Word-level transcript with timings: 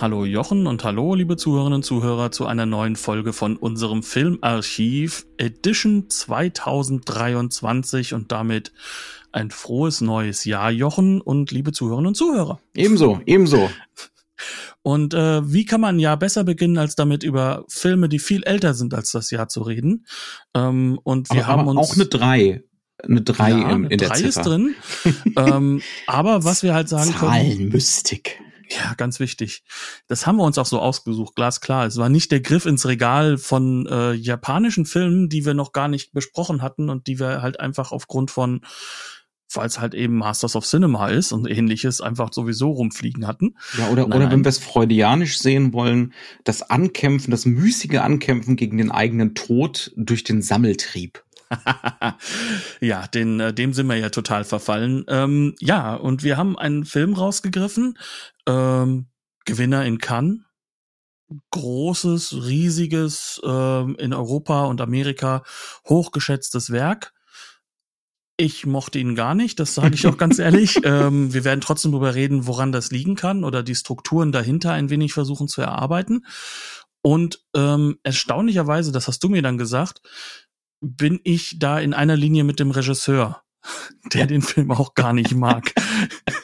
Hallo 0.00 0.24
Jochen 0.24 0.66
und 0.66 0.82
hallo 0.84 1.14
liebe 1.14 1.36
Zuhörerinnen 1.36 1.76
und 1.76 1.84
Zuhörer 1.84 2.32
zu 2.32 2.46
einer 2.46 2.66
neuen 2.66 2.96
Folge 2.96 3.32
von 3.32 3.56
unserem 3.56 4.02
Filmarchiv 4.02 5.26
Edition 5.36 6.08
2023 6.08 8.14
und 8.14 8.32
damit 8.32 8.72
ein 9.32 9.50
frohes 9.50 10.00
neues 10.00 10.44
Jahr, 10.44 10.70
Jochen 10.70 11.20
und 11.20 11.52
liebe 11.52 11.72
Zuhörerinnen 11.72 12.08
und 12.08 12.14
Zuhörer. 12.14 12.58
Ebenso, 12.74 13.20
ebenso. 13.26 13.70
Und 14.82 15.14
äh, 15.14 15.52
wie 15.52 15.64
kann 15.64 15.80
man 15.80 16.00
ja 16.00 16.16
besser 16.16 16.42
beginnen, 16.42 16.78
als 16.78 16.96
damit 16.96 17.22
über 17.22 17.64
Filme, 17.68 18.08
die 18.08 18.18
viel 18.18 18.42
älter 18.42 18.74
sind 18.74 18.94
als 18.94 19.12
das 19.12 19.30
Jahr 19.30 19.48
zu 19.48 19.62
reden? 19.62 20.06
Ähm, 20.54 20.98
und 21.04 21.30
wir 21.30 21.44
aber, 21.44 21.52
haben 21.52 21.68
aber 21.68 21.70
uns 21.70 21.90
auch 21.90 21.94
eine 21.94 22.06
3. 22.06 22.64
Eine 22.98 23.22
3 23.22 23.50
ja, 23.50 23.56
in, 23.56 23.64
eine 23.64 23.88
in 23.88 23.98
der 23.98 24.08
drei 24.08 24.16
Ziffer. 24.16 24.28
ist 24.28 24.42
drin. 24.42 24.74
ähm, 25.36 25.82
aber 26.06 26.44
was 26.44 26.62
wir 26.62 26.74
halt 26.74 26.88
sagen 26.88 27.14
können. 27.18 27.32
Ja, 28.74 28.94
ganz 28.94 29.20
wichtig. 29.20 29.64
Das 30.06 30.26
haben 30.26 30.36
wir 30.36 30.44
uns 30.44 30.56
auch 30.58 30.66
so 30.66 30.80
ausgesucht, 30.80 31.34
glasklar. 31.34 31.86
Es 31.86 31.96
war 31.96 32.08
nicht 32.08 32.30
der 32.32 32.40
Griff 32.40 32.64
ins 32.64 32.86
Regal 32.86 33.36
von 33.36 33.86
äh, 33.86 34.12
japanischen 34.12 34.86
Filmen, 34.86 35.28
die 35.28 35.44
wir 35.44 35.54
noch 35.54 35.72
gar 35.72 35.88
nicht 35.88 36.12
besprochen 36.12 36.62
hatten 36.62 36.88
und 36.88 37.06
die 37.06 37.18
wir 37.18 37.42
halt 37.42 37.60
einfach 37.60 37.92
aufgrund 37.92 38.30
von, 38.30 38.62
weil 39.54 39.66
es 39.66 39.80
halt 39.80 39.94
eben 39.94 40.16
Masters 40.16 40.56
of 40.56 40.64
Cinema 40.64 41.08
ist 41.08 41.32
und 41.32 41.50
ähnliches, 41.50 42.00
einfach 42.00 42.32
sowieso 42.32 42.70
rumfliegen 42.70 43.26
hatten. 43.26 43.56
Ja, 43.76 43.88
oder, 43.88 44.06
Nein, 44.06 44.18
oder 44.18 44.30
wenn 44.30 44.44
wir 44.44 44.48
es 44.48 44.58
freudianisch 44.58 45.38
sehen 45.38 45.72
wollen, 45.72 46.14
das 46.44 46.62
Ankämpfen, 46.62 47.30
das 47.30 47.44
müßige 47.44 47.98
Ankämpfen 47.98 48.56
gegen 48.56 48.78
den 48.78 48.90
eigenen 48.90 49.34
Tod 49.34 49.92
durch 49.96 50.24
den 50.24 50.40
Sammeltrieb. 50.40 51.22
ja, 52.80 53.06
den, 53.08 53.40
äh, 53.40 53.52
dem 53.52 53.72
sind 53.72 53.86
wir 53.86 53.96
ja 53.96 54.10
total 54.10 54.44
verfallen. 54.44 55.04
Ähm, 55.08 55.54
ja, 55.60 55.94
und 55.94 56.22
wir 56.22 56.36
haben 56.36 56.58
einen 56.58 56.84
Film 56.84 57.14
rausgegriffen, 57.14 57.98
ähm, 58.46 59.06
Gewinner 59.44 59.84
in 59.84 59.98
Cannes. 59.98 60.40
Großes, 61.50 62.44
riesiges, 62.44 63.40
ähm, 63.42 63.96
in 63.98 64.12
Europa 64.12 64.64
und 64.64 64.82
Amerika 64.82 65.42
hochgeschätztes 65.88 66.70
Werk. 66.70 67.14
Ich 68.36 68.66
mochte 68.66 68.98
ihn 68.98 69.14
gar 69.14 69.34
nicht, 69.34 69.60
das 69.60 69.74
sage 69.74 69.94
ich 69.94 70.06
auch 70.06 70.18
ganz 70.18 70.38
ehrlich. 70.40 70.80
Ähm, 70.84 71.32
wir 71.32 71.44
werden 71.44 71.60
trotzdem 71.60 71.92
darüber 71.92 72.14
reden, 72.14 72.46
woran 72.46 72.72
das 72.72 72.90
liegen 72.90 73.14
kann 73.14 73.44
oder 73.44 73.62
die 73.62 73.74
Strukturen 73.74 74.32
dahinter 74.32 74.72
ein 74.72 74.90
wenig 74.90 75.12
versuchen 75.12 75.48
zu 75.48 75.62
erarbeiten. 75.62 76.26
Und 77.02 77.42
ähm, 77.54 77.98
erstaunlicherweise, 78.02 78.92
das 78.92 79.08
hast 79.08 79.24
du 79.24 79.28
mir 79.28 79.42
dann 79.42 79.58
gesagt, 79.58 80.02
bin 80.80 81.20
ich 81.24 81.58
da 81.58 81.78
in 81.78 81.94
einer 81.94 82.16
Linie 82.16 82.44
mit 82.44 82.58
dem 82.58 82.70
Regisseur, 82.70 83.41
der 84.12 84.26
den 84.26 84.42
Film 84.42 84.70
auch 84.70 84.94
gar 84.94 85.12
nicht 85.12 85.34
mag. 85.34 85.72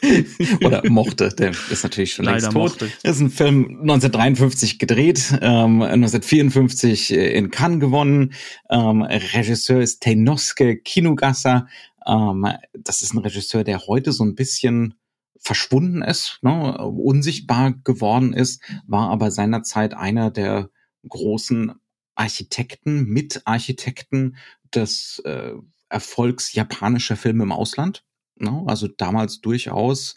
Oder 0.64 0.88
mochte, 0.88 1.30
der 1.30 1.50
ist 1.70 1.82
natürlich 1.82 2.14
schon 2.14 2.24
Leider 2.24 2.40
längst 2.40 2.52
tot. 2.52 2.70
mochte. 2.70 2.92
Das 3.02 3.16
ist 3.16 3.22
ein 3.22 3.30
Film 3.30 3.64
1953 3.80 4.78
gedreht, 4.78 5.32
ähm, 5.40 5.82
1954 5.82 7.12
in 7.12 7.50
Cannes 7.50 7.80
gewonnen. 7.80 8.34
Ähm, 8.70 9.02
Regisseur 9.02 9.80
ist 9.80 10.02
Teinosuke 10.02 10.76
Kinugasa. 10.76 11.66
Ähm, 12.06 12.46
das 12.72 13.02
ist 13.02 13.14
ein 13.14 13.18
Regisseur, 13.18 13.64
der 13.64 13.86
heute 13.86 14.12
so 14.12 14.24
ein 14.24 14.34
bisschen 14.34 14.94
verschwunden 15.40 16.02
ist, 16.02 16.38
ne, 16.42 16.78
unsichtbar 16.78 17.72
geworden 17.84 18.32
ist, 18.32 18.60
war 18.86 19.10
aber 19.10 19.30
seinerzeit 19.30 19.94
einer 19.94 20.30
der 20.30 20.70
großen 21.08 21.72
Architekten, 22.16 23.04
Mitarchitekten 23.04 24.36
des 24.74 25.20
äh, 25.24 25.52
Erfolgs 25.88 26.52
japanischer 26.52 27.16
Filme 27.16 27.44
im 27.44 27.52
Ausland. 27.52 28.04
Ne? 28.36 28.64
Also 28.66 28.88
damals 28.88 29.40
durchaus 29.40 30.16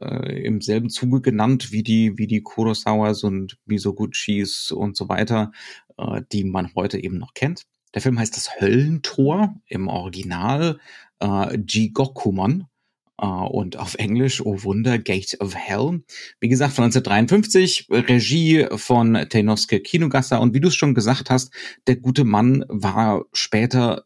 äh, 0.00 0.44
im 0.44 0.60
selben 0.60 0.90
Zuge 0.90 1.20
genannt 1.20 1.72
wie 1.72 1.82
die, 1.82 2.18
wie 2.18 2.26
die 2.26 2.42
Kurosawas 2.42 3.24
und 3.24 3.58
Misoguchis 3.66 4.70
und 4.70 4.96
so 4.96 5.08
weiter, 5.08 5.52
äh, 5.98 6.22
die 6.32 6.44
man 6.44 6.74
heute 6.74 7.02
eben 7.02 7.18
noch 7.18 7.34
kennt. 7.34 7.64
Der 7.94 8.02
Film 8.02 8.18
heißt 8.18 8.36
Das 8.36 8.60
Höllentor 8.60 9.54
im 9.66 9.88
Original 9.88 10.78
äh, 11.20 11.58
Jigokumon 11.58 12.66
äh, 13.18 13.26
und 13.26 13.78
auf 13.78 13.94
Englisch, 13.94 14.44
oh 14.44 14.62
Wunder, 14.62 14.98
Gate 14.98 15.36
of 15.40 15.54
Hell. 15.54 16.02
Wie 16.40 16.48
gesagt, 16.48 16.74
von 16.74 16.84
1953, 16.84 17.88
Regie 17.90 18.66
von 18.76 19.14
Teinosuke 19.28 19.80
Kinugasa 19.80 20.36
und 20.38 20.54
wie 20.54 20.60
du 20.60 20.68
es 20.68 20.76
schon 20.76 20.94
gesagt 20.94 21.30
hast, 21.30 21.52
der 21.86 21.96
gute 21.96 22.24
Mann 22.24 22.64
war 22.68 23.24
später 23.32 24.04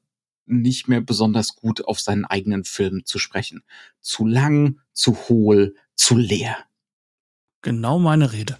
nicht 0.50 0.88
mehr 0.88 1.00
besonders 1.00 1.54
gut 1.54 1.84
auf 1.84 2.00
seinen 2.00 2.24
eigenen 2.24 2.64
Film 2.64 3.04
zu 3.04 3.18
sprechen. 3.18 3.62
Zu 4.00 4.26
lang, 4.26 4.80
zu 4.92 5.16
hohl, 5.28 5.74
zu 5.94 6.16
leer. 6.16 6.56
Genau 7.62 7.98
meine 7.98 8.32
Rede. 8.32 8.58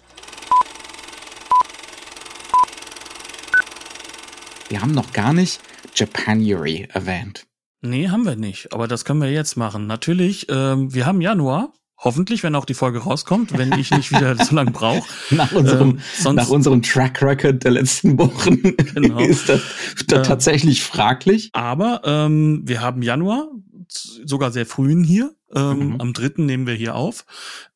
Wir 4.69 4.81
haben 4.81 4.93
noch 4.93 5.11
gar 5.11 5.33
nicht 5.33 5.59
Japanuary 5.95 6.87
erwähnt. 6.93 7.45
Nee, 7.81 8.09
haben 8.09 8.25
wir 8.25 8.35
nicht, 8.35 8.73
aber 8.73 8.87
das 8.87 9.05
können 9.05 9.21
wir 9.21 9.31
jetzt 9.31 9.57
machen. 9.57 9.87
Natürlich, 9.87 10.47
ähm, 10.49 10.93
wir 10.93 11.05
haben 11.05 11.19
Januar, 11.19 11.73
hoffentlich, 12.01 12.43
wenn 12.43 12.55
auch 12.55 12.65
die 12.65 12.73
Folge 12.73 12.99
rauskommt, 12.99 13.57
wenn 13.57 13.71
ich 13.73 13.91
nicht 13.91 14.11
wieder 14.11 14.35
so 14.43 14.55
lange 14.55 14.71
brauche. 14.71 15.07
Nach 15.29 15.51
unserem, 15.53 15.99
Ähm, 16.25 16.35
nach 16.35 16.49
unserem 16.49 16.81
Track 16.81 17.21
Record 17.21 17.63
der 17.63 17.71
letzten 17.71 18.17
Wochen 18.19 18.61
Genau. 18.93 19.19
ist 19.23 19.47
das 19.49 19.61
da 20.07 20.17
Ähm, 20.17 20.23
tatsächlich 20.23 20.83
fraglich. 20.83 21.49
Aber 21.53 22.01
ähm, 22.03 22.61
wir 22.65 22.81
haben 22.81 23.01
Januar, 23.01 23.47
sogar 23.87 24.51
sehr 24.51 24.65
frühen 24.65 25.03
hier. 25.03 25.35
Ähm, 25.53 25.79
Mhm. 25.89 25.95
Am 26.01 26.13
dritten 26.13 26.45
nehmen 26.45 26.65
wir 26.65 26.75
hier 26.75 26.95
auf. 26.95 27.25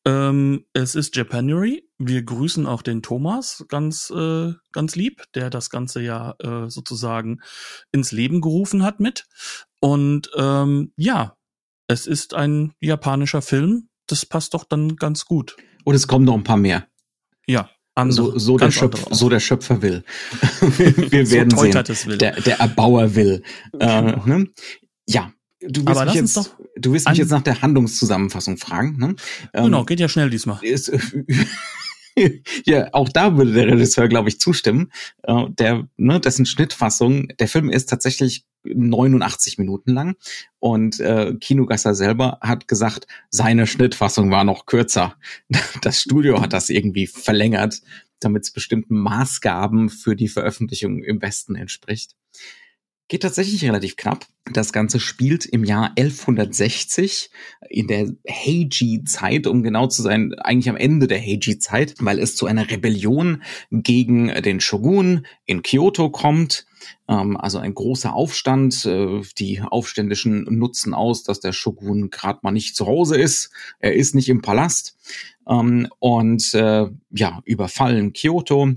Ähm, 0.06 0.64
es 0.72 0.94
ist 0.94 1.14
Japanuary. 1.14 1.86
Wir 1.98 2.22
grüßen 2.22 2.66
auch 2.66 2.80
den 2.82 3.02
Thomas 3.02 3.66
ganz, 3.68 4.10
äh, 4.10 4.52
ganz 4.72 4.96
lieb, 4.96 5.24
der 5.34 5.50
das 5.50 5.68
ganze 5.68 6.00
ja 6.00 6.34
äh, 6.38 6.70
sozusagen 6.70 7.40
ins 7.92 8.12
Leben 8.12 8.40
gerufen 8.40 8.82
hat 8.82 8.98
mit. 9.00 9.26
Und 9.80 10.30
ähm, 10.36 10.92
ja, 10.96 11.36
es 11.86 12.06
ist 12.06 12.32
ein 12.32 12.72
japanischer 12.80 13.42
Film. 13.42 13.88
Das 14.06 14.24
passt 14.26 14.54
doch 14.54 14.64
dann 14.64 14.96
ganz 14.96 15.24
gut. 15.24 15.56
Und 15.84 15.94
es 15.94 16.06
kommen 16.06 16.24
noch 16.24 16.34
ein 16.34 16.44
paar 16.44 16.56
mehr. 16.56 16.86
Ja, 17.46 17.70
andere, 17.94 18.14
So, 18.16 18.38
so, 18.38 18.56
der, 18.58 18.70
Schöpf, 18.70 19.06
so 19.10 19.28
der 19.28 19.40
Schöpfer 19.40 19.80
will. 19.82 20.04
Wir 20.60 21.26
So 21.26 21.32
werden 21.32 21.56
sehen. 21.56 22.18
Der, 22.18 22.40
der 22.40 22.60
Erbauer 22.60 23.14
will. 23.14 23.42
Äh, 23.78 24.02
Genau. 24.02 24.26
ne? 24.26 24.48
Ja. 25.08 25.32
Du 25.60 25.84
willst, 25.86 26.04
mich 26.04 26.14
jetzt, 26.14 26.56
du 26.76 26.92
willst 26.92 27.08
mich 27.08 27.18
jetzt 27.18 27.30
nach 27.30 27.40
der 27.42 27.62
Handlungszusammenfassung 27.62 28.58
fragen. 28.58 28.98
Ne? 28.98 29.14
Ähm, 29.54 29.64
Genau, 29.64 29.84
geht 29.84 29.98
ja 30.00 30.08
schnell 30.08 30.28
diesmal. 30.28 30.58
ist, 30.62 30.92
ja, 32.64 32.88
auch 32.92 33.08
da 33.08 33.36
würde 33.36 33.52
der 33.52 33.68
Regisseur, 33.68 34.08
glaube 34.08 34.28
ich, 34.28 34.40
zustimmen. 34.40 34.90
Äh, 35.22 35.44
der, 35.50 35.88
ne, 35.96 36.20
dessen 36.20 36.46
Schnittfassung, 36.46 37.28
der 37.38 37.48
Film 37.48 37.70
ist 37.70 37.88
tatsächlich 37.88 38.44
89 38.64 39.58
Minuten 39.58 39.92
lang 39.92 40.16
und 40.58 40.98
äh, 40.98 41.34
Kinogasser 41.40 41.94
selber 41.94 42.38
hat 42.40 42.66
gesagt, 42.66 43.06
seine 43.30 43.66
Schnittfassung 43.66 44.30
war 44.30 44.44
noch 44.44 44.66
kürzer. 44.66 45.16
Das 45.82 46.00
Studio 46.00 46.40
hat 46.40 46.52
das 46.52 46.68
irgendwie 46.68 47.06
verlängert, 47.06 47.80
damit 48.18 48.44
es 48.44 48.50
bestimmten 48.50 48.98
Maßgaben 48.98 49.88
für 49.88 50.16
die 50.16 50.28
Veröffentlichung 50.28 51.02
im 51.02 51.20
Westen 51.22 51.54
entspricht. 51.54 52.16
Geht 53.08 53.22
tatsächlich 53.22 53.64
relativ 53.64 53.96
knapp. 53.96 54.26
Das 54.52 54.72
Ganze 54.72 54.98
spielt 54.98 55.44
im 55.44 55.62
Jahr 55.62 55.92
1160 55.96 57.30
in 57.68 57.86
der 57.86 58.10
Heiji-Zeit, 58.28 59.46
um 59.46 59.62
genau 59.62 59.86
zu 59.86 60.02
sein, 60.02 60.34
eigentlich 60.38 60.68
am 60.68 60.76
Ende 60.76 61.06
der 61.06 61.20
Heiji-Zeit, 61.20 61.94
weil 62.00 62.18
es 62.18 62.34
zu 62.34 62.46
einer 62.46 62.68
Rebellion 62.68 63.42
gegen 63.70 64.28
den 64.42 64.60
Shogun 64.60 65.26
in 65.44 65.62
Kyoto 65.62 66.10
kommt. 66.10 66.66
Ähm, 67.08 67.36
also 67.36 67.58
ein 67.58 67.74
großer 67.74 68.12
Aufstand. 68.12 68.84
Äh, 68.86 69.22
die 69.38 69.60
Aufständischen 69.60 70.44
nutzen 70.58 70.92
aus, 70.92 71.22
dass 71.22 71.38
der 71.38 71.52
Shogun 71.52 72.10
gerade 72.10 72.40
mal 72.42 72.52
nicht 72.52 72.74
zu 72.74 72.86
Hause 72.86 73.16
ist. 73.16 73.50
Er 73.78 73.94
ist 73.94 74.16
nicht 74.16 74.28
im 74.28 74.42
Palast. 74.42 74.96
Ähm, 75.48 75.88
und 76.00 76.54
äh, 76.54 76.86
ja, 77.10 77.40
überfallen 77.44 78.12
Kyoto. 78.12 78.74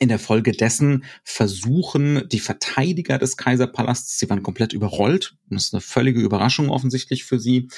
In 0.00 0.08
der 0.08 0.18
Folge 0.18 0.52
dessen 0.52 1.04
versuchen 1.24 2.28
die 2.28 2.40
Verteidiger 2.40 3.18
des 3.18 3.36
Kaiserpalasts, 3.36 4.18
sie 4.18 4.30
waren 4.30 4.42
komplett 4.42 4.72
überrollt, 4.72 5.36
das 5.50 5.66
ist 5.66 5.74
eine 5.74 5.80
völlige 5.80 6.20
Überraschung 6.20 6.70
offensichtlich 6.70 7.24
für 7.24 7.40
sie, 7.40 7.68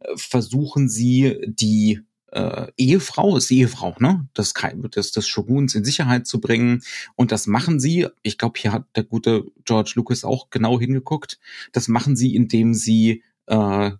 äh, 0.00 0.16
versuchen 0.16 0.88
sie 0.88 1.38
die 1.46 2.00
äh, 2.34 2.66
Ehefrau, 2.76 3.36
ist 3.36 3.48
die 3.48 3.60
Ehefrau, 3.60 3.94
ne? 3.98 4.28
Das, 4.34 4.52
das, 4.90 5.12
des 5.12 5.28
Shoguns 5.28 5.74
in 5.74 5.84
Sicherheit 5.84 6.26
zu 6.26 6.40
bringen. 6.40 6.82
Und 7.14 7.32
das 7.32 7.46
machen 7.46 7.80
sie, 7.80 8.08
ich 8.22 8.38
glaube, 8.38 8.58
hier 8.58 8.72
hat 8.72 8.84
der 8.96 9.04
gute 9.04 9.44
George 9.64 9.92
Lucas 9.94 10.24
auch 10.24 10.50
genau 10.50 10.78
hingeguckt, 10.80 11.38
das 11.72 11.88
machen 11.88 12.16
sie, 12.16 12.34
indem 12.34 12.74
sie 12.74 13.22
äh, 13.46 13.92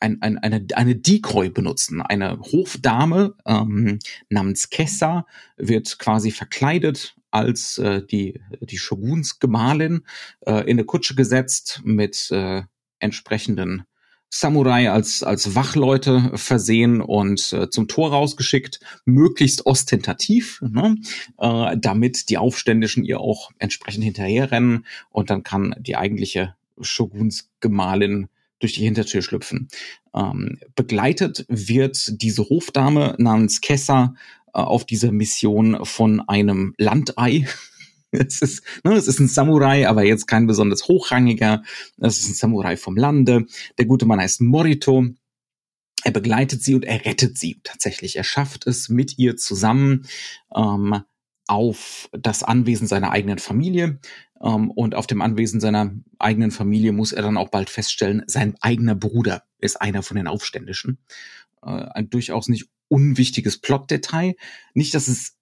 ein, 0.00 0.22
ein, 0.22 0.38
eine, 0.38 0.66
eine 0.74 0.96
Decoy 0.96 1.50
benutzen. 1.50 2.02
Eine 2.02 2.40
Hofdame 2.40 3.34
ähm, 3.46 3.98
namens 4.28 4.70
Kessa 4.70 5.26
wird 5.56 5.98
quasi 5.98 6.30
verkleidet 6.30 7.16
als 7.30 7.78
äh, 7.78 8.02
die, 8.04 8.40
die 8.60 8.78
Shoguns 8.78 9.38
Gemahlin 9.38 10.04
äh, 10.46 10.62
in 10.62 10.78
eine 10.78 10.84
Kutsche 10.84 11.14
gesetzt 11.14 11.82
mit 11.84 12.30
äh, 12.30 12.62
entsprechenden 13.00 13.84
Samurai 14.30 14.90
als, 14.90 15.22
als 15.22 15.54
Wachleute 15.54 16.32
versehen 16.34 17.00
und 17.00 17.52
äh, 17.54 17.70
zum 17.70 17.88
Tor 17.88 18.10
rausgeschickt, 18.10 18.78
möglichst 19.06 19.64
ostentativ, 19.64 20.60
ne? 20.60 20.96
äh, 21.38 21.76
damit 21.78 22.28
die 22.28 22.36
Aufständischen 22.36 23.04
ihr 23.04 23.20
auch 23.20 23.50
entsprechend 23.58 24.04
hinterherrennen 24.04 24.84
und 25.10 25.30
dann 25.30 25.44
kann 25.44 25.74
die 25.78 25.96
eigentliche 25.96 26.54
Shogunsgemahlin 26.78 28.28
durch 28.58 28.74
die 28.74 28.84
Hintertür 28.84 29.22
schlüpfen. 29.22 29.68
Ähm, 30.14 30.58
begleitet 30.74 31.44
wird 31.48 32.20
diese 32.22 32.48
Hofdame 32.48 33.14
namens 33.18 33.60
Kessa 33.60 34.14
äh, 34.54 34.60
auf 34.60 34.84
dieser 34.84 35.12
Mission 35.12 35.84
von 35.84 36.20
einem 36.28 36.74
Landei. 36.78 37.46
Es 38.10 38.40
ist, 38.40 38.62
ne, 38.84 38.94
es 38.94 39.06
ist 39.06 39.18
ein 39.18 39.28
Samurai, 39.28 39.86
aber 39.86 40.02
jetzt 40.02 40.26
kein 40.26 40.46
besonders 40.46 40.88
hochrangiger. 40.88 41.62
Es 41.98 42.18
ist 42.18 42.30
ein 42.30 42.34
Samurai 42.34 42.78
vom 42.78 42.96
Lande. 42.96 43.44
Der 43.76 43.84
gute 43.84 44.06
Mann 44.06 44.18
heißt 44.18 44.40
Morito. 44.40 45.04
Er 46.04 46.10
begleitet 46.12 46.62
sie 46.62 46.74
und 46.74 46.86
er 46.86 47.04
rettet 47.04 47.36
sie 47.36 47.60
tatsächlich. 47.64 48.16
Er 48.16 48.24
schafft 48.24 48.66
es 48.66 48.88
mit 48.88 49.18
ihr 49.18 49.36
zusammen 49.36 50.06
ähm, 50.56 51.02
auf 51.48 52.08
das 52.12 52.42
Anwesen 52.42 52.86
seiner 52.86 53.10
eigenen 53.10 53.38
Familie. 53.38 53.98
Ähm, 54.40 54.70
und 54.70 54.94
auf 54.94 55.06
dem 55.06 55.22
Anwesen 55.22 55.60
seiner 55.60 55.92
eigenen 56.18 56.50
Familie 56.50 56.92
muss 56.92 57.12
er 57.12 57.22
dann 57.22 57.36
auch 57.36 57.48
bald 57.48 57.70
feststellen, 57.70 58.22
sein 58.26 58.56
eigener 58.60 58.94
Bruder 58.94 59.42
ist 59.58 59.80
einer 59.80 60.02
von 60.02 60.16
den 60.16 60.28
Aufständischen. 60.28 60.98
Äh, 61.62 61.70
ein 61.70 62.10
durchaus 62.10 62.48
nicht 62.48 62.68
unwichtiges 62.88 63.58
Plotdetail. 63.58 64.34
Nicht, 64.74 64.94
dass 64.94 65.08
es 65.08 65.36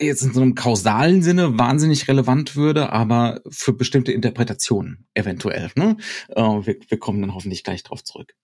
jetzt 0.00 0.22
in 0.22 0.32
so 0.32 0.40
einem 0.40 0.54
kausalen 0.54 1.22
Sinne 1.22 1.58
wahnsinnig 1.58 2.08
relevant 2.08 2.56
würde, 2.56 2.90
aber 2.90 3.40
für 3.48 3.72
bestimmte 3.72 4.12
Interpretationen 4.12 5.06
eventuell. 5.14 5.70
Ne? 5.76 5.96
Äh, 6.28 6.42
wir, 6.42 6.76
wir 6.88 6.98
kommen 6.98 7.20
dann 7.20 7.34
hoffentlich 7.34 7.64
gleich 7.64 7.82
drauf 7.82 8.02
zurück. 8.02 8.34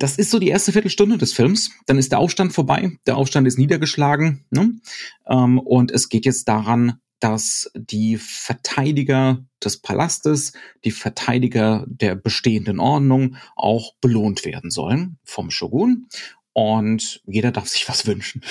Das 0.00 0.16
ist 0.16 0.30
so 0.30 0.38
die 0.38 0.48
erste 0.48 0.72
Viertelstunde 0.72 1.18
des 1.18 1.34
Films. 1.34 1.72
Dann 1.84 1.98
ist 1.98 2.10
der 2.10 2.20
Aufstand 2.20 2.54
vorbei. 2.54 2.96
Der 3.06 3.18
Aufstand 3.18 3.46
ist 3.46 3.58
niedergeschlagen. 3.58 4.46
Ne? 4.50 4.80
Ähm, 5.28 5.58
und 5.58 5.90
es 5.90 6.08
geht 6.08 6.24
jetzt 6.24 6.48
daran, 6.48 7.00
dass 7.20 7.70
die 7.74 8.16
Verteidiger 8.16 9.44
des 9.62 9.76
Palastes, 9.76 10.54
die 10.86 10.90
Verteidiger 10.90 11.84
der 11.86 12.14
bestehenden 12.16 12.80
Ordnung 12.80 13.36
auch 13.56 13.94
belohnt 14.00 14.46
werden 14.46 14.70
sollen 14.70 15.18
vom 15.22 15.50
Shogun. 15.50 16.06
Und 16.54 17.22
jeder 17.26 17.52
darf 17.52 17.68
sich 17.68 17.88
was 17.88 18.06
wünschen. 18.06 18.42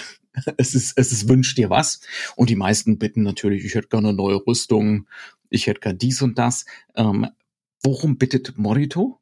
Es 0.55 0.73
ist, 0.75 0.93
es 0.95 1.11
ist 1.11 1.27
wünscht 1.27 1.57
dir 1.57 1.69
was. 1.69 1.99
Und 2.35 2.49
die 2.49 2.55
meisten 2.55 2.97
bitten 2.97 3.23
natürlich, 3.23 3.65
ich 3.65 3.73
hätte 3.73 3.89
gerne 3.89 4.09
eine 4.09 4.17
neue 4.17 4.35
Rüstung, 4.35 5.07
ich 5.49 5.67
hätte 5.67 5.81
gerne 5.81 5.97
dies 5.97 6.21
und 6.21 6.37
das. 6.37 6.65
Ähm, 6.95 7.27
worum 7.81 8.17
bittet 8.17 8.57
Morito? 8.57 9.19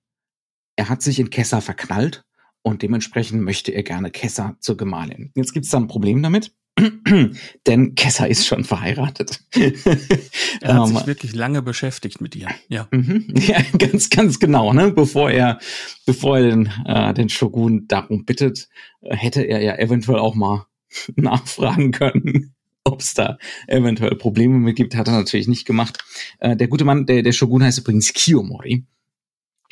Er 0.78 0.90
hat 0.90 1.02
sich 1.02 1.20
in 1.20 1.32
Kessa 1.32 1.60
verknallt 1.60 2.24
und 2.62 2.84
dementsprechend 2.84 3.42
möchte 3.42 3.72
er 3.72 3.84
gerne 3.84 4.12
Kessa 4.12 4.56
zur 4.60 4.78
Gemahlin. 4.78 5.32
Jetzt 5.36 5.54
gibt 5.54 5.66
es 5.66 5.72
da 5.72 5.78
ein 5.78 5.88
Problem 5.88 6.22
damit. 6.22 6.54
Denn 7.68 7.96
Kessa 7.96 8.26
ist 8.26 8.46
schon 8.46 8.64
verheiratet. 8.64 9.44
er 9.56 10.76
hat 10.76 10.88
sich 10.88 10.98
ähm, 11.00 11.08
wirklich 11.08 11.34
lange 11.34 11.64
beschäftigt 11.64 12.22
mit 12.22 12.36
ihr. 12.36 12.50
Ja. 12.68 12.88
Mhm. 12.92 13.26
ja, 13.36 13.58
ganz, 13.80 14.12
ganz 14.12 14.40
genau. 14.40 14.72
Ne? 14.74 14.92
Bevor 14.92 15.32
er, 15.32 15.58
bevor 16.06 16.38
er 16.38 16.50
den, 16.52 16.72
äh, 16.86 17.14
den 17.16 17.30
Shogun 17.30 17.88
darum 17.88 18.26
bittet, 18.26 18.70
äh, 19.02 19.16
hätte 19.16 19.42
er 19.42 19.62
ja 19.64 19.80
eventuell 19.80 20.20
auch 20.20 20.36
mal 20.36 20.68
nachfragen 21.16 21.92
können, 21.92 22.54
ob 22.84 23.02
es 23.02 23.16
da 23.16 23.40
eventuell 23.66 24.16
Probleme 24.16 24.60
mit 24.60 24.76
gibt. 24.76 24.96
Hat 24.96 25.08
er 25.08 25.14
natürlich 25.14 25.48
nicht 25.48 25.66
gemacht. 25.66 25.98
Äh, 26.38 26.56
der 26.56 26.68
gute 26.68 26.86
Mann, 26.86 27.08
der, 27.08 27.24
der 27.24 27.32
Shogun 27.32 27.64
heißt 27.64 27.80
übrigens 27.80 28.14
Kiyomori, 28.14 28.86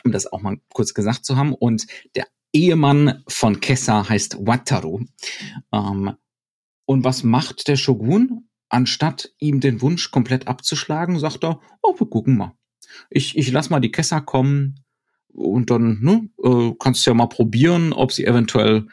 um 0.06 0.12
das 0.12 0.32
auch 0.32 0.42
mal 0.42 0.58
kurz 0.74 0.94
gesagt 0.94 1.26
zu 1.26 1.36
haben. 1.36 1.54
Und 1.54 1.88
der 2.16 2.28
Ehemann 2.54 3.24
von 3.28 3.60
Kessa 3.60 4.08
heißt 4.08 4.38
Wataru. 4.46 5.02
Ähm, 5.74 6.14
und 6.86 7.04
was 7.04 7.24
macht 7.24 7.68
der 7.68 7.76
Shogun? 7.76 8.48
Anstatt 8.70 9.34
ihm 9.40 9.60
den 9.60 9.82
Wunsch 9.82 10.12
komplett 10.12 10.48
abzuschlagen, 10.48 11.20
sagt 11.20 11.44
er, 11.44 11.60
oh, 11.82 12.00
wir 12.00 12.08
gucken 12.08 12.38
mal. 12.38 12.54
Ich, 13.10 13.38
ich 13.38 13.52
lass 13.52 13.70
mal 13.70 13.80
die 13.80 13.92
Kessa 13.92 14.22
kommen 14.22 14.84
und 15.34 15.70
dann 15.70 16.00
ne, 16.02 16.30
äh, 16.44 16.74
kannst 16.80 17.06
du 17.06 17.12
ja 17.12 17.16
mal 17.16 17.28
probieren, 17.28 17.94
ob 17.94 18.12
sie 18.12 18.26
eventuell 18.26 18.88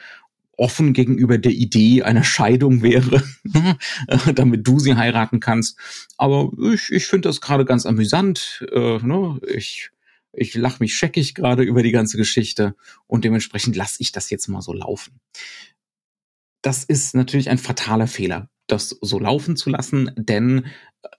offen 0.56 0.92
gegenüber 0.92 1.38
der 1.38 1.52
Idee 1.52 2.02
einer 2.02 2.24
Scheidung 2.24 2.82
wäre, 2.82 3.22
damit 4.34 4.66
du 4.66 4.78
sie 4.78 4.96
heiraten 4.96 5.40
kannst. 5.40 5.78
Aber 6.16 6.50
ich, 6.72 6.90
ich 6.92 7.06
finde 7.06 7.28
das 7.28 7.40
gerade 7.40 7.64
ganz 7.64 7.86
amüsant. 7.86 8.64
Äh, 8.72 8.98
ne? 8.98 9.40
Ich, 9.54 9.90
ich 10.32 10.54
lach 10.54 10.80
mich 10.80 10.94
scheckig 10.94 11.34
gerade 11.34 11.62
über 11.62 11.82
die 11.82 11.92
ganze 11.92 12.16
Geschichte 12.16 12.74
und 13.06 13.24
dementsprechend 13.24 13.76
lasse 13.76 13.96
ich 14.00 14.12
das 14.12 14.30
jetzt 14.30 14.48
mal 14.48 14.62
so 14.62 14.72
laufen. 14.72 15.20
Das 16.62 16.84
ist 16.84 17.14
natürlich 17.14 17.50
ein 17.50 17.58
fataler 17.58 18.06
Fehler, 18.06 18.48
das 18.66 18.96
so 19.00 19.18
laufen 19.18 19.56
zu 19.56 19.70
lassen, 19.70 20.12
denn 20.16 20.66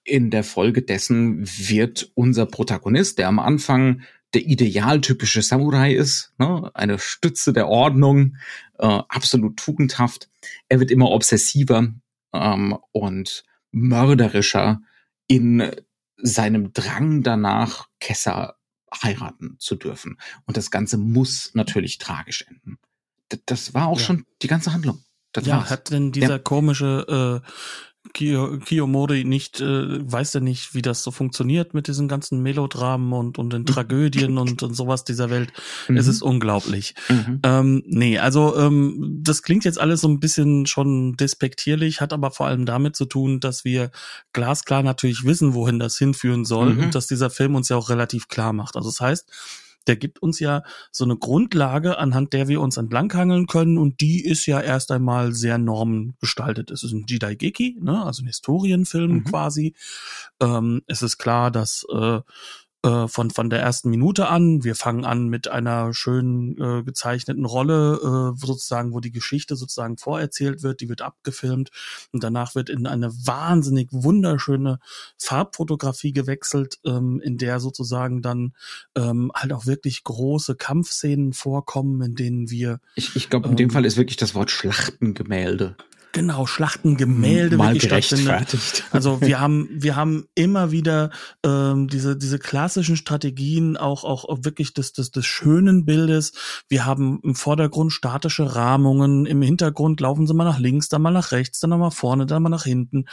in 0.04 0.32
der 0.32 0.44
Folge 0.44 0.82
dessen 0.82 1.46
wird 1.46 2.12
unser 2.16 2.46
Protagonist, 2.46 3.20
der 3.20 3.28
am 3.28 3.40
Anfang 3.40 4.02
der 4.34 4.46
idealtypische 4.46 5.42
Samurai 5.42 5.94
ist, 5.94 6.34
ne, 6.40 6.72
eine 6.74 6.98
Stütze 6.98 7.54
der 7.54 7.68
Ordnung, 7.68 8.38
äh, 8.80 8.88
absolut 8.88 9.58
tugendhaft, 9.58 10.30
er 10.70 10.80
wird 10.80 10.90
immer 10.90 11.12
obsessiver 11.12 11.94
ähm, 12.34 12.78
und 12.92 13.44
mörderischer 13.72 14.82
in 15.28 15.72
seinem 16.18 16.74
Drang 16.74 17.22
danach, 17.22 17.90
Kessa 18.00 18.56
heiraten 19.02 19.56
zu 19.60 19.76
dürfen. 19.76 20.20
Und 20.46 20.58
das 20.58 20.70
Ganze 20.70 20.98
muss 20.98 21.52
natürlich 21.54 21.98
tragisch 21.98 22.44
enden. 22.48 22.78
Das 23.46 23.74
war 23.74 23.88
auch 23.88 24.00
ja. 24.00 24.06
schon 24.06 24.26
die 24.42 24.48
ganze 24.48 24.74
Handlung. 24.74 25.04
Das 25.32 25.48
ja, 25.48 25.58
war's. 25.58 25.72
hat 25.72 25.90
denn 25.90 26.12
dieser 26.12 26.34
ja. 26.34 26.40
komische 26.40 27.42
äh, 27.44 27.50
Kiyo, 28.12 28.60
Kiyomori 28.60 29.24
nicht, 29.24 29.62
äh, 29.62 30.12
weiß 30.12 30.34
der 30.34 30.42
nicht, 30.42 30.74
wie 30.76 30.82
das 30.82 31.04
so 31.04 31.12
funktioniert 31.12 31.74
mit 31.74 31.88
diesen 31.88 32.10
ganzen 32.10 32.42
Melodramen 32.42 33.14
und, 33.14 33.40
und 33.40 33.54
den 33.54 33.66
Tragödien 33.66 34.38
und, 34.38 34.62
und 34.62 34.74
sowas 34.76 35.06
dieser 35.06 35.30
Welt. 35.30 35.54
Mhm. 35.88 35.98
Es 35.98 36.08
ist 36.08 36.22
unglaublich. 36.22 36.96
Mhm. 37.08 37.40
Ähm, 37.44 37.84
nee, 37.86 38.20
also 38.20 38.58
ähm, 38.58 39.20
das 39.24 39.42
klingt 39.42 39.64
jetzt 39.64 39.80
alles 39.80 40.02
so 40.02 40.10
ein 40.10 40.20
bisschen 40.20 40.66
schon 40.66 41.16
despektierlich, 41.16 42.02
hat 42.02 42.12
aber 42.12 42.32
vor 42.32 42.48
allem 42.48 42.66
damit 42.66 42.98
zu 42.98 43.06
tun, 43.06 43.40
dass 43.40 43.64
wir 43.64 43.90
glasklar 44.34 44.84
natürlich 44.84 45.24
wissen, 45.24 45.54
wohin 45.54 45.80
das 45.80 45.98
hinführen 45.98 46.44
soll 46.44 46.74
mhm. 46.74 46.84
und 46.84 46.96
dass 46.96 47.08
dieser 47.08 47.30
Film 47.30 47.56
uns 47.56 47.70
ja 47.70 47.78
auch 47.78 47.90
relativ 47.90 48.28
klar 48.28 48.52
macht. 48.52 48.76
Also 48.76 48.90
das 48.90 49.00
heißt, 49.00 49.32
der 49.88 49.96
gibt 49.96 50.22
uns 50.22 50.40
ja 50.40 50.64
so 50.92 51.04
eine 51.04 51.18
Grundlage, 51.18 51.98
anhand 51.98 52.34
der 52.34 52.48
wir 52.48 52.62
uns 52.62 52.78
entlanghangeln 52.78 53.48
können 53.48 53.78
und 53.78 54.02
die 54.02 54.24
ist 54.24 54.46
ja 54.46 54.62
erst 54.62 54.92
einmal 54.92 55.34
sehr 55.34 55.58
normengestaltet. 55.58 56.72
Es 56.72 56.84
ist 56.84 56.94
ein 56.94 57.06
Jidaigeki, 57.08 57.78
ne, 57.82 58.04
also 58.04 58.24
ein 58.24 58.28
Historienfilm 58.28 59.12
mhm. 59.12 59.24
quasi. 59.26 59.76
Ähm, 60.40 60.82
es 60.88 61.02
ist 61.02 61.18
klar, 61.18 61.52
dass 61.52 61.86
äh, 61.94 62.20
äh, 62.84 63.08
von, 63.08 63.32
von 63.32 63.50
der 63.50 63.62
ersten 63.62 63.90
Minute 63.90 64.28
an. 64.28 64.64
Wir 64.64 64.76
fangen 64.76 65.06
an 65.06 65.30
mit 65.30 65.48
einer 65.48 65.94
schön 65.94 66.58
äh, 66.60 66.84
gezeichneten 66.84 67.46
Rolle, 67.46 68.34
äh, 68.36 68.46
sozusagen, 68.46 68.94
wo 68.94 69.00
die 69.00 69.12
Geschichte 69.12 69.56
sozusagen 69.56 69.98
vorerzählt 69.98 70.64
wird, 70.64 70.82
die 70.82 70.90
wird 70.90 71.02
abgefilmt 71.02 71.72
und 72.12 72.24
danach 72.24 72.56
wird 72.56 72.70
in 72.70 72.86
eine 72.86 73.10
wahnsinnig 73.12 73.88
wunderschöne 73.92 74.80
Farbfotografie 75.18 76.12
gewechselt, 76.12 76.80
ähm, 76.86 77.22
in 77.24 77.38
der 77.38 77.60
sozusagen 77.60 78.22
dann 78.22 78.54
ähm, 78.96 79.32
halt 79.34 79.54
auch 79.54 79.66
wirklich 79.66 80.04
große 80.04 80.56
Kampfszenen 80.56 81.34
vorkommen, 81.34 82.02
in 82.02 82.16
denen 82.16 82.50
wir. 82.50 82.80
Ich, 82.96 83.16
ich 83.16 83.30
glaube, 83.30 83.46
in 83.46 83.54
ähm, 83.54 83.58
dem 83.58 83.70
Fall 83.70 83.86
ist 83.86 83.98
wirklich 83.98 84.18
das 84.18 84.36
Wort 84.36 84.52
Schlachtengemälde 84.52 85.78
genau 86.14 86.46
Schlachtengemälde 86.46 87.58
mal 87.58 87.74
wirklich 87.74 87.84
stattfinden. 87.84 88.26
gerechtfertigt. 88.26 88.86
Also 88.94 89.20
wir 89.22 89.40
haben 89.40 89.68
wir 89.72 89.96
haben 89.96 90.26
immer 90.36 90.72
wieder 90.72 91.10
ähm, 91.44 91.88
diese 91.88 92.16
diese 92.16 92.38
klassischen 92.38 92.96
Strategien 92.96 93.76
auch 93.76 94.04
auch, 94.04 94.24
wirklich 94.44 94.74
des, 94.74 94.94
des 94.94 95.12
des 95.12 95.26
schönen 95.26 95.84
Bildes. 95.86 96.34
Wir 96.70 96.86
haben 96.86 97.20
im 97.24 97.36
Vordergrund 97.36 97.92
statische 97.92 98.56
Rahmungen, 98.56 99.26
im 99.26 99.42
Hintergrund 99.42 100.00
laufen 100.00 100.28
sie 100.28 100.34
mal 100.34 100.44
nach 100.44 100.60
links, 100.60 100.90
dann 100.90 101.02
mal 101.02 101.12
nach 101.12 101.32
rechts, 101.32 101.60
dann 101.60 101.72
mal 101.72 101.90
vorne, 101.90 102.26
dann 102.26 102.44
mal 102.44 102.50
nach 102.50 102.64
hinten. 102.64 103.06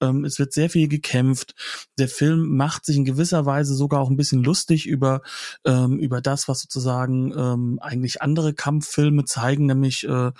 Ähm, 0.00 0.24
es 0.24 0.38
wird 0.38 0.52
sehr 0.52 0.70
viel 0.70 0.88
gekämpft. 0.88 1.54
Der 1.98 2.08
Film 2.08 2.56
macht 2.56 2.84
sich 2.86 2.96
in 2.96 3.04
gewisser 3.04 3.44
Weise 3.44 3.74
sogar 3.74 4.00
auch 4.00 4.10
ein 4.10 4.16
bisschen 4.16 4.44
lustig 4.44 4.86
über 4.86 5.22
ähm, 5.64 5.98
über 5.98 6.20
das, 6.20 6.46
was 6.46 6.60
sozusagen 6.60 7.32
ähm, 7.36 7.78
eigentlich 7.82 8.22
andere 8.22 8.54
Kampffilme 8.54 9.24
zeigen, 9.24 9.66
nämlich 9.66 10.08
äh, 10.08 10.30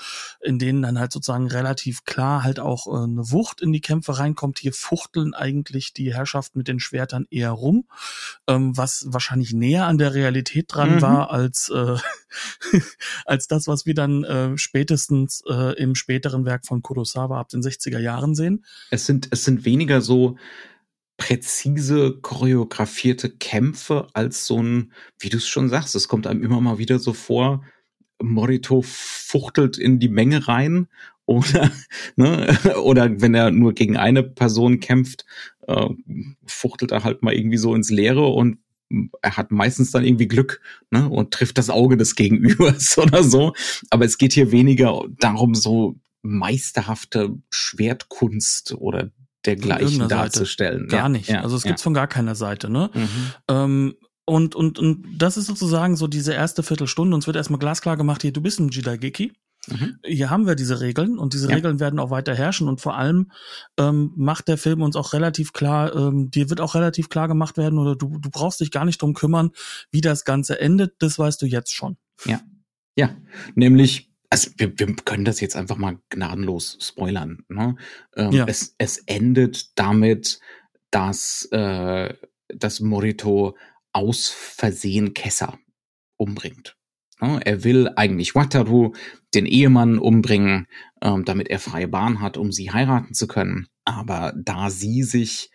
in 0.41 0.61
denen 0.61 0.83
dann 0.83 1.01
halt 1.01 1.13
sozusagen 1.13 1.49
relativ 1.49 2.04
klar 2.05 2.43
halt 2.43 2.61
auch 2.61 2.87
äh, 2.87 3.05
eine 3.05 3.31
Wucht 3.31 3.61
in 3.61 3.73
die 3.73 3.81
Kämpfe 3.81 4.19
reinkommt. 4.19 4.59
Hier 4.59 4.73
fuchteln 4.73 5.35
eigentlich 5.35 5.93
die 5.93 6.15
Herrschaften 6.15 6.59
mit 6.59 6.69
den 6.69 6.81
Schwertern 6.81 7.27
eher 7.31 7.51
rum, 7.51 7.87
ähm, 8.47 8.77
was 8.77 9.07
wahrscheinlich 9.09 9.53
näher 9.53 9.87
an 9.87 9.99
der 9.99 10.15
Realität 10.15 10.67
dran 10.69 10.97
Mhm. 10.97 11.03
war 11.03 11.31
als 11.31 11.71
äh, 11.71 11.97
als 13.25 13.49
das, 13.49 13.67
was 13.67 13.87
wir 13.87 13.95
dann 13.95 14.25
äh, 14.25 14.59
spätestens 14.59 15.43
äh, 15.49 15.75
im 15.81 15.95
späteren 15.95 16.45
Werk 16.45 16.67
von 16.67 16.83
Kurosawa 16.83 17.41
ab 17.41 17.49
den 17.49 17.63
60er 17.63 17.99
Jahren 17.99 18.35
sehen. 18.35 18.65
Es 18.91 19.07
sind, 19.07 19.29
es 19.31 19.45
sind 19.45 19.65
weniger 19.65 20.01
so 20.01 20.37
präzise 21.17 22.19
choreografierte 22.21 23.31
Kämpfe 23.31 24.09
als 24.15 24.47
so 24.47 24.61
ein, 24.61 24.93
wie 25.19 25.29
du 25.29 25.37
es 25.37 25.47
schon 25.47 25.69
sagst, 25.69 25.95
es 25.95 26.09
kommt 26.09 26.27
einem 26.27 26.43
immer 26.43 26.61
mal 26.61 26.79
wieder 26.79 26.99
so 26.99 27.13
vor, 27.13 27.65
Morito 28.21 28.83
fuchtelt 28.83 29.79
in 29.79 29.99
die 29.99 30.09
Menge 30.09 30.49
rein 30.49 30.89
oder, 31.27 31.71
ne, 32.17 32.57
oder 32.83 33.21
wenn 33.21 33.35
er 33.35 33.51
nur 33.51 33.73
gegen 33.73 33.97
eine 33.97 34.23
Person 34.23 34.81
kämpft, 34.81 35.25
äh, 35.67 35.89
fuchtelt 36.47 36.93
er 36.93 37.05
halt 37.05 37.23
mal 37.23 37.35
irgendwie 37.35 37.57
so 37.59 37.75
ins 37.75 37.91
Leere 37.91 38.27
und 38.27 38.59
er 39.23 39.37
hat 39.37 39.51
meistens 39.51 39.91
dann 39.91 40.05
irgendwie 40.05 40.29
Glück 40.29 40.61
ne, 40.91 41.09
und 41.09 41.33
trifft 41.33 41.59
das 41.59 41.71
Auge 41.71 41.97
des 41.97 42.15
Gegenübers 42.15 42.99
oder 42.99 43.25
so. 43.25 43.55
Aber 43.91 44.05
es 44.05 44.19
geht 44.19 44.33
hier 44.33 44.53
weniger 44.53 45.03
darum, 45.19 45.55
so 45.55 45.97
meisterhafte 46.23 47.31
Schwertkunst 47.51 48.75
oder 48.75 49.11
dergleichen 49.47 49.85
irgendeiner 49.85 50.09
Seite. 50.09 50.23
darzustellen. 50.23 50.89
Gar 50.89 51.01
Ja, 51.01 51.09
nicht. 51.09 51.29
ja, 51.29 51.43
also 51.43 51.57
es 51.57 51.65
ja. 51.65 51.69
gibt's 51.69 51.83
von 51.83 51.95
gar 51.95 52.07
keiner 52.07 52.35
Seite, 52.35 52.71
ne? 52.71 52.91
Mhm. 52.95 53.09
Ähm, 53.49 53.95
und, 54.27 54.55
und, 54.55 54.79
und 54.79 55.05
das 55.19 55.37
ist 55.37 55.47
sozusagen 55.47 55.97
so 55.97 56.07
diese 56.07 56.33
erste 56.33 56.63
Viertelstunde. 56.63 57.15
Uns 57.15 57.27
wird 57.27 57.37
erstmal 57.37 57.59
glasklar 57.59 57.99
gemacht, 57.99 58.23
hier, 58.23 58.33
du 58.33 58.41
bist 58.41 58.59
ein 58.59 58.71
Jidaigeki. 58.71 59.33
Mhm. 59.69 59.99
Hier 60.05 60.31
haben 60.31 60.47
wir 60.47 60.55
diese 60.55 60.81
Regeln 60.81 61.19
und 61.19 61.33
diese 61.35 61.49
Ja. 61.49 61.55
Regeln 61.57 61.81
werden 61.81 61.99
auch 61.99 62.11
weiter 62.11 62.35
herrschen 62.35 62.69
und 62.69 62.81
vor 62.81 62.97
allem 62.97 63.31
ähm, 63.79 64.13
macht 64.17 64.49
der 64.49 64.59
Film 64.59 64.83
uns 64.83 64.97
auch 64.97 65.13
relativ 65.13 65.53
klar, 65.53 65.95
ähm, 65.95 66.31
dir 66.31 66.51
wird 66.51 66.61
auch 66.61 66.75
relativ 66.75 67.09
klar 67.09 67.29
gemacht 67.29 67.57
werden 67.57 67.79
oder 67.79 67.97
du, 67.97 68.19
du 68.19 68.31
brauchst 68.31 68.61
dich 68.61 68.71
gar 68.71 68.85
nicht 68.85 69.01
drum 69.03 69.15
kümmern, 69.15 69.51
wie 69.91 70.01
das 70.01 70.25
Ganze 70.25 70.61
endet, 70.61 70.95
das 71.01 71.19
weißt 71.19 71.41
du 71.43 71.47
jetzt 71.47 71.73
schon. 71.73 71.97
Ja, 72.97 73.11
nämlich, 73.57 74.13
also 74.31 74.51
wir, 74.57 74.79
wir 74.79 74.95
können 74.95 75.25
das 75.25 75.41
jetzt 75.41 75.57
einfach 75.57 75.77
mal 75.77 75.99
gnadenlos 76.11 76.79
spoilern. 76.81 77.45
Ne? 77.49 77.77
Ähm, 78.15 78.31
Ja. 78.33 78.45
es, 78.47 78.77
es 78.79 78.99
endet 78.99 79.77
damit, 79.79 80.39
dass, 80.93 81.49
äh, 81.51 82.15
dass 82.49 82.79
Morito 82.79 83.57
aus 83.93 84.29
Versehen 84.29 85.13
Kessa 85.13 85.59
umbringt. 86.17 86.77
Ne? 87.25 87.41
Er 87.45 87.65
will 87.65 87.89
eigentlich 87.97 88.35
Wataru, 88.35 88.93
den 89.35 89.47
Ehemann, 89.47 89.99
umbringen, 89.99 90.67
ähm, 91.03 91.25
damit 91.25 91.49
er 91.49 91.59
freie 91.59 91.89
Bahn 91.89 92.21
hat, 92.21 92.37
um 92.37 92.53
sie 92.53 92.71
heiraten 92.71 93.15
zu 93.15 93.27
können. 93.27 93.67
Aber 93.85 94.33
da 94.37 94.69
sie 94.71 95.03
sich 95.03 95.51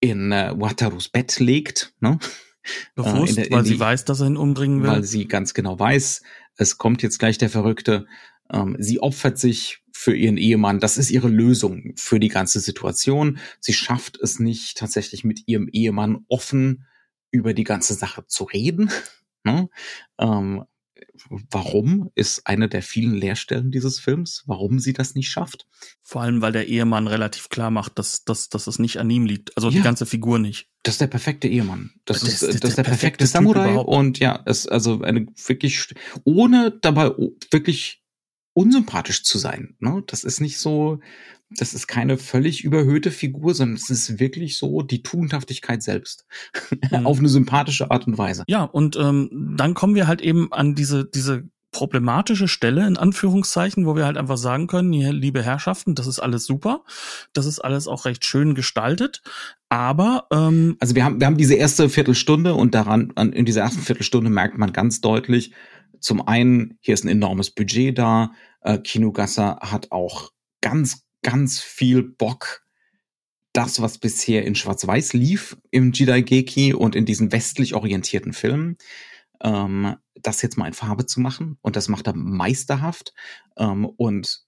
in 0.00 0.32
äh, 0.32 0.52
Watarus 0.56 1.08
Bett 1.08 1.40
legt, 1.40 1.94
ne? 2.00 2.18
Bewusst, 2.94 3.30
in 3.30 3.36
der- 3.36 3.46
in 3.46 3.52
weil 3.52 3.64
sie 3.64 3.74
die- 3.74 3.80
weiß, 3.80 4.04
dass 4.04 4.20
er 4.20 4.26
ihn 4.28 4.36
umbringen 4.36 4.82
will. 4.82 4.90
weil 4.90 5.02
sie 5.04 5.26
ganz 5.26 5.54
genau 5.54 5.78
weiß, 5.78 6.22
es 6.56 6.78
kommt 6.78 7.02
jetzt 7.02 7.18
gleich 7.18 7.38
der 7.38 7.50
Verrückte. 7.50 8.06
Ähm, 8.52 8.76
sie 8.78 9.00
opfert 9.00 9.38
sich 9.38 9.78
für 9.92 10.14
ihren 10.14 10.36
Ehemann. 10.36 10.78
Das 10.80 10.96
ist 10.98 11.10
ihre 11.10 11.28
Lösung 11.28 11.92
für 11.96 12.20
die 12.20 12.28
ganze 12.28 12.60
Situation. 12.60 13.38
Sie 13.60 13.72
schafft 13.72 14.18
es 14.20 14.38
nicht, 14.40 14.76
tatsächlich 14.78 15.24
mit 15.24 15.42
ihrem 15.46 15.68
Ehemann 15.72 16.24
offen 16.28 16.86
über 17.30 17.54
die 17.54 17.64
ganze 17.64 17.94
Sache 17.94 18.26
zu 18.26 18.44
reden. 18.44 18.90
Ne? 19.42 19.70
Ähm, 20.18 20.64
warum 21.50 22.10
ist 22.14 22.46
eine 22.46 22.68
der 22.68 22.82
vielen 22.82 23.14
Leerstellen 23.14 23.70
dieses 23.70 23.98
Films? 24.00 24.42
Warum 24.46 24.78
sie 24.78 24.92
das 24.92 25.14
nicht 25.14 25.30
schafft? 25.30 25.66
Vor 26.02 26.22
allem, 26.22 26.40
weil 26.42 26.52
der 26.52 26.68
Ehemann 26.68 27.06
relativ 27.06 27.48
klar 27.48 27.70
macht, 27.70 27.98
dass, 27.98 28.24
dass, 28.24 28.48
dass 28.48 28.66
es 28.66 28.78
nicht 28.78 28.98
an 28.98 29.10
ihm 29.10 29.26
liegt. 29.26 29.56
Also 29.56 29.70
die 29.70 29.78
Ja. 29.78 29.82
ganze 29.82 30.06
Figur 30.06 30.38
nicht. 30.38 30.68
Das 30.82 30.94
ist 30.94 31.00
der 31.00 31.06
perfekte 31.08 31.48
Ehemann. 31.48 31.90
Das, 32.04 32.20
Das 32.20 32.28
ist, 32.28 32.42
ist 32.42 32.54
das 32.54 32.60
der 32.60 32.68
ist 32.70 32.76
der 32.78 32.82
perfekte 32.84 33.24
perfekte 33.24 33.26
Samurai 33.26 33.74
und 33.76 34.18
ja, 34.18 34.42
es 34.46 34.66
also 34.66 35.02
eine 35.02 35.26
wirklich 35.46 35.94
ohne 36.24 36.70
dabei 36.70 37.10
wirklich 37.50 37.99
unsympathisch 38.54 39.22
zu 39.22 39.38
sein. 39.38 39.76
Ne? 39.78 40.02
Das 40.06 40.24
ist 40.24 40.40
nicht 40.40 40.58
so, 40.58 41.00
das 41.50 41.74
ist 41.74 41.86
keine 41.86 42.18
völlig 42.18 42.64
überhöhte 42.64 43.10
Figur, 43.10 43.54
sondern 43.54 43.76
es 43.76 43.90
ist 43.90 44.20
wirklich 44.20 44.58
so 44.58 44.82
die 44.82 45.02
Tugendhaftigkeit 45.02 45.82
selbst 45.82 46.24
Mhm. 46.90 47.06
auf 47.06 47.18
eine 47.18 47.28
sympathische 47.28 47.90
Art 47.90 48.06
und 48.06 48.18
Weise. 48.18 48.44
Ja, 48.48 48.64
und 48.64 48.96
ähm, 48.96 49.54
dann 49.56 49.74
kommen 49.74 49.94
wir 49.94 50.06
halt 50.06 50.20
eben 50.20 50.52
an 50.52 50.74
diese, 50.74 51.04
diese 51.04 51.48
problematische 51.72 52.48
Stelle, 52.48 52.86
in 52.86 52.96
Anführungszeichen, 52.96 53.86
wo 53.86 53.94
wir 53.94 54.04
halt 54.04 54.16
einfach 54.16 54.36
sagen 54.36 54.66
können, 54.66 54.92
liebe 54.92 55.42
Herrschaften, 55.42 55.94
das 55.94 56.06
ist 56.08 56.18
alles 56.18 56.44
super, 56.44 56.82
das 57.32 57.46
ist 57.46 57.60
alles 57.60 57.86
auch 57.86 58.06
recht 58.06 58.24
schön 58.24 58.54
gestaltet, 58.54 59.22
aber 59.68 60.26
ähm, 60.32 60.76
Also 60.80 60.96
wir 60.96 61.04
haben, 61.04 61.20
wir 61.20 61.28
haben 61.28 61.36
diese 61.36 61.54
erste 61.54 61.88
Viertelstunde 61.88 62.54
und 62.54 62.74
daran, 62.74 63.12
an, 63.14 63.32
in 63.32 63.44
dieser 63.44 63.60
ersten 63.60 63.82
Viertelstunde 63.82 64.30
merkt 64.30 64.58
man 64.58 64.72
ganz 64.72 65.00
deutlich, 65.00 65.52
zum 66.00 66.26
einen, 66.26 66.78
hier 66.80 66.94
ist 66.94 67.04
ein 67.04 67.08
enormes 67.08 67.50
Budget 67.50 67.98
da, 67.98 68.32
äh, 68.62 68.78
Kinogassa 68.78 69.58
hat 69.60 69.92
auch 69.92 70.32
ganz, 70.60 71.04
ganz 71.22 71.60
viel 71.60 72.02
Bock, 72.02 72.62
das, 73.52 73.80
was 73.80 73.98
bisher 73.98 74.44
in 74.44 74.54
Schwarz-Weiß 74.54 75.12
lief 75.12 75.56
im 75.70 75.92
Jidaigeki 75.92 76.72
und 76.74 76.94
in 76.94 77.04
diesen 77.04 77.32
westlich 77.32 77.74
orientierten 77.74 78.32
Filmen, 78.32 78.76
ähm, 79.42 79.96
das 80.14 80.42
jetzt 80.42 80.56
mal 80.56 80.68
in 80.68 80.72
Farbe 80.72 81.06
zu 81.06 81.20
machen. 81.20 81.58
Und 81.60 81.76
das 81.76 81.88
macht 81.88 82.06
er 82.06 82.14
meisterhaft. 82.14 83.12
Ähm, 83.56 83.86
und 83.86 84.44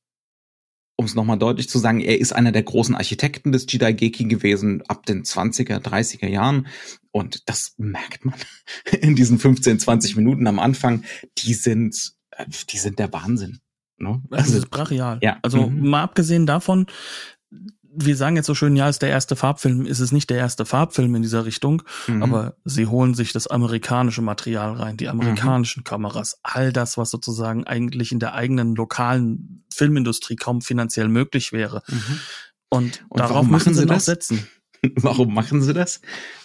um 1.03 1.07
es 1.07 1.17
nochmal 1.17 1.39
deutlich 1.39 1.69
zu 1.69 1.79
sagen, 1.79 2.01
er 2.01 2.21
ist 2.21 2.33
einer 2.33 2.53
der 2.53 2.63
großen 2.63 2.95
Architekten 2.95 3.51
des 3.51 3.67
Jidaigeki 3.69 4.25
gewesen 4.25 4.83
ab 4.87 5.05
den 5.05 5.25
20er, 5.25 5.79
30er 5.79 6.29
Jahren. 6.29 6.69
Und 7.11 7.49
das 7.49 7.75
merkt 7.77 8.25
man 8.25 8.37
in 9.01 9.17
diesen 9.17 9.39
15, 9.41 9.81
20 9.81 10.17
Minuten 10.17 10.47
am 10.47 10.61
Anfang. 10.61 11.03
Die 11.39 11.55
sind, 11.55 12.13
äh, 12.31 12.47
die 12.71 12.79
sind 12.79 13.01
der 13.01 13.13
Wahnsinn. 13.13 13.59
Ne? 13.99 14.23
das 14.31 14.45
Also, 14.45 14.59
ist 14.59 14.71
brachial. 14.71 15.19
ja, 15.23 15.39
Also 15.43 15.67
mhm. 15.67 15.89
mal 15.89 16.03
abgesehen 16.05 16.47
davon, 16.47 16.87
wir 17.95 18.17
sagen 18.17 18.37
jetzt 18.37 18.47
so 18.47 18.55
schön, 18.55 18.75
ja, 18.75 18.89
ist 18.89 19.03
der 19.03 19.11
erste 19.11 19.37
Farbfilm, 19.37 19.87
ist 19.87 20.01
es 20.01 20.13
nicht 20.13 20.31
der 20.31 20.39
erste 20.39 20.65
Farbfilm 20.65 21.15
in 21.15 21.23
dieser 21.23 21.45
Richtung, 21.45 21.83
mhm. 22.07 22.23
aber 22.23 22.57
sie 22.65 22.87
holen 22.87 23.15
sich 23.15 23.33
das 23.33 23.47
amerikanische 23.47 24.23
Material 24.23 24.73
rein, 24.73 24.97
die 24.97 25.09
amerikanischen 25.09 25.85
Kameras, 25.85 26.39
all 26.43 26.73
das, 26.73 26.97
was 26.97 27.11
sozusagen 27.11 27.65
eigentlich 27.65 28.13
in 28.13 28.19
der 28.19 28.35
eigenen 28.35 28.75
lokalen 28.75 29.65
Filmindustrie 29.73 30.37
kaum 30.37 30.63
finanziell 30.63 31.09
möglich 31.09 31.53
wäre. 31.53 31.83
Mhm. 31.87 32.19
Und, 32.71 33.05
Und 33.09 33.21
darauf 33.21 33.47
müssen 33.47 33.51
machen 33.51 33.75
sie 33.75 33.85
noch 33.85 33.95
das? 33.97 34.07
setzen. 34.07 34.47
Warum 34.97 35.33
machen 35.33 35.63
sie 35.63 35.73
das? 35.75 36.01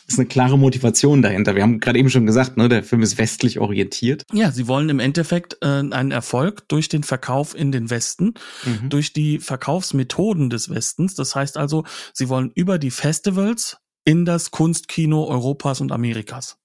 Das 0.05 0.13
ist 0.13 0.19
eine 0.19 0.27
klare 0.27 0.57
Motivation 0.57 1.21
dahinter. 1.21 1.55
Wir 1.55 1.63
haben 1.63 1.79
gerade 1.79 1.99
eben 1.99 2.09
schon 2.09 2.25
gesagt, 2.25 2.55
ne, 2.55 2.69
der 2.69 2.83
Film 2.83 3.01
ist 3.01 3.17
westlich 3.17 3.59
orientiert. 3.59 4.23
Ja, 4.31 4.51
sie 4.51 4.67
wollen 4.67 4.89
im 4.89 4.99
Endeffekt 4.99 5.57
äh, 5.61 5.65
einen 5.67 6.11
Erfolg 6.11 6.67
durch 6.69 6.87
den 6.87 7.03
Verkauf 7.03 7.55
in 7.55 7.71
den 7.71 7.89
Westen, 7.89 8.33
Mhm. 8.65 8.89
durch 8.89 9.11
die 9.11 9.39
Verkaufsmethoden 9.39 10.49
des 10.49 10.69
Westens. 10.69 11.15
Das 11.15 11.35
heißt 11.35 11.57
also, 11.57 11.83
sie 12.13 12.29
wollen 12.29 12.51
über 12.55 12.79
die 12.79 12.91
Festivals 12.91 13.77
in 14.05 14.23
das 14.23 14.51
Kunstkino 14.51 15.25
Europas 15.25 15.81
und 15.81 15.91
Amerikas. 15.91 16.57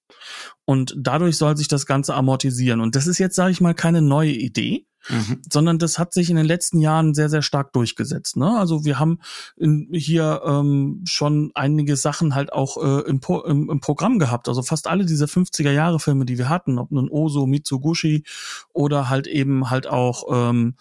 Und 0.64 0.95
dadurch 0.97 1.37
soll 1.37 1.57
sich 1.57 1.67
das 1.69 1.87
Ganze 1.87 2.14
amortisieren. 2.14 2.81
Und 2.81 2.95
das 2.95 3.09
ist 3.09 3.19
jetzt, 3.19 3.35
sage 3.35 3.50
ich 3.50 3.61
mal, 3.61 3.75
keine 3.75 4.02
neue 4.02 4.31
Idee, 4.31 4.87
Mhm. 5.09 5.42
sondern 5.50 5.78
das 5.78 5.99
hat 5.99 6.12
sich 6.12 6.30
in 6.30 6.37
den 6.37 6.47
letzten 6.47 6.78
Jahren 6.78 7.14
sehr, 7.14 7.28
sehr 7.28 7.42
stark 7.42 7.73
durchgesetzt. 7.73 8.37
Ne? 8.37 8.59
Also 8.59 8.85
wir 8.85 8.99
haben 8.99 9.18
in, 9.56 9.88
hier 9.92 10.42
ähm, 10.44 11.02
schon 11.04 11.50
einige 11.54 11.97
Sachen 11.97 12.35
halt 12.35 12.52
auch 12.52 12.76
äh, 12.76 13.09
im, 13.09 13.21
im, 13.44 13.71
im 13.71 13.80
Programm 13.80 14.18
gehabt. 14.18 14.49
Also 14.49 14.62
fast 14.62 14.87
alle 14.87 15.04
diese 15.04 15.26
50er 15.26 15.71
Jahre 15.71 15.99
Filme, 15.99 16.25
die 16.25 16.38
wir 16.38 16.49
hatten, 16.49 16.78
ob 16.78 16.90
nun 16.92 17.09
Oso, 17.11 17.47
Mitsugushi 17.47 18.25
oder 18.73 19.09
halt 19.09 19.26
eben 19.26 19.71
halt 19.71 19.87
auch 19.87 20.25
ähm, 20.30 20.75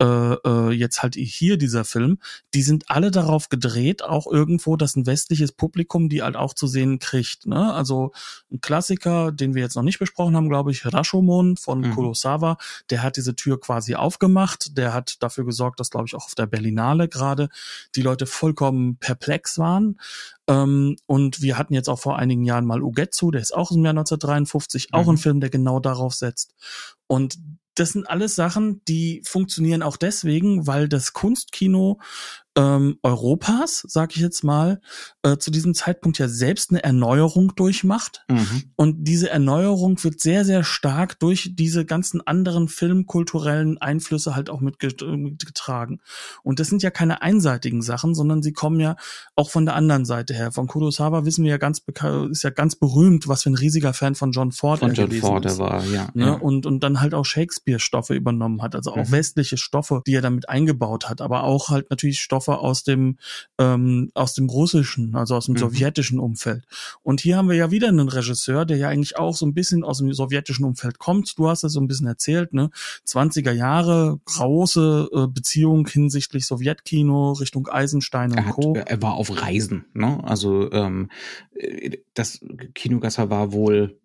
äh, 0.00 0.04
äh, 0.04 0.70
jetzt 0.70 1.02
halt 1.02 1.14
hier 1.14 1.58
dieser 1.58 1.84
Film, 1.84 2.18
die 2.54 2.62
sind 2.62 2.84
alle 2.88 3.10
darauf 3.10 3.50
gedreht, 3.50 4.02
auch 4.02 4.26
irgendwo, 4.26 4.76
dass 4.76 4.96
ein 4.96 5.06
westliches 5.06 5.52
Publikum 5.52 6.08
die 6.08 6.22
halt 6.22 6.36
auch 6.36 6.54
zu 6.54 6.66
sehen 6.66 6.98
kriegt. 6.98 7.46
Ne? 7.46 7.72
Also 7.74 8.12
ein 8.50 8.62
Klassiker, 8.62 9.30
den 9.30 9.54
wir 9.54 9.62
jetzt 9.62 9.76
noch 9.76 9.82
nicht 9.82 9.98
besprochen 9.98 10.36
haben, 10.36 10.48
glaube 10.48 10.70
ich, 10.70 10.86
Rashomon 10.86 11.58
von 11.58 11.80
mhm. 11.80 11.94
Kurosawa, 11.94 12.56
der 12.88 13.02
hat 13.02 13.18
diese 13.18 13.36
Tür 13.36 13.60
quasi 13.60 13.94
aufgemacht, 13.94 14.78
der 14.78 14.94
hat 14.94 15.22
dafür 15.22 15.44
gesorgt, 15.44 15.80
dass, 15.80 15.90
glaube 15.90 16.06
ich, 16.06 16.14
auch 16.14 16.24
auf 16.24 16.34
der 16.34 16.46
Berlinale 16.46 17.06
gerade 17.06 17.50
die 17.94 18.02
Leute 18.02 18.24
vollkommen 18.24 18.96
perplex 18.96 19.58
waren. 19.58 20.00
Ähm, 20.48 20.96
und 21.04 21.42
wir 21.42 21.58
hatten 21.58 21.74
jetzt 21.74 21.88
auch 21.88 21.98
vor 21.98 22.18
einigen 22.18 22.44
Jahren 22.44 22.64
mal 22.64 22.82
Ugetsu, 22.82 23.30
der 23.30 23.42
ist 23.42 23.54
auch 23.54 23.70
im 23.70 23.84
Jahr 23.84 23.90
1953, 23.90 24.88
mhm. 24.90 24.98
auch 24.98 25.08
ein 25.08 25.18
Film, 25.18 25.40
der 25.40 25.50
genau 25.50 25.78
darauf 25.78 26.14
setzt. 26.14 26.54
Und 27.06 27.38
das 27.74 27.90
sind 27.90 28.08
alles 28.08 28.34
Sachen, 28.34 28.82
die 28.86 29.22
funktionieren 29.24 29.82
auch 29.82 29.96
deswegen, 29.96 30.66
weil 30.66 30.88
das 30.88 31.12
Kunstkino 31.12 31.98
ähm, 32.56 32.98
Europas, 33.02 33.84
sag 33.86 34.16
ich 34.16 34.22
jetzt 34.22 34.42
mal, 34.42 34.80
äh, 35.22 35.36
zu 35.36 35.52
diesem 35.52 35.72
Zeitpunkt 35.74 36.18
ja 36.18 36.26
selbst 36.26 36.70
eine 36.70 36.82
Erneuerung 36.82 37.54
durchmacht. 37.54 38.24
Mhm. 38.28 38.64
Und 38.74 39.04
diese 39.04 39.30
Erneuerung 39.30 40.02
wird 40.02 40.20
sehr, 40.20 40.44
sehr 40.44 40.64
stark 40.64 41.20
durch 41.20 41.52
diese 41.54 41.84
ganzen 41.84 42.26
anderen 42.26 42.66
filmkulturellen 42.68 43.78
Einflüsse 43.78 44.34
halt 44.34 44.50
auch 44.50 44.60
mitgetragen. 44.60 46.00
Und 46.42 46.58
das 46.58 46.68
sind 46.68 46.82
ja 46.82 46.90
keine 46.90 47.22
einseitigen 47.22 47.82
Sachen, 47.82 48.14
sondern 48.16 48.42
sie 48.42 48.52
kommen 48.52 48.80
ja 48.80 48.96
auch 49.36 49.50
von 49.50 49.64
der 49.64 49.76
anderen 49.76 50.04
Seite 50.04 50.34
her. 50.34 50.50
Von 50.50 50.66
Kurosawa 50.66 51.24
wissen 51.24 51.44
wir 51.44 51.52
ja 51.52 51.58
ganz 51.58 51.82
ist 52.30 52.42
ja 52.42 52.50
ganz 52.50 52.74
berühmt, 52.74 53.28
was 53.28 53.44
für 53.44 53.50
ein 53.50 53.56
riesiger 53.56 53.92
Fan 53.92 54.16
von 54.16 54.32
John 54.32 54.50
Ford 54.50 54.80
von 54.80 54.92
John 54.92 55.12
Ford 55.12 55.46
ist. 55.46 55.58
war, 55.58 55.84
ja. 55.86 56.08
Ne? 56.14 56.26
ja. 56.26 56.32
Und, 56.32 56.66
und 56.66 56.80
dann 56.80 57.00
halt 57.00 57.14
auch 57.14 57.26
Shakespeare-Stoffe 57.60 58.14
übernommen 58.14 58.62
hat, 58.62 58.74
also 58.74 58.92
auch 58.92 59.08
mhm. 59.08 59.12
westliche 59.12 59.56
Stoffe, 59.56 60.02
die 60.06 60.14
er 60.14 60.22
damit 60.22 60.48
eingebaut 60.48 61.08
hat, 61.08 61.20
aber 61.20 61.44
auch 61.44 61.68
halt 61.68 61.90
natürlich 61.90 62.20
Stoffe 62.20 62.58
aus 62.58 62.82
dem 62.82 63.18
ähm, 63.58 64.10
aus 64.14 64.34
dem 64.34 64.48
russischen, 64.48 65.14
also 65.14 65.36
aus 65.36 65.46
dem 65.46 65.54
mhm. 65.54 65.58
sowjetischen 65.58 66.18
Umfeld. 66.18 66.64
Und 67.02 67.20
hier 67.20 67.36
haben 67.36 67.48
wir 67.48 67.56
ja 67.56 67.70
wieder 67.70 67.88
einen 67.88 68.08
Regisseur, 68.08 68.64
der 68.64 68.76
ja 68.76 68.88
eigentlich 68.88 69.16
auch 69.16 69.34
so 69.34 69.46
ein 69.46 69.54
bisschen 69.54 69.84
aus 69.84 69.98
dem 69.98 70.12
sowjetischen 70.12 70.64
Umfeld 70.64 70.98
kommt. 70.98 71.38
Du 71.38 71.48
hast 71.48 71.64
es 71.64 71.72
so 71.72 71.80
ein 71.80 71.86
bisschen 71.86 72.06
erzählt, 72.06 72.52
ne? 72.52 72.70
20er 73.06 73.52
Jahre, 73.52 74.20
große 74.24 75.08
äh, 75.12 75.26
Beziehung 75.26 75.86
hinsichtlich 75.86 76.46
Sowjetkino 76.46 77.32
Richtung 77.32 77.68
Eisenstein 77.68 78.32
und 78.32 78.38
er 78.38 78.46
hat, 78.46 78.54
Co. 78.54 78.74
Er 78.74 79.02
war 79.02 79.14
auf 79.14 79.42
Reisen, 79.42 79.84
ne? 79.94 80.22
Also 80.24 80.70
ähm, 80.72 81.10
äh, 81.54 81.98
das 82.14 82.40
Kinogasser 82.74 83.30
war 83.30 83.52
wohl 83.52 83.98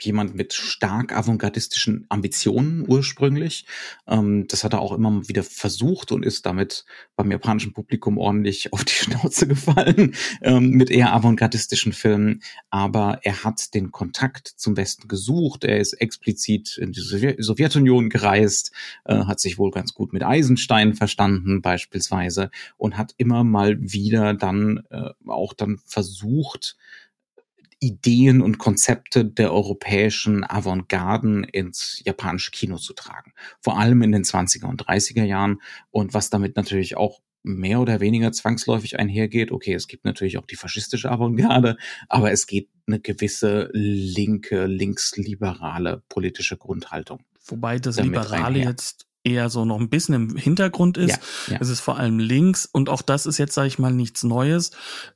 jemand 0.00 0.34
mit 0.34 0.52
stark 0.54 1.12
avantgardistischen 1.12 2.06
Ambitionen 2.08 2.84
ursprünglich. 2.88 3.66
Ähm, 4.06 4.46
das 4.48 4.64
hat 4.64 4.72
er 4.72 4.80
auch 4.80 4.92
immer 4.92 5.28
wieder 5.28 5.42
versucht 5.42 6.12
und 6.12 6.24
ist 6.24 6.46
damit 6.46 6.84
beim 7.16 7.30
japanischen 7.30 7.72
Publikum 7.72 8.18
ordentlich 8.18 8.72
auf 8.72 8.84
die 8.84 8.92
Schnauze 8.92 9.46
gefallen 9.46 10.14
ähm, 10.42 10.70
mit 10.70 10.90
eher 10.90 11.12
avantgardistischen 11.12 11.92
Filmen. 11.92 12.42
Aber 12.70 13.20
er 13.22 13.44
hat 13.44 13.74
den 13.74 13.92
Kontakt 13.92 14.48
zum 14.48 14.76
Westen 14.76 15.08
gesucht. 15.08 15.64
Er 15.64 15.78
ist 15.78 15.92
explizit 15.94 16.78
in 16.78 16.92
die 16.92 17.00
Sowjetunion 17.00 18.08
gereist, 18.08 18.72
äh, 19.04 19.24
hat 19.24 19.40
sich 19.40 19.58
wohl 19.58 19.70
ganz 19.70 19.94
gut 19.94 20.12
mit 20.12 20.24
Eisenstein 20.24 20.94
verstanden 20.94 21.62
beispielsweise 21.62 22.50
und 22.76 22.96
hat 22.96 23.14
immer 23.16 23.44
mal 23.44 23.76
wieder 23.80 24.34
dann 24.34 24.82
äh, 24.90 25.10
auch 25.26 25.52
dann 25.52 25.78
versucht, 25.84 26.76
Ideen 27.80 28.42
und 28.42 28.58
Konzepte 28.58 29.24
der 29.24 29.52
europäischen 29.52 30.44
Avantgarden 30.44 31.44
ins 31.44 32.02
japanische 32.04 32.50
Kino 32.50 32.76
zu 32.76 32.92
tragen. 32.92 33.32
Vor 33.60 33.78
allem 33.78 34.02
in 34.02 34.12
den 34.12 34.22
20er 34.22 34.66
und 34.66 34.86
30er 34.86 35.24
Jahren 35.24 35.60
und 35.90 36.14
was 36.14 36.30
damit 36.30 36.56
natürlich 36.56 36.96
auch 36.96 37.20
mehr 37.42 37.80
oder 37.80 38.00
weniger 38.00 38.32
zwangsläufig 38.32 38.98
einhergeht. 38.98 39.50
Okay, 39.50 39.72
es 39.72 39.88
gibt 39.88 40.04
natürlich 40.04 40.36
auch 40.38 40.46
die 40.46 40.56
faschistische 40.56 41.10
Avantgarde, 41.10 41.78
aber 42.08 42.30
es 42.30 42.46
geht 42.46 42.68
eine 42.86 43.00
gewisse 43.00 43.70
linke, 43.72 44.66
linksliberale 44.66 46.02
politische 46.08 46.58
Grundhaltung. 46.58 47.24
Wobei 47.46 47.78
das 47.78 47.98
Liberale 47.98 48.58
jetzt 48.58 49.06
eher 49.22 49.50
so 49.50 49.64
noch 49.64 49.78
ein 49.78 49.90
bisschen 49.90 50.14
im 50.14 50.36
Hintergrund 50.36 50.96
ist. 50.96 51.18
Ja, 51.48 51.54
ja. 51.54 51.58
Es 51.60 51.68
ist 51.68 51.80
vor 51.80 51.98
allem 51.98 52.18
links 52.18 52.66
und 52.66 52.88
auch 52.88 53.02
das 53.02 53.26
ist 53.26 53.38
jetzt, 53.38 53.54
sage 53.54 53.68
ich 53.68 53.78
mal, 53.78 53.92
nichts 53.92 54.24
Neues, 54.24 54.70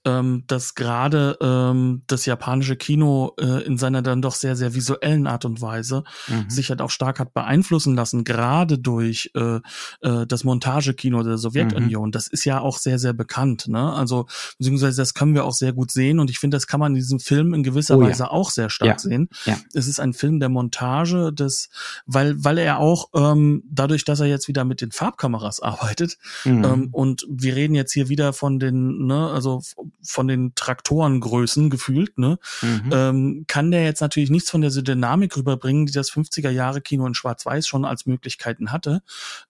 ähm, 0.04 0.44
dass 0.46 0.75
gerade 0.75 1.38
ähm, 1.40 2.02
das 2.06 2.26
japanische 2.26 2.76
Kino 2.76 3.32
äh, 3.40 3.64
in 3.64 3.78
seiner 3.78 4.02
dann 4.02 4.23
doch 4.23 4.34
sehr, 4.34 4.56
sehr 4.56 4.75
visuellen 4.75 5.26
Art 5.26 5.44
und 5.44 5.61
Weise 5.62 6.04
mhm. 6.28 6.50
sich 6.50 6.68
halt 6.68 6.82
auch 6.82 6.90
stark 6.90 7.18
hat 7.18 7.32
beeinflussen 7.32 7.94
lassen, 7.94 8.25
gerade 8.25 8.78
durch 8.78 9.30
äh, 9.34 9.61
äh, 10.02 10.26
das 10.26 10.44
Montagekino 10.44 11.23
der 11.23 11.38
Sowjetunion. 11.38 12.08
Mhm. 12.08 12.12
Das 12.12 12.26
ist 12.26 12.44
ja 12.44 12.61
auch 12.61 12.78
sehr, 12.78 12.99
sehr 12.99 13.14
bekannt. 13.14 13.68
Ne? 13.68 13.92
Also 13.92 14.26
beziehungsweise 14.58 15.00
das 15.00 15.14
können 15.14 15.34
wir 15.34 15.44
auch 15.44 15.54
sehr 15.54 15.73
gut 15.73 15.90
sehen 15.90 16.20
und 16.20 16.30
ich 16.30 16.38
finde, 16.38 16.56
das 16.56 16.66
kann 16.66 16.80
man 16.80 16.92
in 16.92 16.96
diesem 16.96 17.20
Film 17.20 17.54
in 17.54 17.62
gewisser 17.62 17.96
oh, 17.96 18.02
Weise 18.02 18.25
ja. 18.25 18.30
auch 18.30 18.50
sehr 18.50 18.68
stark 18.68 19.00
sehen. 19.00 19.28
Es 19.73 19.87
ist 19.87 20.00
ein 20.00 20.12
Film 20.12 20.40
der 20.40 20.49
Montage, 20.49 21.32
des, 21.32 21.70
weil, 22.06 22.42
weil 22.42 22.58
er 22.58 22.78
auch 22.78 23.08
ähm, 23.14 23.62
dadurch 23.70 23.94
dadurch, 23.95 24.05
dass 24.05 24.21
er 24.21 24.27
jetzt 24.27 24.49
wieder 24.49 24.65
mit 24.65 24.81
den 24.81 24.91
Farbkameras 24.91 25.61
arbeitet 25.61 26.19
mhm. 26.45 26.65
ähm, 26.65 26.89
und 26.93 27.27
wir 27.29 27.55
reden 27.55 27.75
jetzt 27.75 27.93
hier 27.93 28.09
wieder 28.09 28.33
von 28.33 28.59
den, 28.59 29.07
ne, 29.07 29.31
also 29.31 29.63
von 30.03 30.27
den 30.27 30.55
Traktorengrößen 30.55 31.71
gefühlt, 31.71 32.19
ne, 32.19 32.39
mhm. 32.63 32.91
ähm, 32.93 33.45
kann 33.47 33.71
der 33.71 33.85
jetzt 33.85 34.00
natürlich 34.00 34.30
nichts 34.30 34.50
von 34.50 34.61
der 34.61 34.71
Dynamik 34.71 35.37
rüberbringen, 35.37 35.87
die 35.87 35.93
das 35.93 36.11
50er 36.11 36.50
Jahre 36.50 36.80
Kino 36.80 37.07
in 37.07 37.15
Schwarz-Weiß 37.15 37.67
schon 37.69 37.85
als 37.85 38.07
Möglichkeiten 38.07 38.73
hatte, 38.73 39.02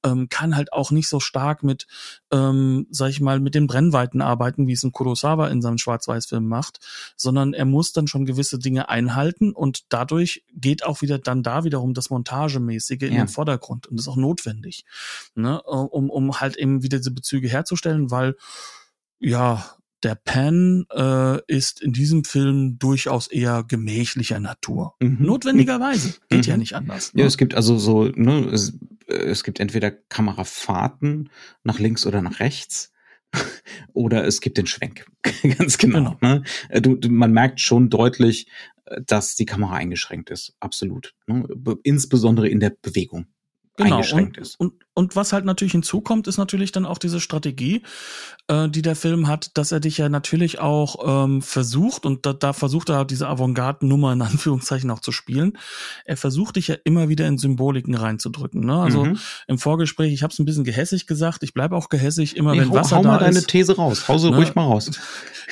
ähm, 0.05 0.29
kann 0.29 0.57
halt 0.57 0.73
auch 0.73 0.91
nicht 0.91 1.09
so 1.09 1.21
stark 1.21 1.63
mit, 1.63 1.87
ähm, 2.31 2.87
sag 2.91 3.11
ich 3.11 3.21
mal, 3.21 3.41
mit 3.41 3.55
den 3.55 3.67
Brennweiten 3.67 4.21
arbeiten, 4.21 4.67
wie 4.67 4.73
es 4.73 4.83
ein 4.83 4.93
Kurosawa 4.93 5.49
in 5.49 5.63
seinem 5.63 5.79
Schwarz-Weiß-Film 5.79 6.47
macht, 6.47 6.81
sondern 7.17 7.55
er 7.55 7.65
muss 7.65 7.93
dann 7.93 8.07
schon 8.07 8.27
gewisse 8.27 8.59
Dinge 8.59 8.89
einhalten 8.91 9.53
und 9.53 9.85
dadurch 9.89 10.45
geht 10.55 10.85
auch 10.85 11.01
wieder 11.01 11.19
dann 11.19 11.43
da 11.43 11.65
wiederum 11.65 11.95
das 11.95 12.11
Montagemäßige 12.11 13.03
in 13.03 13.15
ja. 13.15 13.25
den 13.25 13.29
Vordergrund 13.29 13.87
und 13.87 13.97
das 13.97 14.05
ist 14.07 14.09
auch 14.09 14.17
notwendig 14.17 14.34
notwendig, 14.35 14.85
ne, 15.35 15.63
äh, 15.65 15.71
um, 15.71 16.11
um 16.11 16.41
halt 16.41 16.57
eben 16.57 16.83
wieder 16.83 16.99
diese 16.99 17.13
Bezüge 17.13 17.49
herzustellen, 17.49 18.11
weil 18.11 18.37
ja, 19.21 19.65
der 20.03 20.17
Pan 20.17 20.85
äh, 20.93 21.41
ist 21.47 21.81
in 21.81 21.93
diesem 21.93 22.25
Film 22.25 22.79
durchaus 22.79 23.27
eher 23.27 23.65
gemächlicher 23.67 24.39
Natur. 24.39 24.95
Mhm. 25.01 25.17
Notwendigerweise. 25.21 26.15
Geht 26.29 26.47
mhm. 26.47 26.51
ja 26.51 26.57
nicht 26.59 26.75
anders. 26.75 27.15
Ne? 27.15 27.23
Ja, 27.23 27.27
es 27.27 27.39
gibt 27.39 27.55
also 27.55 27.79
so, 27.79 28.05
ne, 28.05 28.51
es, 28.53 28.79
es 29.07 29.45
gibt 29.45 29.61
entweder 29.61 29.91
Kamerafahrten 29.91 31.31
nach 31.63 31.79
links 31.79 32.07
oder 32.07 32.21
nach 32.21 32.41
rechts. 32.41 32.93
oder 33.95 34.25
es 34.27 34.41
gibt 34.41 34.59
den 34.59 34.67
Schwenk. 34.67 35.07
Ganz 35.59 35.79
genau. 35.79 36.17
genau. 36.21 36.35
Ne? 36.35 36.43
Äh, 36.69 36.83
du, 36.83 36.97
du, 36.97 37.09
man 37.09 37.33
merkt 37.33 37.61
schon 37.61 37.89
deutlich, 37.89 38.47
äh, 38.85 39.01
dass 39.05 39.37
die 39.37 39.47
Kamera 39.47 39.75
eingeschränkt 39.75 40.31
ist. 40.31 40.55
Absolut. 40.61 41.15
Ne? 41.27 41.47
Insbesondere 41.83 42.49
in 42.49 42.61
der 42.61 42.71
Bewegung 42.71 43.27
genau. 43.77 43.97
eingeschränkt 43.97 44.39
und, 44.39 44.43
ist. 44.43 44.61
Und, 44.61 44.84
und 44.95 45.17
was 45.17 45.33
halt 45.33 45.45
natürlich 45.45 45.73
hinzukommt, 45.73 46.29
ist 46.29 46.39
natürlich 46.39 46.71
dann 46.71 46.87
auch 46.87 46.99
diese 46.99 47.21
Strategie, 47.21 47.83
äh, 48.47 48.69
die 48.69 48.83
der 48.83 48.95
Film 48.95 49.27
hat, 49.27 49.57
dass 49.59 49.73
er 49.73 49.81
dich 49.81 49.99
ja 49.99 50.09
natürlich 50.09 50.61
auch 50.61 51.25
ähm, 51.25 51.43
versucht, 51.43 52.07
und 52.07 52.27
da, 52.27 52.33
da 52.33 52.53
versucht 52.53 52.91
er 52.91 53.05
diese 53.05 53.29
Avantgarde-Nummer 53.29 54.13
in 54.13 54.23
Anführungszeichen 54.23 54.91
auch 54.91 55.01
zu 55.01 55.11
spielen, 55.11 55.59
er 56.05 56.17
versucht 56.17 56.57
dich 56.57 56.69
ja 56.69 56.77
immer 56.85 57.09
wieder 57.09 57.27
in 57.27 57.39
Symboliken 57.39 57.95
reinzudrücken. 57.95 58.65
Ne? 58.65 58.77
Also 58.77 59.05
mhm. 59.05 59.19
im 59.49 59.59
Vorgespräch, 59.59 60.13
ich 60.13 60.23
habe 60.23 60.33
es 60.33 60.39
ein 60.39 60.45
bisschen 60.45 60.65
gehässig 60.65 61.07
gesagt, 61.07 61.43
ich 61.43 61.55
bleibe 61.55 61.77
auch 61.77 61.89
gehässig, 61.89 62.37
immer 62.37 62.53
nee, 62.53 62.61
wenn 62.61 62.71
hau, 62.71 62.77
Wasser 62.77 62.97
hau 62.97 63.03
da 63.03 63.09
mal 63.09 63.19
deine 63.19 63.43
These 63.43 63.77
raus, 63.77 64.07
hause 64.07 64.31
ne? 64.31 64.37
ruhig 64.37 64.55
mal 64.55 64.65
raus. 64.65 64.91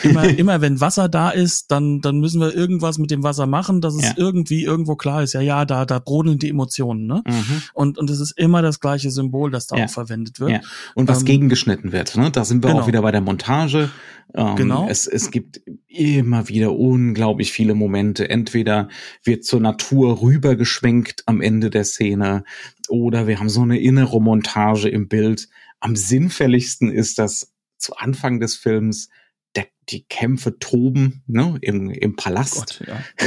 Immer, 0.03 0.25
immer 0.25 0.61
wenn 0.63 0.81
Wasser 0.81 1.09
da 1.11 1.29
ist, 1.29 1.71
dann, 1.71 2.01
dann 2.01 2.19
müssen 2.19 2.41
wir 2.41 2.55
irgendwas 2.55 2.97
mit 2.97 3.11
dem 3.11 3.23
Wasser 3.23 3.47
machen, 3.47 3.83
dass 3.83 3.95
es 3.95 4.05
ja. 4.05 4.15
irgendwie 4.17 4.65
irgendwo 4.65 4.97
klar 4.97 5.23
ist. 5.23 5.35
Ja, 5.35 5.43
ja, 5.43 5.67
da, 5.67 5.85
da 5.85 5.99
brodeln 5.99 6.39
die 6.39 6.49
Emotionen. 6.49 7.07
Ne? 7.07 7.23
Mhm. 7.27 7.63
Und, 7.75 7.99
und 7.99 8.09
es 8.09 8.19
ist 8.19 8.33
immer 8.33 8.63
das 8.63 8.81
gleiche 8.81 9.11
Symbol, 9.11 9.32
das 9.51 9.67
da 9.67 9.77
ja. 9.77 9.85
auch 9.85 9.91
verwendet 9.91 10.41
wird. 10.41 10.51
Ja. 10.51 10.61
Und 10.95 11.09
was 11.09 11.21
ähm, 11.21 11.27
gegengeschnitten 11.27 11.93
wird. 11.93 12.17
Ne? 12.17 12.31
Da 12.31 12.45
sind 12.45 12.63
wir 12.63 12.71
genau. 12.71 12.83
auch 12.83 12.87
wieder 12.87 13.03
bei 13.03 13.11
der 13.11 13.21
Montage. 13.21 13.91
Ähm, 14.35 14.57
genau. 14.57 14.89
Es, 14.89 15.07
es 15.07 15.31
gibt 15.31 15.61
immer 15.89 16.49
wieder 16.49 16.73
unglaublich 16.73 17.53
viele 17.53 17.75
Momente. 17.75 18.29
Entweder 18.29 18.89
wird 19.25 19.45
zur 19.45 19.61
Natur 19.61 20.23
rübergeschwenkt 20.23 21.25
am 21.27 21.41
Ende 21.41 21.71
der 21.71 21.85
Szene 21.85 22.45
oder 22.89 23.27
wir 23.27 23.39
haben 23.39 23.49
so 23.49 23.63
eine 23.63 23.79
innere 23.79 24.21
Montage 24.21 24.89
im 24.89 25.09
Bild. 25.09 25.49
Am 25.81 25.97
sinnfälligsten 25.97 26.91
ist 26.91 27.19
das 27.19 27.53
zu 27.79 27.97
Anfang 27.97 28.41
des 28.41 28.57
Films, 28.57 29.09
der, 29.57 29.67
die 29.89 30.05
Kämpfe 30.05 30.59
toben 30.59 31.23
ne, 31.27 31.59
im, 31.61 31.91
im 31.91 32.17
Palast. 32.17 32.81
Oh 32.81 32.85
Gott, 32.85 32.89
ja. 32.89 33.27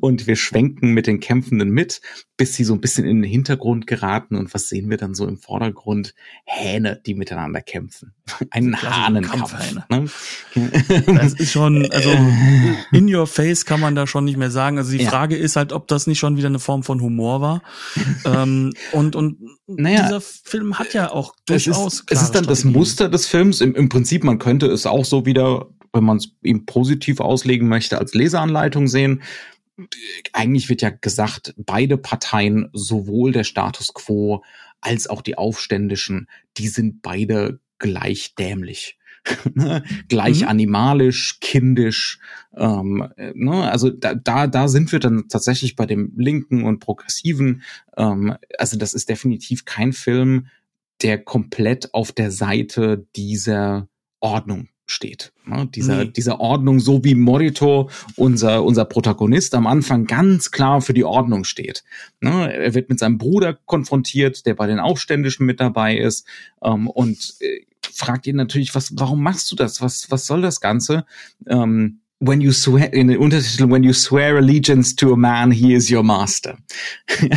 und 0.00 0.26
wir 0.26 0.36
schwenken 0.36 0.92
mit 0.92 1.06
den 1.06 1.20
Kämpfenden 1.20 1.70
mit, 1.70 2.00
bis 2.36 2.54
sie 2.54 2.64
so 2.64 2.74
ein 2.74 2.80
bisschen 2.80 3.04
in 3.04 3.22
den 3.22 3.30
Hintergrund 3.30 3.86
geraten 3.86 4.36
und 4.36 4.52
was 4.54 4.68
sehen 4.68 4.90
wir 4.90 4.96
dann 4.96 5.14
so 5.14 5.26
im 5.26 5.38
Vordergrund? 5.38 6.14
Hähne, 6.44 7.00
die 7.06 7.14
miteinander 7.14 7.60
kämpfen. 7.60 8.12
Einen 8.50 8.80
Hahnenkampf. 8.82 9.54
Ne? 9.88 10.06
Das 11.06 11.34
ist 11.34 11.52
schon, 11.52 11.90
also 11.90 12.10
in 12.92 13.14
your 13.14 13.26
face 13.26 13.64
kann 13.64 13.80
man 13.80 13.94
da 13.94 14.06
schon 14.06 14.24
nicht 14.24 14.36
mehr 14.36 14.50
sagen. 14.50 14.78
Also 14.78 14.92
die 14.92 15.04
ja. 15.04 15.10
Frage 15.10 15.36
ist 15.36 15.56
halt, 15.56 15.72
ob 15.72 15.88
das 15.88 16.06
nicht 16.06 16.18
schon 16.18 16.36
wieder 16.36 16.48
eine 16.48 16.58
Form 16.58 16.82
von 16.82 17.00
Humor 17.00 17.40
war. 17.40 17.62
ähm, 18.24 18.72
und 18.92 19.16
und 19.16 19.38
naja, 19.66 20.02
dieser 20.02 20.20
Film 20.20 20.78
hat 20.78 20.92
ja 20.92 21.10
auch 21.10 21.34
durchaus. 21.46 21.94
Es 21.94 22.00
ist, 22.00 22.12
es 22.12 22.22
ist 22.22 22.30
dann 22.32 22.46
das 22.46 22.64
Muster 22.64 23.08
des 23.08 23.26
Films. 23.26 23.60
Im, 23.60 23.74
Im 23.74 23.88
Prinzip, 23.88 24.24
man 24.24 24.38
könnte 24.38 24.66
es 24.66 24.86
auch 24.86 25.04
so 25.04 25.24
wieder, 25.26 25.68
wenn 25.92 26.04
man 26.04 26.18
es 26.18 26.30
ihm 26.42 26.66
positiv 26.66 27.20
auslegen 27.20 27.68
möchte, 27.68 27.98
als 27.98 28.14
Leseanleitung 28.14 28.88
sehen 28.88 29.22
eigentlich 30.32 30.68
wird 30.68 30.82
ja 30.82 30.90
gesagt, 30.90 31.54
beide 31.56 31.96
Parteien, 31.98 32.68
sowohl 32.72 33.32
der 33.32 33.44
Status 33.44 33.92
quo 33.94 34.44
als 34.80 35.06
auch 35.08 35.22
die 35.22 35.38
Aufständischen, 35.38 36.28
die 36.56 36.68
sind 36.68 37.02
beide 37.02 37.60
gleich 37.78 38.34
dämlich. 38.34 38.98
Ne? 39.54 39.82
gleich 40.08 40.42
mhm. 40.42 40.48
animalisch, 40.48 41.40
kindisch. 41.40 42.18
Ähm, 42.54 43.08
ne? 43.16 43.70
Also 43.70 43.88
da, 43.88 44.14
da, 44.14 44.46
da 44.46 44.68
sind 44.68 44.92
wir 44.92 44.98
dann 44.98 45.28
tatsächlich 45.30 45.76
bei 45.76 45.86
dem 45.86 46.12
Linken 46.16 46.64
und 46.64 46.80
Progressiven. 46.80 47.62
Ähm, 47.96 48.36
also 48.58 48.76
das 48.76 48.92
ist 48.92 49.08
definitiv 49.08 49.64
kein 49.64 49.94
Film, 49.94 50.48
der 51.00 51.24
komplett 51.24 51.94
auf 51.94 52.12
der 52.12 52.30
Seite 52.30 53.06
dieser 53.16 53.88
Ordnung 54.20 54.68
steht. 54.86 55.32
Ne? 55.46 55.68
Dieser, 55.74 56.04
nee. 56.04 56.10
dieser 56.10 56.40
Ordnung, 56.40 56.80
so 56.80 57.04
wie 57.04 57.14
Morito, 57.14 57.90
unser, 58.16 58.64
unser 58.64 58.84
Protagonist, 58.84 59.54
am 59.54 59.66
Anfang 59.66 60.06
ganz 60.06 60.50
klar 60.50 60.80
für 60.80 60.94
die 60.94 61.04
Ordnung 61.04 61.44
steht. 61.44 61.84
Ne? 62.20 62.52
Er 62.52 62.74
wird 62.74 62.88
mit 62.88 62.98
seinem 62.98 63.18
Bruder 63.18 63.58
konfrontiert, 63.64 64.46
der 64.46 64.54
bei 64.54 64.66
den 64.66 64.80
Aufständischen 64.80 65.46
mit 65.46 65.60
dabei 65.60 65.96
ist, 65.96 66.26
ähm, 66.62 66.88
und 66.88 67.36
äh, 67.40 67.62
fragt 67.92 68.26
ihn 68.26 68.36
natürlich, 68.36 68.74
was, 68.74 68.92
warum 68.96 69.22
machst 69.22 69.50
du 69.52 69.56
das? 69.56 69.80
Was, 69.80 70.10
was 70.10 70.26
soll 70.26 70.42
das 70.42 70.60
Ganze? 70.60 71.06
Ähm, 71.46 72.00
when 72.20 72.40
you 72.40 72.52
swear, 72.52 72.92
in 72.92 73.08
den 73.08 73.18
Untertitel, 73.18 73.70
when 73.70 73.82
you 73.82 73.92
swear 73.92 74.36
allegiance 74.36 74.94
to 74.96 75.12
a 75.12 75.16
man, 75.16 75.50
he 75.50 75.74
is 75.74 75.90
your 75.90 76.02
master. 76.02 76.58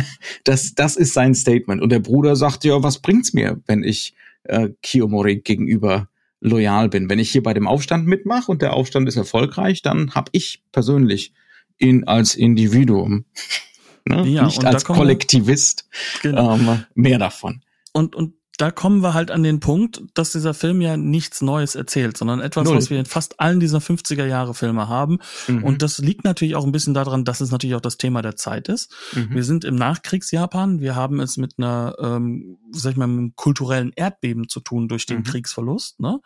das, 0.44 0.74
das 0.74 0.96
ist 0.96 1.14
sein 1.14 1.34
Statement. 1.34 1.82
Und 1.82 1.90
der 1.90 2.00
Bruder 2.00 2.36
sagt, 2.36 2.64
ja, 2.64 2.82
was 2.82 2.98
bringt's 2.98 3.32
mir, 3.32 3.60
wenn 3.66 3.82
ich 3.82 4.14
äh, 4.44 4.70
Kiyomori 4.82 5.36
gegenüber 5.36 6.08
loyal 6.40 6.88
bin. 6.88 7.08
Wenn 7.10 7.18
ich 7.18 7.30
hier 7.30 7.42
bei 7.42 7.54
dem 7.54 7.66
Aufstand 7.66 8.06
mitmache 8.06 8.50
und 8.50 8.62
der 8.62 8.74
Aufstand 8.74 9.08
ist 9.08 9.16
erfolgreich, 9.16 9.82
dann 9.82 10.14
habe 10.14 10.30
ich 10.32 10.62
persönlich 10.72 11.32
ihn 11.78 12.04
als 12.04 12.34
Individuum, 12.34 13.24
ne? 14.04 14.26
ja, 14.26 14.44
nicht 14.44 14.64
als 14.64 14.84
Kollektivist, 14.84 15.88
genau. 16.22 16.56
ähm, 16.56 16.84
mehr 16.94 17.18
davon. 17.18 17.62
Und, 17.92 18.14
und 18.14 18.34
da 18.58 18.72
kommen 18.72 19.02
wir 19.04 19.14
halt 19.14 19.30
an 19.30 19.44
den 19.44 19.60
Punkt, 19.60 20.02
dass 20.14 20.32
dieser 20.32 20.52
Film 20.52 20.80
ja 20.80 20.96
nichts 20.96 21.40
Neues 21.42 21.76
erzählt, 21.76 22.16
sondern 22.16 22.40
etwas, 22.40 22.64
Null. 22.64 22.76
was 22.76 22.90
wir 22.90 22.98
in 22.98 23.06
fast 23.06 23.38
allen 23.38 23.60
dieser 23.60 23.78
50er 23.78 24.26
Jahre 24.26 24.52
Filme 24.52 24.88
haben. 24.88 25.20
Mhm. 25.46 25.62
Und 25.62 25.82
das 25.82 25.98
liegt 25.98 26.24
natürlich 26.24 26.56
auch 26.56 26.64
ein 26.64 26.72
bisschen 26.72 26.92
daran, 26.92 27.24
dass 27.24 27.40
es 27.40 27.52
natürlich 27.52 27.76
auch 27.76 27.80
das 27.80 27.98
Thema 27.98 28.20
der 28.20 28.34
Zeit 28.34 28.68
ist. 28.68 28.92
Mhm. 29.14 29.28
Wir 29.30 29.44
sind 29.44 29.64
im 29.64 29.76
Nachkriegsjapan. 29.76 30.80
Wir 30.80 30.96
haben 30.96 31.20
es 31.20 31.36
mit 31.36 31.54
einer, 31.56 31.94
ähm, 32.00 32.58
sag 32.72 32.92
ich 32.92 32.96
mal, 32.96 33.04
einem 33.04 33.34
kulturellen 33.36 33.92
Erdbeben 33.94 34.48
zu 34.48 34.60
tun 34.60 34.88
durch 34.88 35.06
den 35.06 35.18
mhm. 35.18 35.24
Kriegsverlust. 35.24 36.00
Ne? 36.00 36.20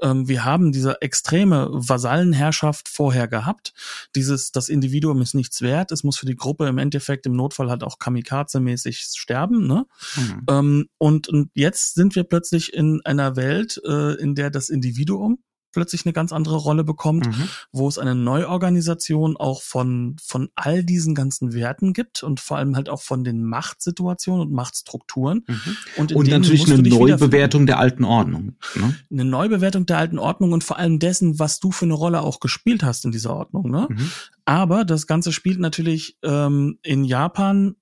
Ähm, 0.00 0.28
wir 0.28 0.44
haben 0.44 0.72
diese 0.72 1.02
extreme 1.02 1.68
Vasallenherrschaft 1.72 2.88
vorher 2.88 3.28
gehabt. 3.28 3.74
Dieses, 4.14 4.52
das 4.52 4.68
Individuum 4.68 5.20
ist 5.20 5.34
nichts 5.34 5.62
wert. 5.62 5.92
Es 5.92 6.04
muss 6.04 6.16
für 6.16 6.26
die 6.26 6.36
Gruppe 6.36 6.68
im 6.68 6.78
Endeffekt 6.78 7.26
im 7.26 7.34
Notfall 7.34 7.70
halt 7.70 7.82
auch 7.82 7.98
kamikaze-mäßig 7.98 9.18
sterben. 9.18 9.66
Ne? 9.66 9.86
Mhm. 10.16 10.42
Ähm, 10.48 10.88
und, 10.98 11.28
und 11.28 11.50
jetzt 11.54 11.72
jetzt 11.72 11.94
sind 11.94 12.14
wir 12.16 12.24
plötzlich 12.24 12.74
in 12.74 13.00
einer 13.04 13.36
Welt, 13.36 13.80
äh, 13.84 14.14
in 14.20 14.34
der 14.34 14.50
das 14.50 14.68
Individuum 14.68 15.38
plötzlich 15.72 16.06
eine 16.06 16.12
ganz 16.12 16.32
andere 16.32 16.56
Rolle 16.56 16.84
bekommt, 16.84 17.26
mhm. 17.26 17.48
wo 17.72 17.88
es 17.88 17.98
eine 17.98 18.14
Neuorganisation 18.14 19.36
auch 19.36 19.62
von, 19.62 20.16
von 20.22 20.50
all 20.54 20.84
diesen 20.84 21.14
ganzen 21.14 21.52
Werten 21.54 21.92
gibt 21.92 22.22
und 22.22 22.40
vor 22.40 22.58
allem 22.58 22.76
halt 22.76 22.88
auch 22.88 23.02
von 23.02 23.24
den 23.24 23.42
Machtsituationen 23.42 24.42
und 24.42 24.52
Machtstrukturen. 24.52 25.44
Mhm. 25.46 25.76
Und, 25.96 26.12
und 26.12 26.28
natürlich 26.28 26.70
eine 26.70 26.82
Neubewertung 26.82 27.66
der 27.66 27.78
alten 27.78 28.04
Ordnung. 28.04 28.56
Ne? 28.74 28.94
Eine 29.10 29.24
Neubewertung 29.24 29.86
der 29.86 29.98
alten 29.98 30.18
Ordnung 30.18 30.52
und 30.52 30.64
vor 30.64 30.78
allem 30.78 30.98
dessen, 30.98 31.38
was 31.38 31.58
du 31.60 31.72
für 31.72 31.86
eine 31.86 31.94
Rolle 31.94 32.20
auch 32.20 32.40
gespielt 32.40 32.82
hast 32.82 33.04
in 33.04 33.12
dieser 33.12 33.34
Ordnung. 33.34 33.70
Ne? 33.70 33.88
Mhm. 33.90 34.10
Aber 34.44 34.84
das 34.84 35.06
Ganze 35.06 35.32
spielt 35.32 35.60
natürlich 35.60 36.18
ähm, 36.22 36.78
in 36.82 37.04
Japan 37.04 37.76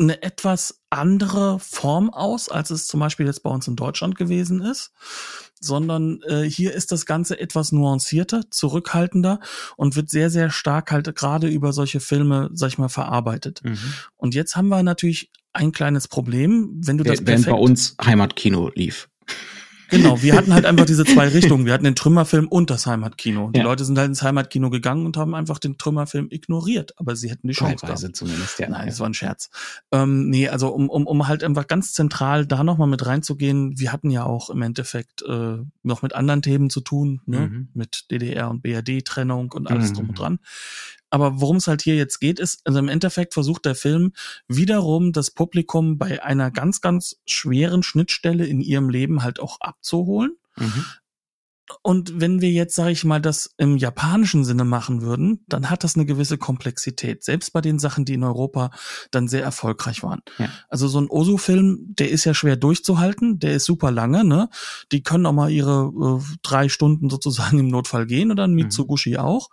eine 0.00 0.22
etwas 0.22 0.80
andere 0.90 1.60
Form 1.60 2.10
aus, 2.10 2.48
als 2.48 2.70
es 2.70 2.86
zum 2.86 3.00
Beispiel 3.00 3.26
jetzt 3.26 3.42
bei 3.42 3.50
uns 3.50 3.68
in 3.68 3.76
Deutschland 3.76 4.16
gewesen 4.16 4.62
ist, 4.62 4.92
sondern 5.60 6.20
äh, 6.22 6.42
hier 6.42 6.72
ist 6.72 6.90
das 6.90 7.06
Ganze 7.06 7.38
etwas 7.38 7.70
nuancierter, 7.70 8.50
zurückhaltender 8.50 9.40
und 9.76 9.96
wird 9.96 10.08
sehr, 10.08 10.30
sehr 10.30 10.50
stark 10.50 10.90
halt 10.90 11.14
gerade 11.14 11.48
über 11.48 11.72
solche 11.72 12.00
Filme, 12.00 12.50
sag 12.54 12.68
ich 12.68 12.78
mal, 12.78 12.88
verarbeitet. 12.88 13.60
Mhm. 13.62 13.78
Und 14.16 14.34
jetzt 14.34 14.56
haben 14.56 14.68
wir 14.68 14.82
natürlich 14.82 15.30
ein 15.52 15.72
kleines 15.72 16.08
Problem, 16.08 16.80
wenn 16.84 16.98
du 16.98 17.04
das 17.04 17.26
Wenn 17.26 17.44
bei 17.44 17.52
uns 17.52 17.96
Heimatkino 18.02 18.70
lief. 18.74 19.08
Genau, 19.90 20.22
wir 20.22 20.34
hatten 20.34 20.54
halt 20.54 20.64
einfach 20.64 20.86
diese 20.86 21.04
zwei 21.04 21.28
Richtungen. 21.28 21.66
Wir 21.66 21.72
hatten 21.72 21.84
den 21.84 21.94
Trümmerfilm 21.94 22.48
und 22.48 22.70
das 22.70 22.86
Heimatkino. 22.86 23.50
Die 23.50 23.58
ja. 23.58 23.64
Leute 23.64 23.84
sind 23.84 23.98
halt 23.98 24.08
ins 24.08 24.22
Heimatkino 24.22 24.70
gegangen 24.70 25.06
und 25.06 25.16
haben 25.16 25.34
einfach 25.34 25.58
den 25.58 25.78
Trümmerfilm 25.78 26.28
ignoriert, 26.30 26.94
aber 26.96 27.16
sie 27.16 27.30
hätten 27.30 27.48
die 27.48 27.54
Chance 27.54 27.76
Teilweise 27.76 28.06
gehabt. 28.06 28.16
zumindest, 28.16 28.58
ja. 28.58 28.68
Nein, 28.68 28.86
das 28.86 29.00
war 29.00 29.08
ein 29.08 29.14
Scherz. 29.14 29.50
Ähm, 29.92 30.30
nee, 30.30 30.48
also 30.48 30.68
um, 30.68 30.88
um, 30.88 31.06
um 31.06 31.28
halt 31.28 31.44
einfach 31.44 31.66
ganz 31.66 31.92
zentral 31.92 32.46
da 32.46 32.64
nochmal 32.64 32.88
mit 32.88 33.04
reinzugehen, 33.04 33.78
wir 33.78 33.92
hatten 33.92 34.10
ja 34.10 34.24
auch 34.24 34.50
im 34.50 34.62
Endeffekt 34.62 35.22
äh, 35.22 35.58
noch 35.82 36.02
mit 36.02 36.14
anderen 36.14 36.42
Themen 36.42 36.70
zu 36.70 36.80
tun, 36.80 37.20
ne? 37.26 37.40
Mhm. 37.40 37.68
mit 37.74 38.10
DDR 38.10 38.50
und 38.50 38.62
BRD-Trennung 38.62 39.52
und 39.52 39.70
alles 39.70 39.90
mhm. 39.90 39.94
drum 39.94 40.08
und 40.10 40.18
dran. 40.18 40.38
Aber 41.10 41.40
worum 41.40 41.56
es 41.56 41.66
halt 41.66 41.82
hier 41.82 41.96
jetzt 41.96 42.20
geht, 42.20 42.38
ist, 42.38 42.60
also 42.64 42.78
im 42.78 42.88
Endeffekt 42.88 43.34
versucht 43.34 43.64
der 43.64 43.74
Film 43.74 44.12
wiederum 44.48 45.12
das 45.12 45.30
Publikum 45.30 45.98
bei 45.98 46.22
einer 46.22 46.50
ganz, 46.50 46.80
ganz 46.80 47.16
schweren 47.26 47.82
Schnittstelle 47.82 48.46
in 48.46 48.60
ihrem 48.60 48.88
Leben 48.88 49.22
halt 49.22 49.40
auch 49.40 49.60
abzuholen. 49.60 50.36
Mhm. 50.56 50.84
Und 51.82 52.20
wenn 52.20 52.40
wir 52.40 52.50
jetzt, 52.50 52.74
sage 52.74 52.90
ich 52.90 53.04
mal, 53.04 53.20
das 53.20 53.54
im 53.56 53.76
japanischen 53.76 54.44
Sinne 54.44 54.64
machen 54.64 55.02
würden, 55.02 55.44
dann 55.48 55.70
hat 55.70 55.84
das 55.84 55.94
eine 55.94 56.04
gewisse 56.04 56.38
Komplexität. 56.38 57.22
Selbst 57.22 57.52
bei 57.52 57.60
den 57.60 57.78
Sachen, 57.78 58.04
die 58.04 58.14
in 58.14 58.24
Europa 58.24 58.70
dann 59.10 59.28
sehr 59.28 59.42
erfolgreich 59.42 60.02
waren. 60.02 60.20
Ja. 60.38 60.48
Also 60.68 60.88
so 60.88 61.00
ein 61.00 61.08
Osu-Film, 61.08 61.94
der 61.98 62.10
ist 62.10 62.24
ja 62.24 62.34
schwer 62.34 62.56
durchzuhalten, 62.56 63.38
der 63.38 63.54
ist 63.54 63.64
super 63.64 63.90
lange, 63.90 64.24
ne? 64.24 64.48
Die 64.92 65.02
können 65.02 65.26
auch 65.26 65.32
mal 65.32 65.50
ihre 65.50 65.92
äh, 66.20 66.36
drei 66.42 66.68
Stunden 66.68 67.08
sozusagen 67.08 67.58
im 67.58 67.68
Notfall 67.68 68.06
gehen 68.06 68.30
oder 68.30 68.44
ein 68.44 68.50
mhm. 68.50 68.56
Mitsugushi 68.56 69.10
mhm. 69.10 69.18
auch 69.18 69.48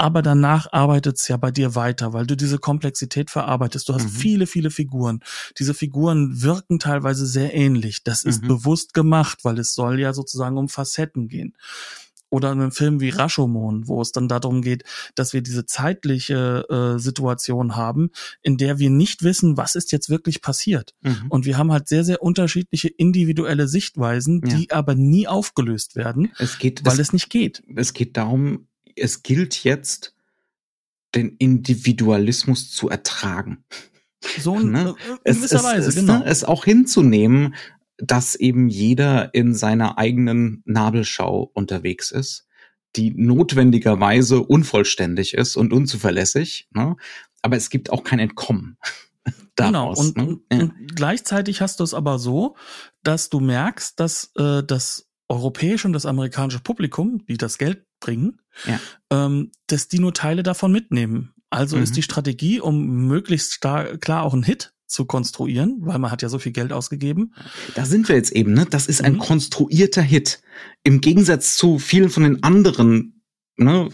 aber 0.00 0.22
danach 0.22 0.72
arbeitet 0.72 1.18
es 1.18 1.28
ja 1.28 1.36
bei 1.36 1.50
dir 1.50 1.74
weiter, 1.74 2.14
weil 2.14 2.26
du 2.26 2.34
diese 2.34 2.58
Komplexität 2.58 3.30
verarbeitest. 3.30 3.86
Du 3.88 3.94
hast 3.94 4.04
mhm. 4.04 4.08
viele, 4.08 4.46
viele 4.46 4.70
Figuren. 4.70 5.20
Diese 5.58 5.74
Figuren 5.74 6.40
wirken 6.40 6.78
teilweise 6.78 7.26
sehr 7.26 7.54
ähnlich. 7.54 8.02
Das 8.02 8.22
ist 8.22 8.42
mhm. 8.42 8.48
bewusst 8.48 8.94
gemacht, 8.94 9.40
weil 9.42 9.58
es 9.58 9.74
soll 9.74 10.00
ja 10.00 10.14
sozusagen 10.14 10.56
um 10.56 10.70
Facetten 10.70 11.28
gehen. 11.28 11.54
Oder 12.30 12.52
in 12.52 12.60
einem 12.60 12.72
Film 12.72 13.00
wie 13.00 13.10
Rashomon, 13.10 13.88
wo 13.88 14.00
es 14.00 14.12
dann 14.12 14.28
darum 14.28 14.62
geht, 14.62 14.84
dass 15.16 15.32
wir 15.32 15.42
diese 15.42 15.66
zeitliche 15.66 16.64
äh, 16.70 16.98
Situation 16.98 17.76
haben, 17.76 18.10
in 18.40 18.56
der 18.56 18.78
wir 18.78 18.88
nicht 18.88 19.22
wissen, 19.22 19.56
was 19.56 19.74
ist 19.74 19.92
jetzt 19.92 20.08
wirklich 20.08 20.40
passiert. 20.40 20.94
Mhm. 21.02 21.26
Und 21.28 21.44
wir 21.44 21.58
haben 21.58 21.72
halt 21.72 21.88
sehr, 21.88 22.04
sehr 22.04 22.22
unterschiedliche 22.22 22.88
individuelle 22.88 23.68
Sichtweisen, 23.68 24.40
ja. 24.46 24.56
die 24.56 24.70
aber 24.70 24.94
nie 24.94 25.26
aufgelöst 25.26 25.96
werden, 25.96 26.32
es 26.38 26.58
geht, 26.58 26.86
weil 26.86 26.94
es, 26.94 27.08
es 27.08 27.12
nicht 27.12 27.28
geht. 27.28 27.62
Es 27.74 27.92
geht 27.92 28.16
darum, 28.16 28.68
es 29.00 29.22
gilt 29.22 29.64
jetzt, 29.64 30.14
den 31.14 31.36
Individualismus 31.36 32.70
zu 32.70 32.88
ertragen. 32.88 33.64
So 34.38 34.58
in, 34.58 34.70
ne? 34.72 34.94
in 35.24 35.34
gewisser 35.34 35.56
es, 35.56 35.64
Weise, 35.64 35.88
es, 35.88 35.94
genau. 35.94 36.18
Ne, 36.18 36.24
es 36.26 36.44
auch 36.44 36.64
hinzunehmen, 36.64 37.54
dass 37.98 38.34
eben 38.34 38.68
jeder 38.68 39.34
in 39.34 39.54
seiner 39.54 39.98
eigenen 39.98 40.62
Nabelschau 40.64 41.50
unterwegs 41.54 42.10
ist, 42.10 42.46
die 42.96 43.12
notwendigerweise 43.14 44.40
unvollständig 44.40 45.34
ist 45.34 45.56
und 45.56 45.72
unzuverlässig. 45.72 46.68
Ne? 46.72 46.96
Aber 47.42 47.56
es 47.56 47.70
gibt 47.70 47.90
auch 47.90 48.04
kein 48.04 48.18
Entkommen. 48.18 48.78
Daraus, 49.54 49.98
genau, 49.98 50.00
und, 50.00 50.16
ne? 50.16 50.26
und, 50.26 50.42
ja. 50.52 50.58
und, 50.60 50.96
gleichzeitig 50.96 51.60
hast 51.60 51.80
du 51.80 51.84
es 51.84 51.92
aber 51.92 52.18
so, 52.18 52.56
dass 53.02 53.28
du 53.28 53.40
merkst, 53.40 54.00
dass 54.00 54.32
äh, 54.36 54.62
das 54.62 55.09
europäische 55.30 55.86
und 55.86 55.92
das 55.92 56.06
amerikanische 56.06 56.60
Publikum, 56.60 57.24
die 57.26 57.38
das 57.38 57.56
Geld 57.56 57.84
bringen, 58.00 58.40
ja. 58.66 58.80
ähm, 59.10 59.52
dass 59.68 59.88
die 59.88 60.00
nur 60.00 60.12
Teile 60.12 60.42
davon 60.42 60.72
mitnehmen. 60.72 61.32
Also 61.50 61.76
mhm. 61.76 61.84
ist 61.84 61.96
die 61.96 62.02
Strategie, 62.02 62.60
um 62.60 63.06
möglichst 63.06 63.60
klar 63.60 64.22
auch 64.22 64.34
einen 64.34 64.42
Hit 64.42 64.74
zu 64.86 65.04
konstruieren, 65.04 65.78
weil 65.82 65.98
man 65.98 66.10
hat 66.10 66.22
ja 66.22 66.28
so 66.28 66.40
viel 66.40 66.52
Geld 66.52 66.72
ausgegeben. 66.72 67.32
Da 67.74 67.84
sind 67.86 68.08
wir 68.08 68.16
jetzt 68.16 68.32
eben, 68.32 68.54
ne? 68.54 68.66
Das 68.68 68.88
ist 68.88 69.02
ein 69.02 69.14
mhm. 69.14 69.18
konstruierter 69.18 70.02
Hit. 70.02 70.42
Im 70.82 71.00
Gegensatz 71.00 71.56
zu 71.56 71.78
vielen 71.78 72.10
von 72.10 72.24
den 72.24 72.42
anderen 72.42 73.22
ne, 73.56 73.88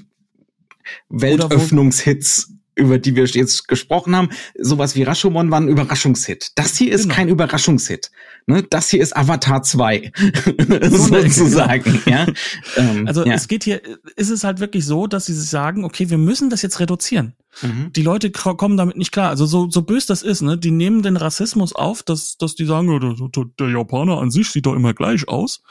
Weltöffnungshits 1.11 2.56
über 2.77 2.99
die 2.99 3.17
wir 3.17 3.25
jetzt 3.25 3.69
gesprochen 3.69 4.15
haben, 4.15 4.29
sowas 4.59 4.95
wie 4.95 5.03
Rashomon 5.03 5.51
war 5.51 5.61
ein 5.61 5.69
Überraschungshit. 5.69 6.53
Das 6.55 6.77
hier 6.77 6.93
ist 6.93 7.05
genau. 7.05 7.15
kein 7.15 7.29
Überraschungshit. 7.29 8.11
Ne? 8.47 8.63
Das 8.63 8.91
hier 8.91 9.03
ist 9.03 9.17
Avatar 9.17 9.63
2, 9.63 10.13
sozusagen. 10.91 12.03
ja? 12.07 12.27
Ähm, 12.77 13.07
also 13.07 13.25
ja. 13.25 13.35
es 13.35 13.49
geht 13.49 13.65
hier, 13.65 13.81
ist 14.17 14.29
es 14.29 14.45
halt 14.45 14.61
wirklich 14.61 14.85
so, 14.85 15.07
dass 15.07 15.27
sie 15.27 15.35
sagen, 15.35 15.85
okay, 15.85 16.11
wir 16.11 16.19
müssen 16.19 16.51
das 16.51 16.63
jetzt 16.63 16.81
reduzieren. 16.81 17.35
Mhm. 17.63 17.93
Die 17.95 18.03
Leute 18.03 18.31
kommen 18.31 18.77
damit 18.77 18.97
nicht 18.97 19.13
klar. 19.13 19.31
Also 19.31 19.47
so, 19.47 19.71
so 19.71 19.83
bös 19.83 20.07
das 20.07 20.23
ist, 20.23 20.43
ne? 20.43 20.59
Die 20.59 20.71
nehmen 20.71 21.03
den 21.03 21.17
Rassismus 21.17 21.75
auf, 21.75 22.03
dass, 22.03 22.37
dass 22.37 22.55
die 22.55 22.67
sagen, 22.67 22.89
der, 23.35 23.45
der, 23.59 23.69
Japaner 23.69 24.19
an 24.19 24.31
sich 24.31 24.51
sieht 24.51 24.67
doch 24.67 24.75
immer 24.75 24.95
gleich 24.95 25.29
aus 25.29 25.63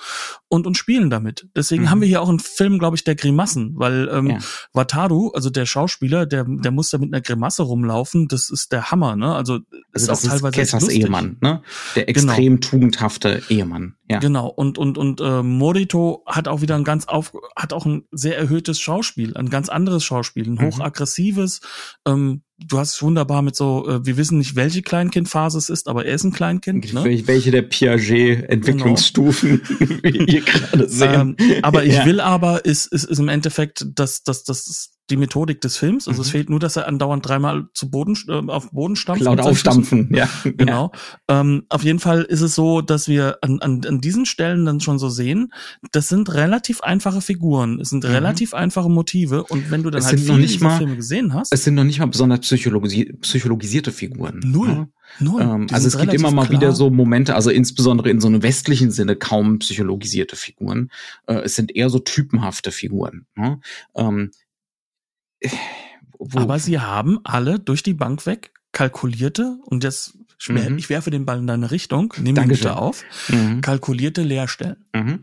und, 0.48 0.68
und 0.68 0.78
spielen 0.78 1.10
damit. 1.10 1.48
Deswegen 1.56 1.84
mhm. 1.84 1.90
haben 1.90 2.02
wir 2.02 2.08
hier 2.08 2.22
auch 2.22 2.30
einen 2.30 2.40
Film, 2.40 2.80
glaube 2.80 2.96
ich, 2.96 3.04
der 3.04 3.16
Grimassen, 3.16 3.74
weil 3.76 4.10
ähm, 4.12 4.28
ja. 4.28 4.38
Wataru, 4.74 5.32
also 5.34 5.50
der 5.50 5.66
Schauspieler, 5.66 6.26
der, 6.26 6.46
der 6.46 6.72
muss 6.72 6.90
da 6.90 6.98
mit 6.98 7.14
einer 7.14 7.22
Grimasse 7.22 7.64
rumlaufen. 7.64 8.28
Das 8.28 8.50
ist 8.50 8.72
der 8.72 8.92
Hammer, 8.92 9.16
ne? 9.16 9.36
Also, 9.36 9.60
also 9.94 10.12
ist 10.12 10.26
auch 10.26 10.30
teilweise 10.30 10.62
ist 10.62 10.72
Kessers 10.72 10.90
Ehemann, 10.90 11.38
ne? 11.42 11.62
Der 11.96 12.06
genau. 12.06 12.34
extrem 12.34 12.60
genau. 12.60 12.68
tugendhafte 12.70 13.44
Ehemann. 13.50 13.96
Ja. 14.10 14.20
Genau. 14.20 14.48
Und 14.48 14.78
und 14.78 14.98
und 14.98 15.20
äh, 15.20 15.42
Morito 15.42 16.24
hat 16.28 16.48
auch 16.48 16.62
wieder 16.62 16.76
ein 16.76 16.84
ganz 16.84 17.08
auf, 17.08 17.34
hat 17.56 17.74
auch 17.74 17.86
ein 17.86 18.04
sehr 18.12 18.38
erhöhtes 18.38 18.80
Schauspiel, 18.80 19.36
ein 19.36 19.50
ganz 19.50 19.70
anderes 19.70 20.04
Schauspiel, 20.04 20.48
ein 20.48 20.56
mhm. 20.56 20.62
hochaggressives, 20.62 21.62
ähm, 22.08 22.44
du 22.58 22.80
hast 22.80 22.94
es 22.94 23.02
wunderbar 23.02 23.42
mit 23.42 23.56
so, 23.56 23.88
äh, 23.88 24.06
wir 24.06 24.18
wissen 24.18 24.38
nicht, 24.38 24.56
welche 24.56 24.82
Kleinkindphase 24.82 25.58
es 25.58 25.70
ist, 25.70 25.88
aber 25.88 26.06
er 26.06 26.16
ist 26.16 26.24
ein 26.24 26.32
Kleinkind. 26.32 26.94
Ne? 26.94 27.04
Welche 27.26 27.52
der 27.52 27.64
Piaget-Entwicklungsstufen 27.64 29.62
genau. 29.64 30.04
wir 30.04 30.42
gerade 30.42 30.90
sehen. 30.90 31.36
Ähm, 31.40 31.60
aber 31.62 31.84
ich 31.84 31.96
ja. 31.96 32.06
will 32.06 32.20
aber, 32.20 32.66
ist, 32.66 32.86
ist, 32.88 33.04
ist 33.04 33.20
im 33.20 33.30
Endeffekt, 33.30 33.86
dass, 33.96 34.24
dass, 34.24 34.44
dass 34.44 34.92
die 35.10 35.18
Methodik 35.18 35.62
des 35.62 35.78
Films. 35.78 36.08
Also 36.08 36.20
mhm. 36.20 36.26
es 36.26 36.30
fehlt 36.32 36.50
nur, 36.50 36.60
dass 36.60 36.76
er 36.76 36.88
andauernd 36.88 37.28
dreimal 37.28 37.68
zu 37.74 37.90
Boden 37.90 38.18
äh, 38.28 38.52
auf 38.52 38.72
Boden 38.72 38.96
stampft. 38.96 39.24
Laut 39.24 39.40
aufstampfen, 39.40 40.10
ja. 40.14 40.28
Genau. 40.44 40.92
Ja. 41.30 41.42
Ähm, 41.42 41.64
auf 41.70 41.84
jeden 41.84 42.00
Fall 42.00 42.24
ist 42.24 42.42
es 42.42 42.56
so, 42.56 42.82
dass 42.82 43.08
wir 43.08 43.38
an, 43.42 43.60
an, 43.60 43.82
an 43.86 44.02
diesen 44.02 44.26
Stellen 44.26 44.66
dann 44.66 44.80
schon 44.80 44.98
so 44.98 45.10
sehen, 45.10 45.54
das 45.92 46.08
sind 46.08 46.34
relativ 46.34 46.82
einfache 46.82 47.22
Figuren, 47.22 47.80
es 47.80 47.90
sind 47.90 48.04
mhm. 48.04 48.12
relativ 48.12 48.54
einfache 48.54 48.90
Motive 48.90 49.44
und 49.44 49.70
wenn 49.72 49.84
du 49.84 49.90
dann 49.90 50.02
es 50.02 50.08
halt 50.08 50.20
viele 50.20 50.40
dieser 50.40 50.64
mal, 50.64 50.78
Filme 50.78 50.96
gesehen 50.96 51.34
hast. 51.34 51.54
Es 51.54 51.64
sind 51.64 51.76
noch 51.76 51.84
nicht 51.84 52.00
mal 52.00 52.08
besonders 52.08 52.40
psychologisi 52.42 53.14
psychologisierte 53.22 53.92
Figuren. 53.92 54.42
Null. 54.44 54.70
Ja? 54.70 54.88
Null. 55.20 55.42
Ähm, 55.42 55.68
also 55.72 55.88
es 55.88 55.98
gibt 55.98 56.14
immer 56.14 56.32
mal 56.32 56.48
klar. 56.48 56.62
wieder 56.62 56.72
so 56.72 56.90
Momente, 56.90 57.36
also 57.36 57.50
insbesondere 57.50 58.10
in 58.10 58.20
so 58.20 58.28
einem 58.28 58.44
westlichen 58.44 58.92
Sinne 58.92 59.16
kaum 59.16 59.60
psychologisierte 59.60 60.36
Figuren. 60.36 60.90
Äh, 61.28 61.36
es 61.42 61.56
sind 61.56 61.76
eher 61.76 61.90
so 61.90 62.00
typenhafte 62.00 62.72
Figuren. 62.72 63.26
Ne? 63.36 63.60
Ähm, 63.96 64.32
wo? 66.20 66.40
Aber 66.40 66.60
sie 66.60 66.80
haben 66.80 67.20
alle 67.24 67.60
durch 67.60 67.84
die 67.84 67.94
Bank 67.94 68.26
weg 68.26 68.52
kalkulierte, 68.76 69.58
und 69.66 69.84
jetzt, 69.86 70.18
mhm. 70.48 70.78
ich 70.78 70.90
werfe 70.90 71.10
den 71.10 71.26
Ball 71.26 71.40
in 71.40 71.48
deine 71.48 71.72
Richtung, 71.72 72.14
nehme 72.18 72.42
ihn 72.42 72.50
bitte 72.50 72.76
auf, 72.76 73.04
mhm. 73.30 73.62
kalkulierte 73.62 74.22
Leerstellen. 74.22 74.86
Mhm. 74.94 75.22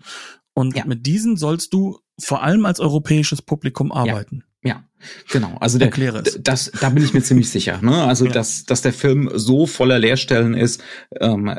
Und 0.54 0.74
ja. 0.74 0.84
mit 0.86 1.06
diesen 1.06 1.36
sollst 1.36 1.72
du 1.74 2.00
vor 2.18 2.42
allem 2.42 2.64
als 2.64 2.80
europäisches 2.80 3.42
Publikum 3.42 3.92
arbeiten. 3.92 4.44
Ja, 4.62 4.70
ja. 4.70 4.84
genau. 5.30 5.56
Also 5.60 5.78
der, 5.78 5.88
Erkläre 5.88 6.22
es. 6.24 6.38
das, 6.42 6.72
da 6.80 6.90
bin 6.90 7.04
ich 7.04 7.12
mir 7.12 7.22
ziemlich 7.22 7.50
sicher. 7.50 7.80
Ne? 7.82 8.04
Also 8.04 8.24
ja. 8.26 8.32
dass, 8.32 8.64
dass 8.64 8.80
der 8.80 8.92
Film 8.92 9.30
so 9.34 9.66
voller 9.66 9.98
Leerstellen 9.98 10.54
ist, 10.54 10.82
ähm, 11.20 11.54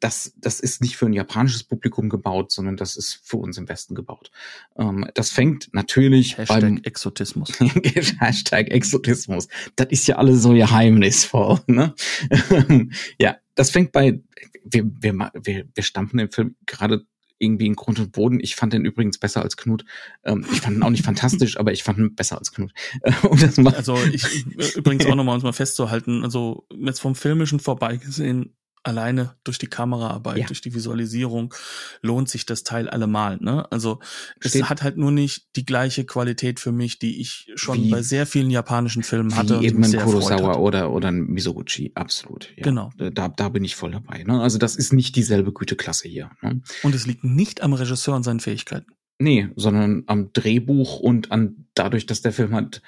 das, 0.00 0.32
das 0.36 0.60
ist 0.60 0.80
nicht 0.80 0.96
für 0.96 1.06
ein 1.06 1.12
japanisches 1.12 1.64
Publikum 1.64 2.08
gebaut, 2.08 2.50
sondern 2.52 2.76
das 2.76 2.96
ist 2.96 3.20
für 3.22 3.36
uns 3.36 3.58
im 3.58 3.68
Westen 3.68 3.94
gebaut. 3.94 4.30
Ähm, 4.76 5.06
das 5.14 5.30
fängt 5.30 5.72
natürlich 5.72 6.38
Hashtag 6.38 6.60
beim 6.60 6.80
Exotismus. 6.82 7.52
Hashtag 8.18 8.70
Exotismus. 8.70 9.48
Das 9.76 9.88
ist 9.90 10.06
ja 10.06 10.16
alles 10.16 10.42
so 10.42 10.52
geheimnisvoll. 10.52 11.60
Ne? 11.66 11.94
ja, 13.20 13.36
das 13.54 13.70
fängt 13.70 13.92
bei 13.92 14.20
wir, 14.64 14.84
wir, 15.00 15.30
wir, 15.42 15.68
wir 15.74 15.82
stampfen 15.82 16.18
den 16.18 16.30
Film 16.30 16.56
gerade 16.66 17.04
irgendwie 17.38 17.66
in 17.66 17.74
Grund 17.74 17.98
und 17.98 18.12
Boden. 18.12 18.38
Ich 18.40 18.54
fand 18.54 18.72
den 18.72 18.84
übrigens 18.84 19.18
besser 19.18 19.42
als 19.42 19.56
Knut. 19.56 19.84
Ähm, 20.24 20.46
ich 20.52 20.60
fand 20.60 20.76
ihn 20.76 20.82
auch 20.82 20.90
nicht 20.90 21.04
fantastisch, 21.04 21.58
aber 21.58 21.72
ich 21.72 21.82
fand 21.82 21.98
ihn 21.98 22.14
besser 22.14 22.38
als 22.38 22.52
Knut. 22.52 22.72
um 23.22 23.66
also 23.66 23.98
ich 24.12 24.46
übrigens 24.76 25.06
auch 25.06 25.16
nochmal 25.16 25.34
uns 25.34 25.42
mal 25.42 25.52
festzuhalten, 25.52 26.22
also 26.22 26.66
jetzt 26.70 27.00
vom 27.00 27.16
Filmischen 27.16 27.58
vorbei 27.58 27.96
gesehen, 27.96 28.54
alleine 28.82 29.36
durch 29.44 29.58
die 29.58 29.66
Kameraarbeit, 29.66 30.38
ja. 30.38 30.46
durch 30.46 30.60
die 30.60 30.74
Visualisierung 30.74 31.54
lohnt 32.00 32.28
sich 32.28 32.46
das 32.46 32.64
Teil 32.64 32.88
allemal. 32.88 33.38
Ne? 33.38 33.70
Also 33.70 34.00
Steht 34.40 34.62
es 34.62 34.68
hat 34.68 34.82
halt 34.82 34.96
nur 34.96 35.12
nicht 35.12 35.46
die 35.56 35.64
gleiche 35.64 36.04
Qualität 36.04 36.60
für 36.60 36.72
mich, 36.72 36.98
die 36.98 37.20
ich 37.20 37.52
schon 37.54 37.82
wie, 37.84 37.90
bei 37.90 38.02
sehr 38.02 38.26
vielen 38.26 38.50
japanischen 38.50 39.02
Filmen 39.02 39.36
hatte. 39.36 39.60
Wie 39.60 39.66
eben 39.66 39.84
ein 39.84 39.92
Kurosawa 39.92 40.56
oder 40.56 40.92
oder 40.92 41.08
ein 41.08 41.26
Misoguchi, 41.26 41.92
absolut. 41.94 42.50
Ja. 42.56 42.64
Genau. 42.64 42.90
Da, 42.96 43.28
da 43.28 43.48
bin 43.48 43.64
ich 43.64 43.76
voll 43.76 43.92
dabei. 43.92 44.24
Ne? 44.24 44.40
Also 44.40 44.58
das 44.58 44.76
ist 44.76 44.92
nicht 44.92 45.16
dieselbe 45.16 45.52
Güteklasse 45.52 46.08
hier. 46.08 46.30
Ne? 46.42 46.60
Und 46.82 46.94
es 46.94 47.06
liegt 47.06 47.24
nicht 47.24 47.62
am 47.62 47.72
Regisseur 47.72 48.16
und 48.16 48.24
seinen 48.24 48.40
Fähigkeiten. 48.40 48.92
Nee, 49.18 49.48
sondern 49.54 50.02
am 50.06 50.32
Drehbuch 50.32 50.98
und 50.98 51.30
an 51.30 51.66
dadurch, 51.74 52.06
dass 52.06 52.22
der 52.22 52.32
Film 52.32 52.54
halt 52.54 52.82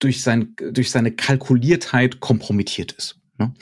durch, 0.00 0.22
sein, 0.22 0.54
durch 0.56 0.90
seine 0.90 1.12
Kalkuliertheit 1.12 2.20
kompromittiert 2.20 2.92
ist. 2.92 3.21
Ne? 3.42 3.54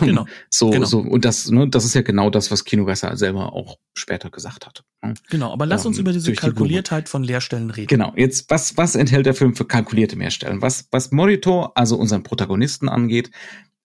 Genau. 0.00 0.26
so, 0.50 0.70
genau. 0.70 0.86
so, 0.86 1.00
und 1.00 1.24
das, 1.24 1.50
ne, 1.50 1.68
das 1.68 1.84
ist 1.84 1.94
ja 1.94 2.02
genau 2.02 2.30
das, 2.30 2.50
was 2.50 2.64
Kinogassa 2.64 3.16
selber 3.16 3.52
auch 3.52 3.78
später 3.94 4.30
gesagt 4.30 4.66
hat. 4.66 4.84
Ne? 5.02 5.14
Genau, 5.30 5.52
aber 5.52 5.66
lass 5.66 5.86
uns 5.86 5.96
ähm, 5.96 6.02
über 6.02 6.12
diese 6.12 6.32
Kalkuliertheit 6.32 7.06
die 7.06 7.10
von 7.10 7.22
Leerstellen 7.24 7.70
reden. 7.70 7.88
Genau, 7.88 8.12
jetzt, 8.16 8.50
was, 8.50 8.76
was 8.76 8.94
enthält 8.94 9.26
der 9.26 9.34
Film 9.34 9.54
für 9.54 9.66
kalkulierte 9.66 10.16
Mehrstellen? 10.16 10.62
Was, 10.62 10.88
was 10.90 11.10
Morito, 11.12 11.72
also 11.74 11.96
unseren 11.96 12.22
Protagonisten 12.22 12.88
angeht, 12.88 13.30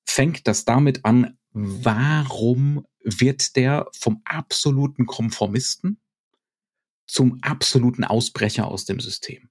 fängt 0.06 0.48
das 0.48 0.66
damit 0.66 1.06
an, 1.06 1.38
warum 1.52 2.86
wird 3.04 3.56
der 3.56 3.88
vom 3.92 4.22
absoluten 4.26 5.06
Konformisten 5.06 6.00
zum 7.08 7.40
absoluten 7.42 8.04
Ausbrecher 8.04 8.68
aus 8.68 8.86
dem 8.86 9.00
System? 9.00 9.49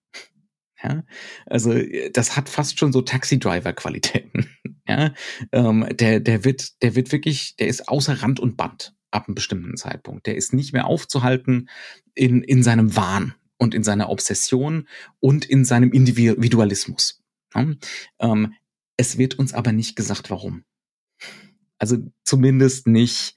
Ja, 0.82 1.02
also 1.46 1.74
das 2.12 2.36
hat 2.36 2.48
fast 2.48 2.78
schon 2.78 2.92
so 2.92 3.02
Taxi-Driver-Qualitäten. 3.02 4.46
Ja, 4.90 5.12
ähm, 5.52 5.86
der, 5.90 6.18
der 6.18 6.44
wird, 6.44 6.80
der 6.80 6.94
wird 6.94 7.12
wirklich, 7.12 7.56
der 7.56 7.66
ist 7.66 7.90
außer 7.90 8.22
Rand 8.22 8.40
und 8.40 8.56
Band 8.56 8.94
ab 9.10 9.28
einem 9.28 9.34
bestimmten 9.34 9.76
Zeitpunkt. 9.76 10.26
Der 10.26 10.34
ist 10.34 10.54
nicht 10.54 10.72
mehr 10.72 10.86
aufzuhalten 10.86 11.68
in, 12.14 12.42
in 12.42 12.62
seinem 12.62 12.96
Wahn 12.96 13.34
und 13.58 13.74
in 13.74 13.84
seiner 13.84 14.08
Obsession 14.08 14.88
und 15.20 15.44
in 15.44 15.66
seinem 15.66 15.92
Individualismus. 15.92 17.22
Ja? 17.54 17.66
Ähm, 18.20 18.54
es 18.96 19.18
wird 19.18 19.38
uns 19.38 19.52
aber 19.52 19.72
nicht 19.72 19.94
gesagt, 19.94 20.30
warum. 20.30 20.64
Also 21.78 21.98
zumindest 22.24 22.86
nicht 22.86 23.36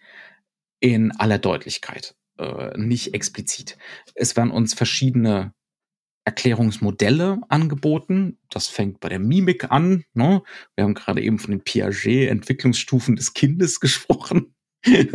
in 0.79 1.11
aller 1.11 1.37
Deutlichkeit, 1.37 2.15
äh, 2.37 2.77
nicht 2.77 3.13
explizit. 3.13 3.77
Es 4.15 4.35
werden 4.35 4.51
uns 4.51 4.73
verschiedene 4.73 5.53
Erklärungsmodelle 6.23 7.41
angeboten. 7.49 8.37
Das 8.49 8.67
fängt 8.67 8.99
bei 8.99 9.09
der 9.09 9.19
Mimik 9.19 9.71
an. 9.71 10.03
Ne? 10.13 10.43
Wir 10.75 10.83
haben 10.83 10.93
gerade 10.93 11.21
eben 11.21 11.39
von 11.39 11.51
den 11.51 11.63
Piaget-Entwicklungsstufen 11.63 13.15
des 13.15 13.33
Kindes 13.33 13.79
gesprochen. 13.79 14.53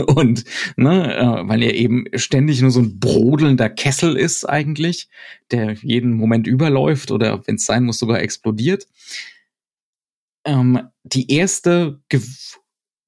Und 0.07 0.45
ne, 0.77 1.17
äh, 1.17 1.49
weil 1.49 1.63
er 1.63 1.75
eben 1.75 2.05
ständig 2.15 2.61
nur 2.61 2.71
so 2.71 2.81
ein 2.81 3.01
brodelnder 3.01 3.69
Kessel 3.69 4.17
ist 4.17 4.45
eigentlich, 4.45 5.09
der 5.51 5.73
jeden 5.73 6.13
Moment 6.13 6.47
überläuft 6.47 7.11
oder 7.11 7.45
wenn 7.47 7.57
es 7.57 7.67
sein 7.67 7.83
muss 7.83 7.99
sogar 7.99 8.21
explodiert. 8.21 8.87
Ähm, 10.45 10.89
die 11.03 11.33
erste, 11.33 12.01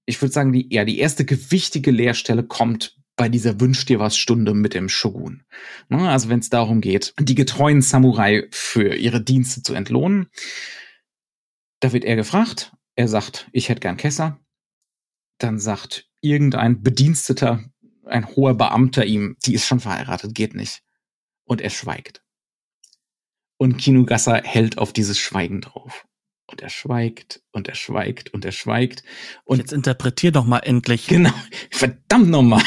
ich 0.05 0.21
würde 0.21 0.33
sagen, 0.33 0.53
die, 0.53 0.67
ja, 0.75 0.85
die 0.85 0.99
erste 0.99 1.25
gewichtige 1.25 1.93
Leerstelle 1.93 2.43
kommt 2.43 2.98
bei 3.19 3.29
dieser 3.29 3.61
Wünsch 3.61 3.85
dir 3.85 3.99
was 3.99 4.17
Stunde 4.17 4.55
mit 4.55 4.73
dem 4.73 4.89
Shogun. 4.89 5.43
Ne, 5.91 6.09
also 6.09 6.31
wenn 6.31 6.39
es 6.39 6.49
darum 6.49 6.81
geht, 6.81 7.13
die 7.19 7.35
getreuen 7.35 7.83
Samurai 7.83 8.47
für 8.51 8.95
ihre 8.95 9.21
Dienste 9.21 9.63
zu 9.63 9.75
entlohnen. 9.75 10.29
Da 11.81 11.93
wird 11.93 12.05
er 12.05 12.17
gefragt. 12.17 12.73
Er 12.95 13.09
sagt, 13.09 13.49
ich 13.53 13.69
hätte 13.69 13.81
gern 13.81 13.99
Kesser. 13.99 14.41
Dann 15.39 15.59
sagt 15.59 16.09
irgendein 16.21 16.83
Bediensteter, 16.83 17.65
ein 18.07 18.27
hoher 18.29 18.55
Beamter 18.55 19.05
ihm, 19.05 19.37
die 19.45 19.55
ist 19.55 19.67
schon 19.67 19.81
verheiratet, 19.81 20.35
geht 20.35 20.55
nicht. 20.55 20.83
Und 21.45 21.61
er 21.61 21.71
schweigt. 21.71 22.23
Und 23.59 23.79
Kinugasa 23.79 24.37
hält 24.37 24.79
auf 24.79 24.93
dieses 24.93 25.19
Schweigen 25.19 25.61
drauf. 25.61 26.08
Und 26.51 26.63
er 26.63 26.71
schweigt 26.71 27.43
und 27.53 27.69
er 27.69 27.75
schweigt 27.75 28.33
und 28.33 28.45
er 28.45 28.53
schweigt. 28.53 29.05
Und 29.45 29.59
jetzt 29.59 29.73
interpretier 29.73 30.33
doch 30.33 30.47
mal 30.47 30.61
endlich. 30.61 31.07
Genau. 31.07 31.35
Verdammt 31.71 32.31
nochmal. 32.31 32.63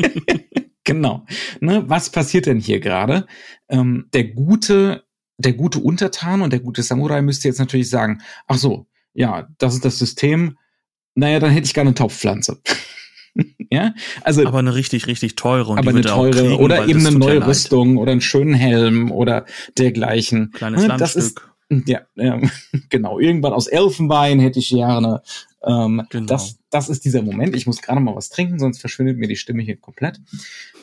genau. 0.84 1.24
Ne, 1.60 1.88
was 1.88 2.10
passiert 2.10 2.46
denn 2.46 2.58
hier 2.58 2.80
gerade? 2.80 3.26
Ähm, 3.68 4.08
der 4.12 4.24
gute, 4.24 5.04
der 5.38 5.52
gute 5.52 5.78
Untertan 5.78 6.42
und 6.42 6.52
der 6.52 6.58
gute 6.58 6.82
Samurai 6.82 7.22
müsste 7.22 7.46
jetzt 7.46 7.60
natürlich 7.60 7.90
sagen, 7.90 8.22
ach 8.48 8.58
so, 8.58 8.88
ja, 9.14 9.48
das 9.58 9.74
ist 9.74 9.84
das 9.84 9.98
System. 9.98 10.58
Naja, 11.14 11.38
dann 11.38 11.50
hätte 11.50 11.66
ich 11.66 11.74
gerne 11.74 11.90
eine 11.90 11.94
Topfpflanze. 11.94 12.60
ja, 13.70 13.94
also. 14.22 14.44
Aber 14.44 14.58
eine 14.58 14.74
richtig, 14.74 15.06
richtig 15.06 15.36
teure. 15.36 15.72
Und 15.72 15.78
aber 15.78 15.90
eine 15.90 16.02
teure 16.02 16.30
kriegen, 16.30 16.56
oder 16.56 16.88
eben 16.88 17.06
eine 17.06 17.16
neue 17.16 17.46
Rüstung 17.46 17.98
oder 17.98 18.12
einen 18.12 18.20
schönen 18.20 18.54
Helm 18.54 19.12
oder 19.12 19.46
dergleichen. 19.78 20.50
Kleines 20.50 20.82
ne, 20.82 20.96
Das 20.98 21.34
ist, 21.68 21.88
Ja, 21.88 22.06
ähm, 22.16 22.50
genau. 22.88 23.18
Irgendwann 23.18 23.52
aus 23.52 23.66
Elfenbein 23.66 24.40
hätte 24.40 24.58
ich 24.58 24.68
gerne. 24.70 25.22
Ähm, 25.62 26.06
Genau. 26.10 26.26
das, 26.26 26.58
das 26.70 26.88
ist 26.88 27.04
dieser 27.04 27.22
Moment. 27.22 27.56
Ich 27.56 27.66
muss 27.66 27.82
gerade 27.82 28.00
mal 28.00 28.14
was 28.14 28.28
trinken, 28.28 28.58
sonst 28.58 28.78
verschwindet 28.80 29.18
mir 29.18 29.28
die 29.28 29.36
Stimme 29.36 29.62
hier 29.62 29.76
komplett. 29.76 30.20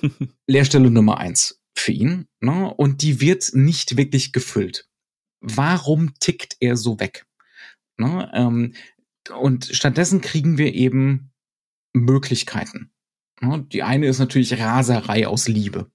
Leerstelle 0.47 0.91
Nummer 0.91 1.17
eins 1.17 1.61
für 1.75 1.91
ihn. 1.91 2.27
Ne? 2.41 2.73
Und 2.73 3.01
die 3.01 3.21
wird 3.21 3.51
nicht 3.53 3.97
wirklich 3.97 4.33
gefüllt. 4.33 4.87
Warum 5.39 6.13
tickt 6.19 6.57
er 6.59 6.75
so 6.77 6.99
weg? 6.99 7.25
Ne? 7.97 8.29
Ähm, 8.33 8.73
und 9.37 9.65
stattdessen 9.65 10.21
kriegen 10.21 10.57
wir 10.57 10.73
eben 10.73 11.31
Möglichkeiten. 11.93 12.91
Ne? 13.41 13.65
Die 13.71 13.83
eine 13.83 14.07
ist 14.07 14.19
natürlich 14.19 14.59
Raserei 14.59 15.27
aus 15.27 15.47
Liebe, 15.47 15.89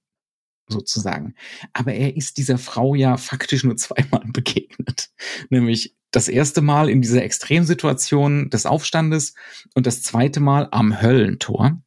sozusagen. 0.69 1.35
Aber 1.73 1.93
er 1.93 2.15
ist 2.15 2.37
dieser 2.37 2.57
Frau 2.57 2.95
ja 2.95 3.17
faktisch 3.17 3.63
nur 3.63 3.75
zweimal 3.77 4.23
begegnet. 4.25 5.09
Nämlich 5.49 5.95
das 6.11 6.27
erste 6.27 6.61
Mal 6.61 6.89
in 6.89 7.01
dieser 7.01 7.23
Extremsituation 7.23 8.49
des 8.49 8.65
Aufstandes 8.65 9.35
und 9.75 9.85
das 9.85 10.01
zweite 10.01 10.39
Mal 10.39 10.67
am 10.71 11.01
Höllentor. 11.01 11.81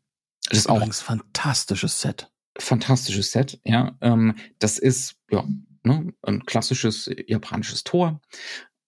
Das 0.48 0.58
ist 0.58 0.68
auch 0.68 0.76
Übrigens 0.76 1.00
fantastisches 1.00 2.00
Set. 2.00 2.30
fantastisches 2.58 3.32
Set, 3.32 3.60
ja. 3.64 3.96
Ähm, 4.00 4.34
das 4.58 4.78
ist 4.78 5.16
ja 5.30 5.44
ne, 5.84 6.12
ein 6.22 6.44
klassisches 6.44 7.10
japanisches 7.26 7.84
Tor, 7.84 8.20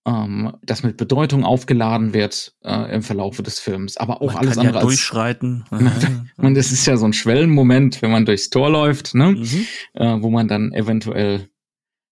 ähm, 0.07 0.57
das 0.63 0.83
mit 0.83 0.97
Bedeutung 0.97 1.45
aufgeladen 1.45 2.13
wird 2.13 2.55
äh, 2.63 2.95
im 2.95 3.03
Verlaufe 3.03 3.43
des 3.43 3.59
Films, 3.59 3.97
aber 3.97 4.21
auch 4.21 4.35
Man 4.35 4.37
alles 4.37 4.57
kann 4.57 4.67
andere 4.67 4.75
ja 4.77 4.81
als 4.81 4.87
durchschreiten. 4.89 5.65
und 6.37 6.57
es 6.57 6.73
ist 6.73 6.87
ja 6.87 6.97
so 6.97 7.07
ein 7.07 7.13
Schwellenmoment, 7.13 8.03
wenn 8.03 8.11
man 8.11 8.27
durchs 8.27 8.51
Tor 8.51 8.71
läuft, 8.71 9.15
ne, 9.15 9.33
Mhm. 9.33 9.67
äh, 9.95 10.23
wo 10.23 10.31
man 10.31 10.49
dann 10.49 10.73
eventuell 10.73 11.49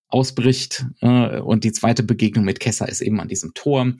ausbricht. 0.08 0.86
Äh, 1.00 1.40
und 1.40 1.64
die 1.64 1.72
zweite 1.72 2.02
Begegnung 2.02 2.44
mit 2.44 2.60
Kessa 2.60 2.84
ist 2.84 3.00
eben 3.00 3.20
an 3.20 3.28
diesem 3.28 3.54
Tor. 3.54 3.92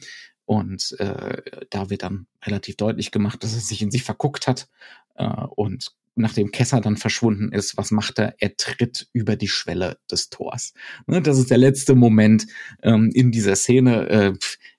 Und 0.44 0.96
äh, 0.98 1.42
da 1.70 1.88
wird 1.88 2.02
dann 2.02 2.26
relativ 2.44 2.76
deutlich 2.76 3.10
gemacht, 3.10 3.42
dass 3.42 3.54
er 3.54 3.60
sich 3.60 3.80
in 3.80 3.90
sich 3.90 4.02
verguckt 4.02 4.46
hat. 4.46 4.68
Äh, 5.14 5.26
und 5.26 5.92
nachdem 6.14 6.50
Kessa 6.50 6.80
dann 6.80 6.96
verschwunden 6.96 7.52
ist, 7.52 7.76
was 7.76 7.90
macht 7.90 8.18
er? 8.18 8.34
Er 8.38 8.56
tritt 8.56 9.08
über 9.12 9.36
die 9.36 9.48
Schwelle 9.48 9.98
des 10.10 10.28
Tors. 10.30 10.74
Ne, 11.06 11.22
das 11.22 11.38
ist 11.38 11.50
der 11.50 11.58
letzte 11.58 11.94
Moment 11.94 12.46
ähm, 12.82 13.10
in 13.14 13.30
dieser 13.32 13.56
Szene. 13.56 14.08
Äh, 14.08 14.32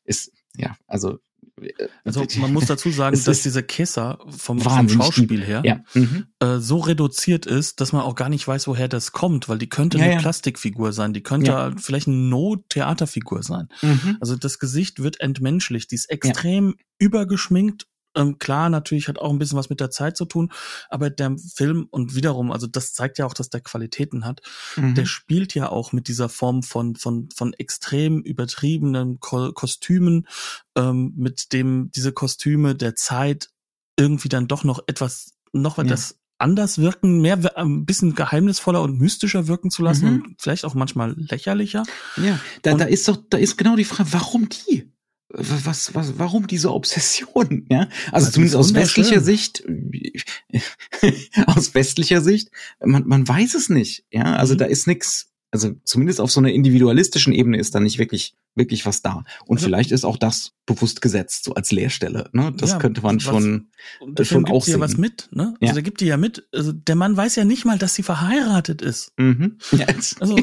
ist, 0.06 0.32
ja, 0.56 0.76
also. 0.88 1.18
äh, 1.62 1.72
Also 2.04 2.26
man 2.40 2.54
muss 2.54 2.66
dazu 2.66 2.92
sagen, 2.92 3.20
dass 3.26 3.42
dieser 3.42 3.64
Kesser 3.64 4.20
vom, 4.30 4.60
vom 4.60 4.90
Schauspiel 4.90 5.44
her 5.44 5.62
Ja. 5.66 5.84
Mhm. 5.94 6.26
äh, 6.40 6.58
so 6.60 6.78
reduziert 6.78 7.46
ist, 7.46 7.82
dass 7.82 7.94
man 7.94 8.02
auch 8.04 8.16
gar 8.16 8.30
nicht 8.30 8.48
weiß, 8.48 8.68
woher 8.68 8.88
das 8.88 9.12
kommt, 9.12 9.50
weil 9.50 9.58
die 9.58 9.70
könnte 9.70 9.98
Ja, 9.98 10.04
eine 10.04 10.14
ja. 10.14 10.20
Plastikfigur 10.20 10.94
sein, 10.94 11.14
die 11.14 11.24
könnte 11.24 11.52
Ja. 11.52 11.72
vielleicht 11.78 12.08
eine 12.08 12.18
No-Theaterfigur 12.18 13.44
sein. 13.44 13.70
Mhm. 13.82 14.18
Also 14.20 14.36
das 14.36 14.60
Gesicht 14.60 15.02
wird 15.02 15.20
entmenschlicht, 15.20 15.90
die 15.92 15.96
ist 15.96 16.10
extrem 16.12 16.76
übergeschminkt. 17.00 17.88
Ähm, 18.16 18.38
klar, 18.40 18.70
natürlich 18.70 19.08
hat 19.08 19.18
auch 19.20 19.32
ein 19.32 19.40
bisschen 19.40 19.58
was 19.58 19.70
mit 19.70 19.80
der 19.80 19.90
Zeit 19.90 20.18
zu 20.18 20.26
tun, 20.26 20.52
aber 20.90 21.10
der 21.10 21.36
Film 21.56 21.88
und 21.90 22.16
wiederum, 22.16 22.52
also 22.52 22.68
das 22.68 22.94
zeigt 22.94 23.18
ja 23.18 23.26
auch, 23.26 23.34
dass 23.34 23.50
der 23.50 23.62
Qualitäten 23.62 24.26
hat. 24.26 24.42
Mhm. 24.76 24.96
Der 24.96 25.06
spielt 25.06 25.56
ja 25.56 25.70
auch 25.70 25.92
mit 25.94 26.08
dieser 26.08 26.30
Form 26.30 26.64
von 26.64 26.96
von 26.96 27.30
von 27.36 27.54
extrem 27.54 28.22
übertriebenen 28.22 29.20
Ko 29.20 29.52
Kostümen, 29.54 30.28
ähm, 30.76 31.14
mit 31.16 31.54
dem 31.54 31.92
diese 31.96 32.12
Kostüme 32.12 32.76
der 32.76 32.96
Zeit 32.96 33.50
irgendwie 33.98 34.30
dann 34.30 34.48
doch 34.48 34.64
noch 34.64 34.80
etwas 34.88 35.34
noch 35.52 35.78
Ja. 35.78 35.84
etwas 35.84 36.18
anders 36.40 36.78
wirken, 36.80 37.22
mehr 37.22 37.42
wir- 37.44 37.58
ein 37.58 37.86
bisschen 37.86 38.16
geheimnisvoller 38.16 38.82
und 38.82 39.00
mystischer 39.00 39.48
wirken 39.48 39.70
zu 39.72 39.82
lassen 39.84 40.06
Mhm. 40.10 40.22
und 40.24 40.36
vielleicht 40.42 40.66
auch 40.66 40.74
manchmal 40.74 41.14
lächerlicher. 41.18 41.84
Ja, 42.18 42.40
da, 42.64 42.72
Und- 42.74 42.80
da 42.82 42.86
ist 42.86 43.08
doch, 43.08 43.18
da 43.30 43.38
ist 43.38 43.58
genau 43.58 43.76
die 43.76 43.86
Frage, 43.86 44.12
warum 44.14 44.50
die? 44.50 44.92
Was, 45.36 45.96
was, 45.96 46.20
warum 46.20 46.46
diese 46.46 46.72
Obsession? 46.72 47.66
Ja, 47.72 47.90
also 48.12 48.28
die 48.28 48.34
zumindest 48.34 48.56
aus 48.56 48.74
westlicher 48.76 49.20
Sicht, 49.20 49.64
aus 51.48 51.74
westlicher 51.74 52.22
Sicht, 52.22 52.50
man, 52.84 53.08
man 53.08 53.28
weiß 53.28 53.56
es 53.56 53.70
nicht. 53.70 54.06
Ja, 54.12 54.36
also 54.36 54.54
Mhm. 54.54 54.58
da 54.60 54.66
ist 54.66 54.88
nix, 54.88 55.32
also 55.52 55.72
zumindest 55.84 56.20
auf 56.22 56.32
so 56.32 56.40
einer 56.40 56.52
individualistischen 56.52 57.34
Ebene 57.34 57.58
ist 57.58 57.74
da 57.76 57.80
nicht 57.80 57.98
wirklich, 57.98 58.36
wirklich 58.56 58.86
was 58.86 59.02
da. 59.02 59.24
Und 59.46 59.58
Also- 59.58 59.66
vielleicht 59.66 59.92
ist 59.92 60.04
auch 60.06 60.18
das 60.18 60.52
bewusst 60.66 61.02
gesetzt, 61.02 61.44
so 61.46 61.54
als 61.56 61.72
Leerstelle. 61.72 62.30
Ne? 62.34 62.54
Das 62.58 62.72
Ja, 62.72 62.78
könnte 62.78 63.02
man 63.02 63.16
was- 63.18 63.24
schon. 63.24 63.70
Der 64.08 64.26
Schon 64.26 64.44
gibt 64.46 64.56
auch 64.56 64.66
dir 64.66 64.72
ja 64.74 64.80
was 64.80 64.92
sehen. 64.92 65.02
mit, 65.02 65.30
ne? 65.32 65.56
Ja. 65.60 65.70
Also 65.70 65.74
der 65.76 65.84
gibt 65.84 66.00
dir 66.02 66.08
ja 66.10 66.18
mit. 66.18 66.48
Also 66.54 66.72
der 66.74 66.96
Mann 66.96 67.18
weiß 67.18 67.36
ja 67.36 67.44
nicht 67.46 67.66
mal, 67.66 67.78
dass 67.80 67.96
sie 67.96 68.04
verheiratet 68.04 68.82
ist. 68.82 69.12
Mhm. 69.18 69.58
Ja, 69.72 69.88
Also 70.20 70.38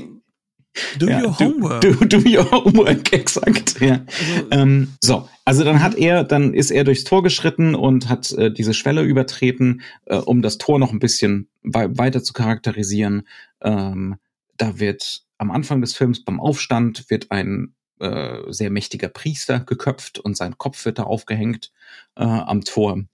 do 0.98 1.09
ja, 1.09 1.22
your 1.22 1.38
homework. 1.38 1.80
Do, 1.80 1.92
do 2.04 2.18
your 2.18 2.50
homework, 2.50 3.12
exakt. 3.12 3.80
Ja. 3.80 4.04
Also, 4.06 4.46
Ähm, 4.50 4.88
so, 5.00 5.28
also 5.44 5.64
dann 5.64 5.83
hat 5.83 5.96
er, 5.96 6.24
dann 6.24 6.54
ist 6.54 6.70
er 6.70 6.85
durchs 6.85 7.04
Tor 7.04 7.22
geschritten 7.22 7.74
und 7.74 8.09
hat 8.09 8.30
äh, 8.33 8.52
diese 8.52 8.74
Schwelle 8.74 9.02
übertreten, 9.02 9.83
äh, 10.06 10.16
um 10.16 10.42
das 10.42 10.59
Tor 10.59 10.78
noch 10.78 10.92
ein 10.92 10.98
bisschen 10.98 11.48
wei 11.62 11.88
weiter 11.96 12.22
zu 12.22 12.33
charakterisieren. 12.33 13.26
Ähm, 13.61 14.16
da 14.56 14.78
wird 14.78 15.22
am 15.38 15.50
Anfang 15.50 15.80
des 15.80 15.94
Films 15.94 16.24
beim 16.24 16.38
Aufstand 16.38 17.09
wird 17.11 17.30
ein 17.30 17.74
äh, 17.98 18.52
sehr 18.52 18.70
mächtiger 18.70 19.09
Priester 19.09 19.61
geköpft 19.61 20.18
und 20.18 20.37
sein 20.37 20.59
Kopf 20.59 20.85
wird 20.85 20.98
da 20.98 21.04
aufgehängt 21.04 21.72
äh, 22.16 22.24
am 22.24 22.62
Tor. 22.62 23.04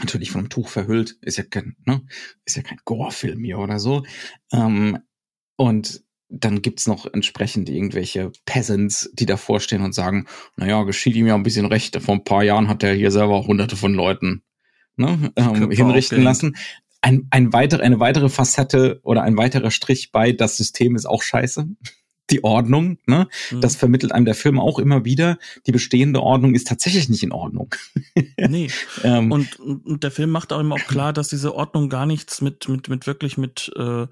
Natürlich 0.00 0.30
von 0.30 0.40
einem 0.40 0.50
Tuch 0.50 0.68
verhüllt, 0.68 1.16
ist 1.20 1.38
ja 1.38 1.44
kein, 1.44 1.76
ne, 1.84 2.02
ist 2.44 2.56
ja 2.56 2.62
kein 2.62 2.78
Gore-Film 2.84 3.42
hier 3.42 3.58
oder 3.58 3.80
so. 3.80 4.04
Ähm, 4.52 4.98
und 5.56 6.04
dann 6.28 6.62
gibt's 6.62 6.86
noch 6.86 7.06
entsprechend 7.12 7.68
irgendwelche 7.68 8.32
Peasants, 8.44 9.10
die 9.14 9.26
davor 9.26 9.60
stehen 9.60 9.82
und 9.82 9.94
sagen, 9.94 10.26
naja, 10.56 10.82
geschieht 10.82 11.16
ihm 11.16 11.26
ja 11.26 11.34
ein 11.34 11.42
bisschen 11.42 11.66
recht. 11.66 12.00
Vor 12.02 12.14
ein 12.14 12.24
paar 12.24 12.42
Jahren 12.42 12.68
hat 12.68 12.82
er 12.82 12.94
hier 12.94 13.10
selber 13.10 13.46
hunderte 13.46 13.76
von 13.76 13.94
Leuten 13.94 14.42
ne, 14.96 15.32
ähm, 15.36 15.70
hinrichten 15.70 16.22
lassen. 16.22 16.56
Ein, 17.00 17.28
ein 17.30 17.52
weitere, 17.52 17.82
eine 17.82 18.00
weitere 18.00 18.28
Facette 18.28 19.00
oder 19.02 19.22
ein 19.22 19.36
weiterer 19.36 19.70
Strich 19.70 20.10
bei, 20.12 20.32
das 20.32 20.56
System 20.56 20.96
ist 20.96 21.06
auch 21.06 21.22
scheiße. 21.22 21.66
Die 22.30 22.44
Ordnung, 22.44 22.98
ne? 23.06 23.26
Mhm. 23.50 23.60
Das 23.60 23.76
vermittelt 23.76 24.12
einem 24.12 24.24
der 24.26 24.34
Film 24.34 24.60
auch 24.60 24.78
immer 24.78 25.04
wieder. 25.04 25.38
Die 25.66 25.72
bestehende 25.72 26.20
Ordnung 26.22 26.54
ist 26.54 26.66
tatsächlich 26.68 27.08
nicht 27.08 27.22
in 27.22 27.32
Ordnung. 27.32 27.74
nee. 28.48 28.70
Ähm, 29.02 29.32
Und, 29.32 29.58
und, 29.58 30.02
der 30.04 30.10
Film 30.10 30.30
macht 30.30 30.52
auch 30.52 30.60
immer 30.60 30.74
auch 30.76 30.86
klar, 30.86 31.12
dass 31.12 31.28
diese 31.28 31.54
Ordnung 31.54 31.88
gar 31.88 32.06
nichts 32.06 32.40
mit, 32.40 32.68
mit, 32.68 32.88
mit 32.88 33.06
wirklich 33.06 33.38
mit 33.38 33.72
äh, 33.76 34.06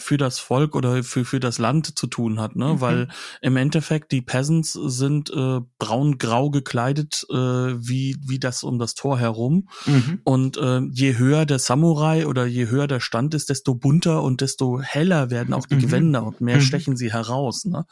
für 0.00 0.16
das 0.16 0.38
Volk 0.38 0.76
oder 0.76 1.02
für, 1.02 1.24
für 1.24 1.40
das 1.40 1.58
Land 1.58 1.98
zu 1.98 2.06
tun 2.06 2.38
hat, 2.40 2.54
ne? 2.54 2.74
Mhm. 2.74 2.80
Weil 2.80 3.08
im 3.42 3.56
Endeffekt 3.56 4.12
die 4.12 4.22
Peasants 4.22 4.72
sind 4.72 5.28
äh, 5.30 5.60
braun-grau 5.78 6.50
gekleidet, 6.50 7.26
äh, 7.30 7.34
wie, 7.36 8.16
wie 8.24 8.38
das 8.38 8.62
um 8.62 8.78
das 8.78 8.94
Tor 8.94 9.18
herum. 9.18 9.68
mhm. 9.86 10.20
Und 10.24 10.56
äh, 10.56 10.80
je 10.92 11.18
höher 11.18 11.46
der 11.46 11.58
Samurai 11.58 12.26
oder 12.26 12.46
je 12.46 12.68
höher 12.68 12.86
der 12.86 13.00
Stand 13.00 13.34
ist, 13.34 13.50
desto 13.50 13.74
bunter 13.74 14.22
und 14.22 14.40
desto 14.40 14.80
heller 14.80 15.30
werden 15.30 15.52
auch 15.52 15.66
die 15.66 15.74
Mhm. 15.74 15.80
Gewänder 15.80 16.22
und 16.24 16.40
mehr 16.40 16.56
Mhm. 16.56 16.60
stechen 16.62 16.96
sie 16.96 17.12
heraus. 17.12 17.57
Ne? 17.64 17.86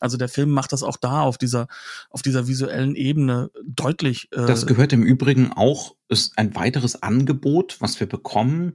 Also 0.00 0.16
der 0.16 0.28
Film 0.28 0.50
macht 0.50 0.72
das 0.72 0.82
auch 0.82 0.96
da 0.96 1.22
auf 1.22 1.38
dieser 1.38 1.68
auf 2.10 2.22
dieser 2.22 2.48
visuellen 2.48 2.94
Ebene 2.94 3.50
deutlich. 3.64 4.28
Äh, 4.32 4.46
Das 4.46 4.66
gehört 4.66 4.92
im 4.92 5.02
Übrigen 5.02 5.52
auch, 5.52 5.94
ist 6.08 6.36
ein 6.38 6.54
weiteres 6.54 7.02
Angebot, 7.02 7.76
was 7.80 8.00
wir 8.00 8.06
bekommen, 8.08 8.74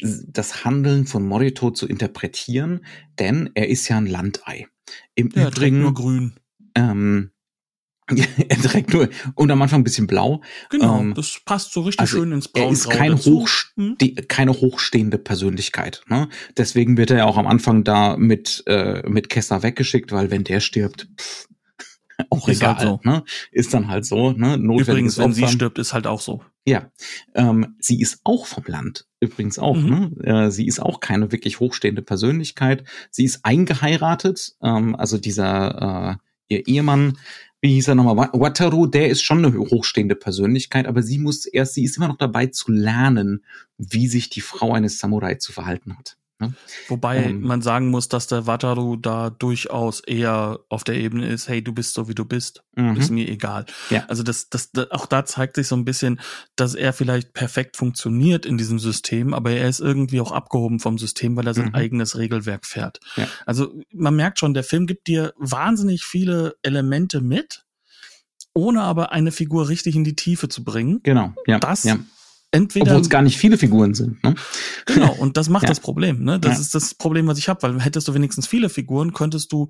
das 0.00 0.64
Handeln 0.64 1.06
von 1.06 1.26
Morito 1.26 1.70
zu 1.70 1.86
interpretieren, 1.86 2.84
denn 3.18 3.50
er 3.54 3.68
ist 3.68 3.88
ja 3.88 3.96
ein 3.96 4.06
Landei. 4.06 4.68
Im 5.14 5.30
ja, 5.34 5.48
Übrigen, 5.48 5.80
nur 5.80 5.94
grün. 5.94 6.34
ähm, 6.74 7.30
er 8.48 8.58
trägt 8.62 8.92
nur 8.92 9.08
und 9.34 9.50
am 9.50 9.60
Anfang 9.62 9.80
ein 9.80 9.84
bisschen 9.84 10.06
blau. 10.06 10.40
Genau, 10.70 11.00
ähm, 11.00 11.14
das 11.14 11.40
passt 11.44 11.72
so 11.72 11.80
richtig 11.82 12.00
also 12.00 12.18
schön 12.18 12.32
ins 12.32 12.46
Er 12.46 12.62
Braun. 12.62 12.72
ist 12.72 12.88
kein 12.88 13.16
Hoch, 13.16 13.48
Hm? 13.76 13.96
keine 14.28 14.52
hochstehende 14.52 15.18
Persönlichkeit. 15.18 16.02
Ne? 16.08 16.28
Deswegen 16.56 16.96
wird 16.96 17.10
er 17.10 17.18
ja 17.18 17.24
auch 17.24 17.36
am 17.36 17.46
Anfang 17.46 17.82
da 17.84 18.16
mit, 18.16 18.62
äh, 18.66 19.02
mit 19.08 19.28
Kessler 19.28 19.62
weggeschickt, 19.62 20.12
weil 20.12 20.30
wenn 20.30 20.44
der 20.44 20.60
stirbt, 20.60 21.08
pff, 21.20 21.48
auch 22.30 22.48
Ist 22.48 22.58
egal. 22.58 22.76
halt 22.76 22.80
so. 22.86 23.00
ne? 23.02 23.24
Ist 23.52 23.74
dann 23.74 23.88
halt 23.88 24.06
so. 24.06 24.30
Ne? 24.32 24.56
Notwendiges 24.56 24.88
Übrigens, 24.88 25.18
wenn 25.18 25.32
sie 25.32 25.42
Opfer. 25.42 25.52
stirbt, 25.52 25.78
ist 25.78 25.92
halt 25.92 26.06
auch 26.06 26.20
so. 26.20 26.42
Ja, 26.64 26.90
ähm, 27.34 27.76
sie 27.78 28.00
ist 28.00 28.20
auch 28.24 28.46
vom 28.46 28.64
Land, 28.66 29.06
übrigens 29.20 29.58
auch. 29.58 29.76
Mhm. 29.76 30.14
Ne? 30.18 30.46
Äh, 30.46 30.50
sie 30.50 30.66
ist 30.66 30.80
auch 30.80 31.00
keine 31.00 31.30
wirklich 31.30 31.60
hochstehende 31.60 32.02
Persönlichkeit. 32.02 32.84
Sie 33.10 33.24
ist 33.24 33.44
eingeheiratet, 33.44 34.54
ähm, 34.62 34.96
also 34.96 35.18
dieser 35.18 36.18
äh, 36.48 36.54
ihr 36.54 36.66
Ehemann, 36.66 37.18
wie 37.60 37.74
hieß 37.74 37.88
er 37.88 37.94
nochmal, 37.94 38.16
Wa- 38.16 38.30
Wataru, 38.32 38.86
der 38.86 39.08
ist 39.08 39.22
schon 39.22 39.44
eine 39.44 39.58
hochstehende 39.58 40.14
Persönlichkeit, 40.16 40.86
aber 40.86 41.02
sie 41.02 41.18
muss 41.18 41.46
erst, 41.46 41.74
sie 41.74 41.84
ist 41.84 41.96
immer 41.96 42.08
noch 42.08 42.18
dabei 42.18 42.46
zu 42.46 42.70
lernen, 42.70 43.44
wie 43.78 44.06
sich 44.08 44.30
die 44.30 44.40
Frau 44.40 44.72
eines 44.72 44.98
Samurai 44.98 45.36
zu 45.36 45.52
verhalten 45.52 45.96
hat. 45.98 46.16
Ne? 46.38 46.52
Wobei 46.88 47.24
ähm, 47.24 47.40
man 47.40 47.62
sagen 47.62 47.88
muss, 47.88 48.08
dass 48.08 48.26
der 48.26 48.46
Wataru 48.46 48.96
da 48.96 49.30
durchaus 49.30 50.00
eher 50.00 50.60
auf 50.68 50.84
der 50.84 50.96
Ebene 50.96 51.26
ist, 51.28 51.48
hey, 51.48 51.64
du 51.64 51.72
bist 51.72 51.94
so 51.94 52.08
wie 52.08 52.14
du 52.14 52.26
bist, 52.26 52.62
mhm. 52.74 52.96
ist 52.96 53.10
mir 53.10 53.26
egal. 53.26 53.64
Ja. 53.88 54.04
Also 54.08 54.22
das, 54.22 54.50
das, 54.50 54.70
das, 54.70 54.90
auch 54.90 55.06
da 55.06 55.24
zeigt 55.24 55.56
sich 55.56 55.66
so 55.66 55.76
ein 55.76 55.86
bisschen, 55.86 56.20
dass 56.54 56.74
er 56.74 56.92
vielleicht 56.92 57.32
perfekt 57.32 57.78
funktioniert 57.78 58.44
in 58.44 58.58
diesem 58.58 58.78
System, 58.78 59.32
aber 59.32 59.52
er 59.52 59.66
ist 59.66 59.80
irgendwie 59.80 60.20
auch 60.20 60.30
abgehoben 60.30 60.78
vom 60.78 60.98
System, 60.98 61.36
weil 61.36 61.46
er 61.46 61.54
sein 61.54 61.68
mhm. 61.68 61.74
eigenes 61.74 62.18
Regelwerk 62.18 62.66
fährt. 62.66 63.00
Ja. 63.16 63.26
Also 63.46 63.72
man 63.90 64.14
merkt 64.14 64.38
schon, 64.38 64.52
der 64.52 64.64
Film 64.64 64.86
gibt 64.86 65.06
dir 65.06 65.32
wahnsinnig 65.38 66.04
viele 66.04 66.56
Elemente 66.62 67.22
mit, 67.22 67.64
ohne 68.52 68.82
aber 68.82 69.10
eine 69.10 69.32
Figur 69.32 69.70
richtig 69.70 69.96
in 69.96 70.04
die 70.04 70.16
Tiefe 70.16 70.50
zu 70.50 70.64
bringen. 70.64 71.00
Genau. 71.02 71.34
Ja. 71.46 71.58
Das 71.58 71.84
ja 71.84 71.96
entweder. 72.56 72.86
Obwohl 72.86 73.02
es 73.02 73.10
gar 73.10 73.22
nicht 73.22 73.38
viele 73.38 73.58
Figuren 73.58 73.94
sind. 73.94 74.22
Ne? 74.24 74.34
Genau, 74.86 75.14
und 75.14 75.36
das 75.36 75.48
macht 75.48 75.62
ja. 75.64 75.68
das 75.68 75.80
Problem. 75.80 76.24
Ne? 76.24 76.40
Das 76.40 76.54
ja. 76.54 76.60
ist 76.60 76.74
das 76.74 76.94
Problem, 76.94 77.26
was 77.26 77.38
ich 77.38 77.48
habe, 77.48 77.62
weil 77.62 77.80
hättest 77.80 78.08
du 78.08 78.14
wenigstens 78.14 78.46
viele 78.46 78.68
Figuren, 78.68 79.12
könntest 79.12 79.52
du 79.52 79.68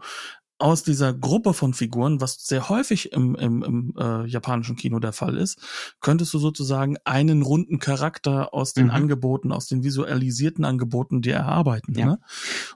aus 0.58 0.82
dieser 0.82 1.12
Gruppe 1.12 1.52
von 1.52 1.74
Figuren, 1.74 2.20
was 2.20 2.46
sehr 2.46 2.68
häufig 2.68 3.12
im, 3.12 3.34
im, 3.34 3.62
im 3.62 3.94
äh, 3.98 4.26
japanischen 4.26 4.76
Kino 4.76 4.98
der 4.98 5.12
Fall 5.12 5.36
ist, 5.36 5.58
könntest 6.00 6.32
du 6.32 6.38
sozusagen 6.38 6.96
einen 7.04 7.42
runden 7.42 7.78
Charakter 7.78 8.54
aus 8.54 8.72
den 8.72 8.86
mhm. 8.86 8.92
Angeboten, 8.92 9.52
aus 9.52 9.66
den 9.66 9.82
visualisierten 9.84 10.64
Angeboten 10.64 11.20
dir 11.20 11.34
erarbeiten. 11.34 11.98
Ja. 11.98 12.06
Ne? 12.06 12.20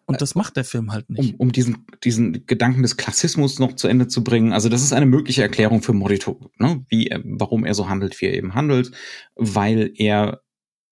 Und 0.05 0.21
das 0.21 0.35
macht 0.35 0.57
der 0.57 0.65
Film 0.65 0.93
halt 0.93 1.09
nicht. 1.09 1.35
Um, 1.35 1.49
um 1.49 1.53
diesen, 1.53 1.87
diesen 2.05 2.47
Gedanken 2.47 2.83
des 2.83 2.97
Klassismus 2.97 3.59
noch 3.59 3.75
zu 3.77 3.89
Ende 3.89 4.09
zu 4.09 4.23
bringen, 4.23 4.53
also 4.53 4.69
das 4.69 4.83
ist 4.83 4.93
eine 4.93 5.07
mögliche 5.07 5.43
Erklärung 5.43 5.83
für 5.83 5.95
Morito, 5.95 6.51
ne? 6.59 6.85
wie, 6.89 7.07
er, 7.07 7.23
warum 7.25 7.65
er 7.65 7.75
so 7.75 7.89
handelt, 7.89 8.21
wie 8.21 8.27
er 8.27 8.35
eben 8.35 8.55
handelt, 8.55 8.93
weil 9.37 9.93
er 9.97 10.43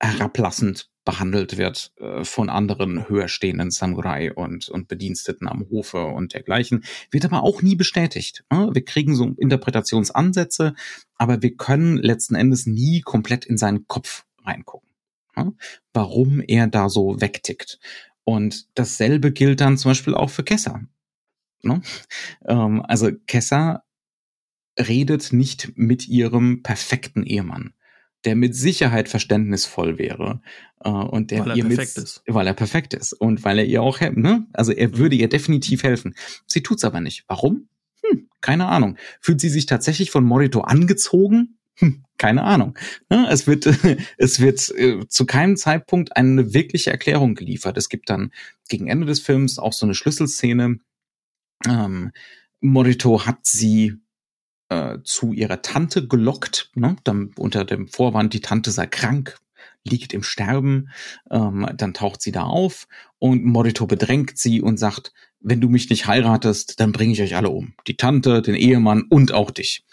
herablassend 0.01 0.89
behandelt 1.09 1.57
wird 1.57 1.91
äh, 1.97 2.23
von 2.23 2.51
anderen 2.51 3.09
höher 3.09 3.29
stehenden 3.29 3.71
Samurai 3.71 4.31
und, 4.31 4.69
und 4.69 4.89
Bediensteten 4.89 5.49
am 5.49 5.67
Hofe 5.71 6.05
und 6.05 6.35
dergleichen, 6.35 6.85
wird 7.11 7.25
aber 7.25 7.45
auch 7.45 7.63
nie 7.63 7.77
bestätigt. 7.77 8.45
Ne? 8.53 8.69
Wir 8.75 8.85
kriegen 8.85 9.17
so 9.17 9.25
Interpretationsansätze, 9.39 10.75
aber 11.15 11.41
wir 11.41 11.57
können 11.57 11.97
letzten 11.97 12.35
Endes 12.35 12.67
nie 12.67 13.01
komplett 13.01 13.47
in 13.47 13.57
seinen 13.57 13.89
Kopf 13.89 14.27
reingucken, 14.45 14.91
ne? 15.35 15.55
warum 15.95 16.43
er 16.47 16.67
da 16.67 16.91
so 16.91 17.19
wegtickt. 17.23 17.79
Und 18.25 18.67
dasselbe 18.75 19.33
gilt 19.33 19.63
dann 19.63 19.79
zum 19.79 19.93
Beispiel 19.93 20.15
auch 20.15 20.29
für 20.29 20.45
Kessa. 20.45 20.83
Ne? 21.63 21.81
Ähm, 22.47 22.83
also 22.87 23.11
Kessa 23.27 23.83
redet 24.79 25.33
nicht 25.33 25.73
mit 25.75 26.07
ihrem 26.07 26.63
perfekten 26.63 27.23
Ehemann 27.23 27.73
der 28.25 28.37
mit 28.37 28.55
Sicherheit 28.55 29.09
verständnisvoll 29.09 29.99
wäre 29.99 30.41
äh, 30.85 30.89
und 30.89 31.31
der 31.31 31.41
weil 31.41 31.51
er 31.51 31.57
ihr 31.57 31.65
perfekt 31.65 31.97
mit, 31.97 32.05
ist. 32.05 32.23
weil 32.27 32.47
er 32.47 32.55
perfekt 32.55 32.95
ist 32.95 33.13
und 33.13 33.45
weil 33.45 33.59
er 33.59 33.65
ihr 33.65 33.83
auch 33.83 34.01
ne, 34.01 34.47
also 34.53 34.73
er 34.73 34.97
würde 34.97 35.17
ihr 35.17 35.29
definitiv 35.29 35.83
helfen. 35.83 36.15
Sie 36.47 36.63
tut's 36.63 36.85
aber 36.85 37.01
nicht. 37.01 37.25
Warum? 37.29 37.69
Hm, 38.03 38.29
keine 38.41 38.67
Ahnung. 38.67 38.97
Fühlt 39.21 39.41
sie 39.41 39.49
sich 39.49 39.67
tatsächlich 39.67 40.11
von 40.11 40.25
Morito 40.25 40.61
angezogen? 40.61 41.59
Hm, 41.77 42.05
keine 42.17 42.43
Ahnung. 42.43 42.77
Ne, 43.09 43.29
es 43.31 43.47
wird 43.47 43.67
es 44.19 44.41
wird 44.41 44.69
äh, 44.77 45.07
zu 45.09 45.27
keinem 45.27 45.57
Zeitpunkt 45.57 46.17
eine 46.17 46.53
wirkliche 46.55 46.91
Erklärung 46.91 47.35
geliefert. 47.35 47.77
Es 47.79 47.89
gibt 47.89 48.11
dann 48.11 48.33
gegen 48.69 48.89
Ende 48.89 49.07
des 49.07 49.21
Films 49.21 49.59
auch 49.59 49.73
so 49.73 49.87
eine 49.87 49.95
Schlüsselszene. 49.95 50.81
Ähm, 51.67 52.11
Morito 52.61 53.27
hat 53.27 53.39
sie 53.43 53.95
äh, 54.69 54.99
zu 55.05 55.33
ihrer 55.33 55.63
Tante 55.63 56.07
gelockt, 56.07 56.71
ne? 56.75 56.97
dann 57.05 57.33
unter 57.37 57.65
dem 57.65 57.89
Vorwand, 57.89 58.35
die 58.35 58.41
Tante 58.41 58.71
sei 58.71 58.87
krank, 58.87 59.39
liegt 59.85 60.13
im 60.13 60.23
Sterben, 60.23 60.91
ähm, 61.31 61.69
dann 61.75 61.95
taucht 61.95 62.23
sie 62.23 62.33
da 62.33 62.45
auf 62.45 62.87
und 63.19 63.45
Morito 63.45 63.87
bedrängt 63.87 64.39
sie 64.39 64.61
und 64.61 64.79
sagt, 64.79 65.13
wenn 65.41 65.61
du 65.61 65.69
mich 65.69 65.89
nicht 65.89 66.07
heiratest, 66.07 66.81
dann 66.81 66.93
bringe 66.93 67.13
ich 67.13 67.23
euch 67.23 67.37
alle 67.37 67.51
um. 67.51 67.75
Die 67.87 67.97
Tante, 67.97 68.43
den 68.43 68.55
Ehemann 68.55 69.05
und 69.09 69.33
auch 69.33 69.51
dich. 69.51 69.85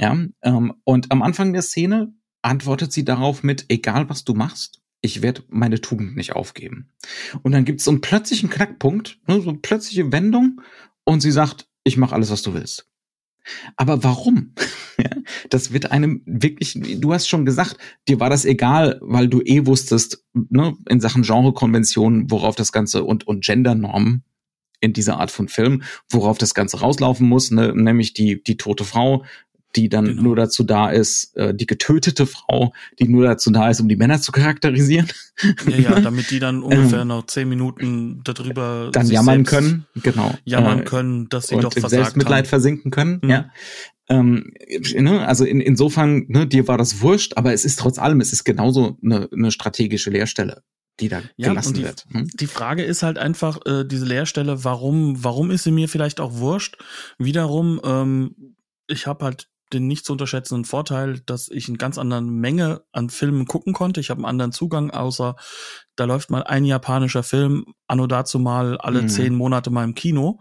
Ja, 0.00 0.16
ähm, 0.42 0.74
und 0.84 1.12
am 1.12 1.22
Anfang 1.22 1.52
der 1.52 1.62
Szene 1.62 2.12
antwortet 2.42 2.92
sie 2.92 3.04
darauf 3.04 3.42
mit, 3.42 3.66
egal 3.68 4.08
was 4.08 4.24
du 4.24 4.34
machst, 4.34 4.80
ich 5.02 5.22
werde 5.22 5.42
meine 5.48 5.80
Tugend 5.80 6.16
nicht 6.16 6.32
aufgeben. 6.32 6.90
Und 7.42 7.52
dann 7.52 7.64
gibt 7.64 7.80
es 7.80 7.84
so 7.84 7.90
einen 7.90 8.00
plötzlichen 8.00 8.50
Knackpunkt, 8.50 9.18
ne, 9.26 9.40
so 9.40 9.50
eine 9.50 9.58
plötzliche 9.58 10.10
Wendung 10.10 10.62
und 11.04 11.20
sie 11.20 11.30
sagt, 11.30 11.68
ich 11.84 11.96
mache 11.96 12.14
alles, 12.14 12.30
was 12.30 12.42
du 12.42 12.54
willst. 12.54 12.88
Aber 13.76 14.02
warum? 14.02 14.54
das 15.50 15.72
wird 15.72 15.90
einem 15.90 16.22
wirklich, 16.26 16.78
du 17.00 17.12
hast 17.12 17.28
schon 17.28 17.44
gesagt, 17.44 17.76
dir 18.08 18.20
war 18.20 18.30
das 18.30 18.44
egal, 18.44 18.98
weil 19.02 19.28
du 19.28 19.40
eh 19.42 19.66
wusstest, 19.66 20.24
ne, 20.32 20.76
in 20.88 21.00
Sachen 21.00 21.22
Genrekonventionen, 21.22 22.30
worauf 22.30 22.56
das 22.56 22.72
Ganze 22.72 23.04
und, 23.04 23.26
und 23.26 23.44
Gendernormen 23.44 24.24
in 24.80 24.92
dieser 24.92 25.18
Art 25.18 25.30
von 25.30 25.48
Film, 25.48 25.82
worauf 26.10 26.38
das 26.38 26.54
Ganze 26.54 26.80
rauslaufen 26.80 27.28
muss, 27.28 27.50
ne, 27.50 27.72
nämlich 27.74 28.14
die, 28.14 28.42
die 28.42 28.56
tote 28.56 28.84
Frau, 28.84 29.24
die 29.76 29.88
dann 29.88 30.06
genau. 30.06 30.22
nur 30.22 30.36
dazu 30.36 30.64
da 30.64 30.90
ist, 30.90 31.36
äh, 31.36 31.54
die 31.54 31.66
getötete 31.66 32.26
Frau, 32.26 32.72
die 32.98 33.08
nur 33.08 33.24
dazu 33.24 33.50
da 33.50 33.68
ist, 33.68 33.80
um 33.80 33.88
die 33.88 33.96
Männer 33.96 34.20
zu 34.20 34.32
charakterisieren. 34.32 35.08
Ja, 35.68 35.76
ja, 35.76 36.00
damit 36.00 36.30
die 36.30 36.38
dann 36.38 36.62
ungefähr 36.62 37.02
ähm, 37.02 37.08
noch 37.08 37.26
zehn 37.26 37.48
Minuten 37.48 38.22
darüber 38.24 38.90
dann 38.92 39.06
jammern 39.06 39.44
können, 39.44 39.86
genau. 40.02 40.34
Jammern 40.44 40.80
äh, 40.80 40.84
können, 40.84 41.28
dass 41.28 41.48
sie 41.48 41.56
und 41.56 41.64
doch 41.64 41.72
versagt 41.72 41.90
Selbstmitleid 41.90 42.44
haben. 42.44 42.48
versinken 42.48 42.90
können, 42.90 43.20
mhm. 43.22 43.30
ja. 43.30 43.50
Ähm, 44.08 44.52
ne, 44.94 45.26
also 45.26 45.44
in, 45.44 45.60
insofern, 45.60 46.26
ne, 46.28 46.46
dir 46.46 46.68
war 46.68 46.78
das 46.78 47.00
wurscht, 47.00 47.36
aber 47.36 47.52
es 47.52 47.64
ist 47.64 47.78
trotz 47.78 47.98
allem, 47.98 48.20
es 48.20 48.32
ist 48.32 48.44
genauso 48.44 48.96
eine, 49.02 49.28
eine 49.32 49.50
strategische 49.50 50.10
Leerstelle 50.10 50.62
die 50.98 51.08
da 51.10 51.20
ja, 51.36 51.48
gelassen 51.48 51.74
die, 51.74 51.82
wird. 51.82 52.06
Hm? 52.10 52.26
Die 52.32 52.46
Frage 52.46 52.82
ist 52.82 53.02
halt 53.02 53.18
einfach, 53.18 53.58
äh, 53.66 53.84
diese 53.84 54.06
Leerstelle, 54.06 54.64
warum, 54.64 55.22
warum 55.22 55.50
ist 55.50 55.64
sie 55.64 55.70
mir 55.70 55.90
vielleicht 55.90 56.20
auch 56.20 56.38
wurscht? 56.38 56.78
Wiederum, 57.18 57.80
ähm, 57.84 58.56
ich 58.88 59.06
habe 59.06 59.24
halt 59.24 59.48
den 59.72 59.86
nicht 59.86 60.04
zu 60.04 60.12
unterschätzenden 60.12 60.64
Vorteil, 60.64 61.20
dass 61.20 61.48
ich 61.48 61.68
eine 61.68 61.78
ganz 61.78 61.98
andere 61.98 62.22
Menge 62.22 62.84
an 62.92 63.10
Filmen 63.10 63.46
gucken 63.46 63.72
konnte. 63.72 64.00
Ich 64.00 64.10
habe 64.10 64.18
einen 64.18 64.26
anderen 64.26 64.52
Zugang, 64.52 64.90
außer 64.90 65.36
da 65.96 66.04
läuft 66.04 66.30
mal 66.30 66.42
ein 66.42 66.64
japanischer 66.64 67.22
Film, 67.22 67.64
anno 67.86 68.06
dazu 68.06 68.38
mal 68.38 68.78
alle 68.78 69.02
mhm. 69.02 69.08
zehn 69.08 69.34
Monate 69.34 69.70
mal 69.70 69.84
im 69.84 69.94
Kino. 69.94 70.40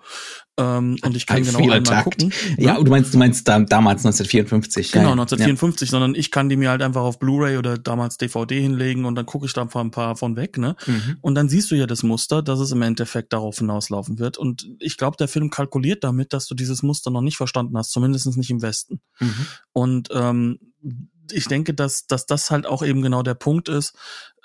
Ähm, 0.58 0.98
und 1.04 1.18
ich 1.18 1.26
kann 1.26 1.44
genau 1.44 1.70
einmal 1.70 2.04
gucken. 2.04 2.32
Ja, 2.58 2.78
ne? 2.78 2.84
du 2.84 2.90
meinst, 2.90 3.14
du 3.14 3.18
meinst 3.18 3.48
da, 3.48 3.60
damals 3.60 4.06
1954. 4.06 4.92
Genau, 4.92 5.12
1954, 5.12 5.88
ja. 5.88 5.92
sondern 5.92 6.16
ich 6.16 6.32
kann 6.32 6.48
die 6.48 6.56
mir 6.56 6.70
halt 6.70 6.82
einfach 6.82 7.02
auf 7.02 7.20
Blu-ray 7.20 7.58
oder 7.58 7.78
damals 7.78 8.18
DVD 8.18 8.62
hinlegen 8.62 9.06
und 9.06 9.16
dann 9.16 9.26
gucke 9.26 9.46
ich 9.46 9.54
da 9.54 9.68
ein 9.68 9.92
paar 9.92 10.16
von 10.16 10.36
weg, 10.38 10.58
ne? 10.58 10.76
Mhm. 10.86 11.18
Und 11.22 11.36
dann 11.36 11.50
siehst 11.50 11.72
du 11.72 11.76
ja 11.76 11.88
das 11.88 12.04
Muster, 12.04 12.42
dass 12.42 12.60
es 12.60 12.72
im 12.72 12.82
Endeffekt 12.82 13.34
darauf 13.34 13.58
hinauslaufen 13.58 14.20
wird. 14.20 14.38
Und 14.38 14.68
ich 14.80 14.98
glaube, 14.98 15.18
der 15.18 15.28
Film 15.28 15.50
kalkuliert 15.50 16.04
damit, 16.04 16.32
dass 16.32 16.48
du 16.48 16.56
dieses 16.56 16.84
Muster 16.84 17.12
noch 17.12 17.22
nicht 17.22 17.38
verstanden 17.38 17.78
hast, 17.78 17.92
zumindest 17.92 18.38
nicht 18.38 18.50
im 18.50 18.62
Westen. 18.62 19.02
Mhm. 19.20 19.48
Und 19.74 20.10
ähm, 20.14 20.60
ich 21.32 21.48
denke, 21.48 21.74
dass, 21.74 22.08
dass 22.08 22.26
das 22.26 22.52
halt 22.52 22.66
auch 22.66 22.84
eben 22.84 23.02
genau 23.02 23.24
der 23.24 23.34
Punkt 23.34 23.70
ist, 23.70 23.96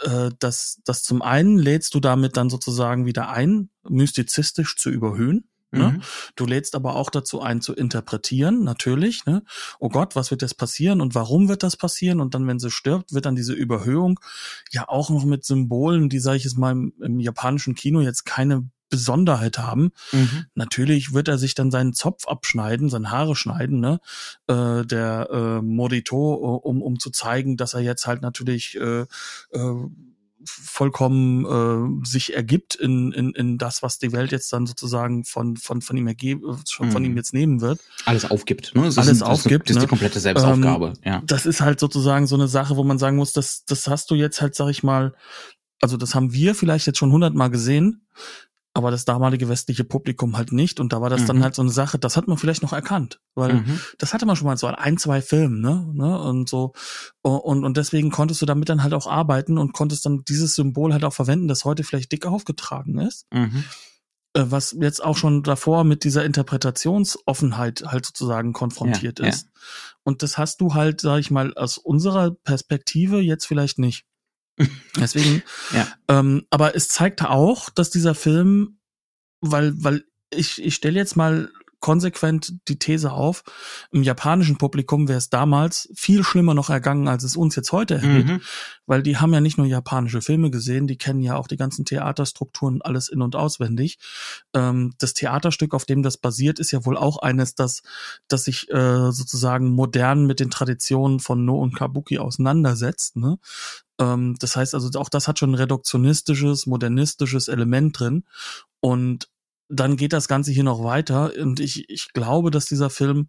äh, 0.01 0.31
dass, 0.39 0.81
dass 0.85 1.03
zum 1.03 1.23
einen 1.23 1.59
lädst 1.59 1.95
du 1.95 2.01
damit 2.01 2.37
dann 2.37 2.51
sozusagen 2.51 3.07
wieder 3.07 3.31
ein, 3.31 3.71
mystizistisch 3.89 4.77
zu 4.77 4.91
überhöhen. 4.91 5.45
Ne? 5.73 5.93
Mhm. 5.93 6.03
Du 6.35 6.47
lädst 6.47 6.75
aber 6.75 6.97
auch 6.97 7.11
dazu 7.11 7.41
ein, 7.41 7.61
zu 7.61 7.75
interpretieren, 7.75 8.65
natürlich. 8.65 9.25
Ne? 9.27 9.45
Oh 9.79 9.89
Gott, 9.89 10.17
was 10.17 10.31
wird 10.31 10.43
jetzt 10.43 10.59
passieren 10.59 11.01
und 11.01 11.15
warum 11.15 11.49
wird 11.49 11.63
das 11.63 11.77
passieren? 11.77 12.21
Und 12.21 12.35
dann, 12.35 12.47
wenn 12.49 12.59
sie 12.59 12.71
stirbt, 12.71 13.13
wird 13.13 13.27
dann 13.27 13.37
diese 13.37 13.53
Überhöhung 13.53 14.19
ja 14.71 14.89
auch 14.89 15.11
noch 15.11 15.25
mit 15.25 15.45
Symbolen, 15.45 16.09
die, 16.09 16.19
sage 16.19 16.39
ich 16.39 16.45
jetzt 16.45 16.59
mal, 16.59 16.73
im, 16.73 16.93
im 17.01 17.21
japanischen 17.21 17.75
Kino 17.75 18.01
jetzt 18.01 18.25
keine 18.25 18.69
Besonderheit 18.91 19.59
haben. 19.59 19.93
Mhm. 20.13 20.47
Natürlich 20.55 21.15
wird 21.15 21.29
er 21.29 21.39
sich 21.39 21.55
dann 21.55 21.71
seinen 21.71 21.95
Zopf 21.95 22.27
abschneiden, 22.27 22.91
seine 22.91 23.11
Haare 23.11 23.37
schneiden, 23.37 23.81
ne? 23.81 24.01
Äh, 24.47 24.85
der 24.85 25.29
äh, 25.33 25.63
Morito, 25.63 26.35
um, 26.35 26.83
um 26.83 26.99
zu 26.99 27.11
zeigen, 27.11 27.57
dass 27.57 27.75
er 27.75 27.81
jetzt 27.81 28.07
halt 28.07 28.21
natürlich 28.21 28.77
äh, 28.79 29.07
äh, 29.53 29.75
vollkommen 30.45 31.45
äh, 31.45 32.07
sich 32.07 32.35
ergibt 32.35 32.75
in, 32.75 33.13
in, 33.13 33.33
in 33.33 33.59
das, 33.59 33.83
was 33.83 33.99
die 33.99 34.13
Welt 34.13 34.33
jetzt 34.33 34.53
dann 34.53 34.67
sozusagen 34.67 35.25
von, 35.25 35.57
von, 35.57 35.83
von 35.83 35.97
ihm 35.97 36.07
ergeben, 36.07 36.59
von, 36.69 36.91
von 36.91 37.05
ihm 37.05 37.13
mhm. 37.13 37.17
jetzt 37.17 37.35
nehmen 37.35 37.61
wird. 37.61 37.81
Alles 38.07 38.31
aufgibt, 38.31 38.75
ne? 38.75 38.85
Das 38.85 38.99
Alles 38.99 39.19
ist, 39.19 39.23
aufgibt. 39.23 39.69
Das 39.69 39.77
ist 39.77 39.83
die 39.83 39.87
ne? 39.87 39.89
komplette 39.89 40.21
Selbstaufgabe, 40.21 40.95
ähm, 41.03 41.13
ja. 41.13 41.23
Das 41.27 41.47
ist 41.47 41.61
halt 41.61 41.81
sozusagen 41.81 42.27
so 42.27 42.37
eine 42.37 42.49
Sache, 42.49 42.77
wo 42.77 42.85
man 42.85 42.99
sagen 42.99 43.17
muss, 43.17 43.33
das, 43.33 43.65
das 43.65 43.87
hast 43.87 44.11
du 44.11 44.15
jetzt 44.15 44.41
halt, 44.41 44.55
sag 44.55 44.71
ich 44.71 44.83
mal, 44.83 45.15
also 45.81 45.97
das 45.97 46.15
haben 46.15 46.33
wir 46.33 46.55
vielleicht 46.55 46.87
jetzt 46.87 46.99
schon 46.99 47.13
hundertmal 47.13 47.51
gesehen, 47.51 48.07
aber 48.73 48.91
das 48.91 49.05
damalige 49.05 49.49
westliche 49.49 49.85
Publikum 49.85 50.37
halt 50.37 50.53
nicht. 50.53 50.79
Und 50.81 50.93
da 50.93 51.01
war 51.01 51.11
das 51.11 51.23
mhm. 51.23 51.27
dann 51.27 51.43
halt 51.43 51.55
so 51.55 51.63
eine 51.63 51.71
Sache, 51.71 51.99
das 51.99 52.17
hat 52.17 52.29
man 52.29 52.39
vielleicht 52.39 52.63
noch 52.63 52.73
erkannt, 52.73 53.21
weil 53.35 53.55
mhm. 53.55 53.81
das 53.99 54.15
hatte 54.15 54.27
man 54.27 54.37
schon 54.37 54.47
mal 54.47 54.57
so 54.57 54.69
ein, 54.69 54.97
zwei 54.97 55.21
Filmen, 55.23 55.61
ne? 55.61 55.89
ne? 55.93 56.21
Und 56.21 56.49
so. 56.49 56.73
Und, 57.23 57.65
und 57.65 57.77
deswegen 57.77 58.11
konntest 58.11 58.43
du 58.43 58.47
damit 58.47 58.69
dann 58.69 58.83
halt 58.83 58.95
auch 58.95 59.07
arbeiten 59.07 59.59
und 59.59 59.73
konntest 59.73 60.07
dann 60.07 60.25
dieses 60.25 60.55
Symbol 60.55 60.93
halt 60.93 61.05
auch 61.05 61.13
verwenden, 61.13 61.49
das 61.49 61.65
heute 61.65 61.83
vielleicht 61.83 62.13
dick 62.13 62.27
aufgetragen 62.27 62.99
ist. 62.99 63.27
Mhm. 63.33 63.65
Äh, 64.35 64.45
was 64.47 64.77
jetzt 64.81 65.03
auch 65.03 65.17
schon 65.17 65.43
davor 65.43 65.83
mit 65.85 66.05
dieser 66.05 66.25
Interpretationsoffenheit 66.25 67.83
halt 67.87 68.07
sozusagen 68.07 68.53
konfrontiert 68.53 69.19
ja, 69.19 69.27
ist. 69.27 69.47
Ja. 69.47 69.51
Und 70.05 70.23
das 70.23 70.39
hast 70.39 70.61
du 70.61 70.75
halt, 70.75 71.01
sag 71.01 71.19
ich 71.19 71.31
mal, 71.31 71.53
aus 71.55 71.79
unserer 71.79 72.31
Perspektive 72.31 73.21
jetzt 73.21 73.47
vielleicht 73.47 73.79
nicht. 73.79 74.05
Deswegen, 74.97 75.43
ja. 75.73 75.89
ähm, 76.09 76.47
aber 76.51 76.75
es 76.75 76.89
zeigt 76.89 77.23
auch, 77.23 77.71
dass 77.71 77.91
dieser 77.91 78.15
Film, 78.15 78.79
weil, 79.41 79.73
weil 79.77 80.05
ich, 80.31 80.63
ich 80.63 80.75
stelle 80.75 80.99
jetzt 80.99 81.17
mal 81.17 81.51
konsequent 81.81 82.55
die 82.69 82.79
These 82.79 83.13
auf, 83.13 83.43
im 83.91 84.03
japanischen 84.03 84.59
Publikum 84.59 85.09
wäre 85.09 85.19
es 85.19 85.31
damals 85.31 85.91
viel 85.95 86.23
schlimmer 86.23 86.55
noch 86.55 86.71
ergangen, 86.71 87.09
als 87.09 87.25
es 87.25 87.37
uns 87.37 87.57
jetzt 87.57 87.73
heute 87.73 87.95
ergeht, 87.95 88.27
mhm. 88.27 88.41
weil 88.87 89.03
die 89.03 89.17
haben 89.17 89.33
ja 89.33 89.41
nicht 89.41 89.59
nur 89.59 89.67
japanische 89.67 90.21
Filme 90.21 90.51
gesehen, 90.51 90.87
die 90.87 90.99
kennen 90.99 91.23
ja 91.23 91.37
auch 91.37 91.49
die 91.49 91.57
ganzen 91.57 91.85
Theaterstrukturen 91.85 92.83
alles 92.83 93.09
in- 93.09 93.23
und 93.23 93.35
auswendig. 93.35 93.99
Ähm, 94.55 94.93
das 94.99 95.15
Theaterstück, 95.15 95.75
auf 95.75 95.87
dem 95.87 96.03
das 96.03 96.19
basiert, 96.19 96.59
ist 96.59 96.71
ja 96.71 96.85
wohl 96.85 96.97
auch 96.97 97.19
eines, 97.19 97.55
das, 97.55 97.83
das 98.29 98.45
sich 98.45 98.71
äh, 98.71 99.11
sozusagen 99.11 99.71
modern 99.71 100.27
mit 100.27 100.41
den 100.41 100.51
Traditionen 100.51 101.21
von 101.21 101.45
No 101.45 101.59
und 101.59 101.75
Kabuki 101.75 102.19
auseinandersetzt. 102.19 103.17
Ne? 103.17 103.39
Ähm, 103.99 104.37
das 104.39 104.57
heißt 104.57 104.75
also, 104.75 104.99
auch 104.99 105.09
das 105.09 105.29
hat 105.29 105.39
schon 105.39 105.53
ein 105.53 105.55
reduktionistisches, 105.55 106.67
modernistisches 106.67 107.49
Element 107.49 107.99
drin. 107.99 108.25
Und 108.81 109.29
dann 109.71 109.97
geht 109.97 110.13
das 110.13 110.29
Ganze 110.29 110.51
hier 110.51 110.65
noch 110.65 110.83
weiter 110.83 111.33
und 111.41 111.61
ich, 111.61 111.89
ich 111.89 112.13
glaube, 112.13 112.51
dass 112.51 112.67
dieser 112.67 112.91
Film 112.91 113.29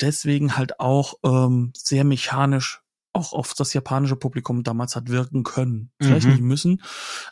deswegen 0.00 0.56
halt 0.56 0.80
auch 0.80 1.14
ähm, 1.24 1.72
sehr 1.76 2.04
mechanisch 2.04 2.82
auch 3.14 3.32
auf 3.32 3.52
das 3.54 3.74
japanische 3.74 4.16
Publikum 4.16 4.62
damals 4.62 4.96
hat 4.96 5.10
wirken 5.10 5.42
können. 5.42 5.90
Vielleicht 6.00 6.26
mhm. 6.26 6.32
nicht 6.32 6.42
müssen, 6.42 6.82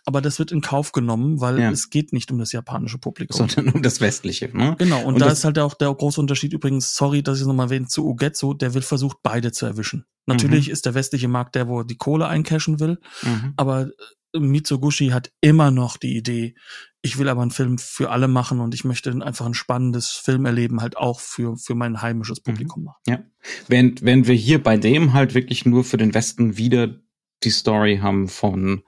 aber 0.04 0.20
das 0.20 0.38
wird 0.38 0.52
in 0.52 0.60
Kauf 0.60 0.92
genommen, 0.92 1.40
weil 1.40 1.58
ja. 1.58 1.70
es 1.70 1.88
geht 1.88 2.12
nicht 2.12 2.30
um 2.30 2.38
das 2.38 2.52
japanische 2.52 2.98
Publikum. 2.98 3.48
Sondern 3.48 3.74
um 3.74 3.82
das 3.82 4.00
westliche. 4.00 4.54
Ne? 4.54 4.76
Genau, 4.78 5.00
und, 5.00 5.14
und 5.14 5.20
da 5.20 5.28
ist 5.28 5.44
halt 5.44 5.58
auch 5.58 5.74
der 5.74 5.92
große 5.92 6.20
Unterschied 6.20 6.52
übrigens, 6.52 6.94
sorry, 6.94 7.22
dass 7.22 7.38
ich 7.38 7.42
es 7.42 7.46
nochmal 7.46 7.66
erwähne, 7.66 7.86
zu 7.86 8.06
Ugetsu, 8.06 8.52
der 8.52 8.74
will 8.74 8.82
versucht, 8.82 9.18
beide 9.22 9.52
zu 9.52 9.64
erwischen. 9.64 10.04
Natürlich 10.26 10.66
mhm. 10.66 10.72
ist 10.74 10.84
der 10.84 10.94
westliche 10.94 11.28
Markt 11.28 11.54
der, 11.54 11.68
wo 11.68 11.82
die 11.82 11.96
Kohle 11.96 12.28
eincashen 12.28 12.78
will, 12.78 12.98
mhm. 13.22 13.54
aber 13.56 13.88
Mitsugushi 14.32 15.08
hat 15.08 15.32
immer 15.40 15.70
noch 15.70 15.96
die 15.96 16.16
Idee, 16.16 16.54
ich 17.02 17.18
will 17.18 17.28
aber 17.28 17.42
einen 17.42 17.50
Film 17.50 17.78
für 17.78 18.10
alle 18.10 18.28
machen 18.28 18.60
und 18.60 18.74
ich 18.74 18.84
möchte 18.84 19.10
einfach 19.10 19.46
ein 19.46 19.54
spannendes 19.54 20.10
Filmerleben 20.10 20.82
halt 20.82 20.96
auch 20.96 21.20
für, 21.20 21.56
für 21.56 21.74
mein 21.74 22.02
heimisches 22.02 22.38
mhm. 22.40 22.52
Publikum 22.52 22.84
machen. 22.84 23.00
Ja. 23.06 23.22
Während, 23.68 24.04
wenn 24.04 24.26
wir 24.26 24.34
hier 24.34 24.62
bei 24.62 24.76
dem 24.76 25.12
halt 25.14 25.34
wirklich 25.34 25.64
nur 25.64 25.84
für 25.84 25.96
den 25.96 26.14
Westen 26.14 26.56
wieder 26.58 27.00
die 27.42 27.50
Story 27.50 27.98
haben 28.02 28.28
von 28.28 28.82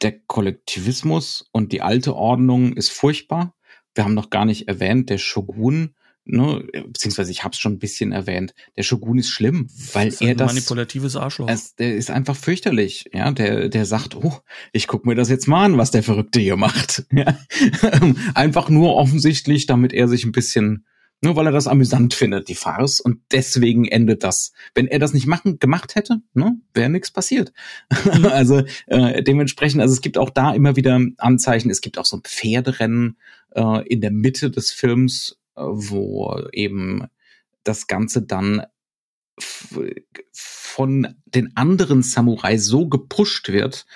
der 0.00 0.18
Kollektivismus 0.18 1.48
und 1.52 1.72
die 1.72 1.82
alte 1.82 2.16
Ordnung 2.16 2.72
ist 2.72 2.90
furchtbar. 2.90 3.54
Wir 3.94 4.04
haben 4.04 4.14
noch 4.14 4.30
gar 4.30 4.46
nicht 4.46 4.68
erwähnt, 4.68 5.10
der 5.10 5.18
Shogun 5.18 5.94
ne, 6.24 6.66
beziehungsweise 6.86 7.30
ich 7.30 7.44
habe 7.44 7.52
es 7.52 7.58
schon 7.58 7.74
ein 7.74 7.78
bisschen 7.78 8.12
erwähnt, 8.12 8.54
der 8.76 8.82
Shogun 8.82 9.18
ist 9.18 9.30
schlimm, 9.30 9.68
weil 9.92 10.06
das 10.06 10.14
ist 10.14 10.22
er 10.22 10.34
das 10.34 10.52
manipulatives 10.52 11.16
Arschloch. 11.16 11.48
Es, 11.48 11.74
der 11.74 11.96
ist 11.96 12.10
einfach 12.10 12.36
fürchterlich, 12.36 13.06
ja, 13.12 13.30
der 13.30 13.68
der 13.68 13.86
sagt, 13.86 14.16
oh, 14.16 14.40
ich 14.72 14.86
guck 14.86 15.06
mir 15.06 15.14
das 15.14 15.28
jetzt 15.28 15.48
mal 15.48 15.64
an, 15.64 15.78
was 15.78 15.90
der 15.90 16.02
Verrückte 16.02 16.40
hier 16.40 16.56
macht. 16.56 17.04
Ja? 17.14 17.36
einfach 18.34 18.70
nur 18.70 18.96
offensichtlich, 18.96 19.66
damit 19.66 19.92
er 19.92 20.08
sich 20.08 20.24
ein 20.24 20.32
bisschen 20.32 20.86
nur 21.24 21.36
weil 21.36 21.46
er 21.46 21.52
das 21.52 21.68
amüsant 21.68 22.14
findet, 22.14 22.48
die 22.48 22.56
Farce, 22.56 23.00
und 23.00 23.20
deswegen 23.30 23.84
endet 23.86 24.24
das. 24.24 24.52
Wenn 24.74 24.88
er 24.88 24.98
das 24.98 25.14
nicht 25.14 25.28
machen, 25.28 25.60
gemacht 25.60 25.94
hätte, 25.94 26.20
ne, 26.34 26.58
wäre 26.74 26.90
nichts 26.90 27.12
passiert. 27.12 27.52
also 28.24 28.62
äh, 28.88 29.22
dementsprechend, 29.22 29.80
also 29.80 29.94
es 29.94 30.00
gibt 30.00 30.18
auch 30.18 30.30
da 30.30 30.52
immer 30.52 30.74
wieder 30.74 31.00
Anzeichen. 31.18 31.70
Es 31.70 31.80
gibt 31.80 31.96
auch 31.96 32.04
so 32.04 32.16
ein 32.16 32.22
Pferderennen 32.22 33.18
äh, 33.52 33.86
in 33.86 34.00
der 34.00 34.10
Mitte 34.10 34.50
des 34.50 34.72
Films, 34.72 35.38
wo 35.54 36.40
eben 36.52 37.06
das 37.64 37.86
Ganze 37.86 38.22
dann 38.22 38.62
von 40.32 41.14
den 41.26 41.56
anderen 41.56 42.02
Samurai 42.02 42.58
so 42.58 42.88
gepusht 42.88 43.48
wird, 43.48 43.86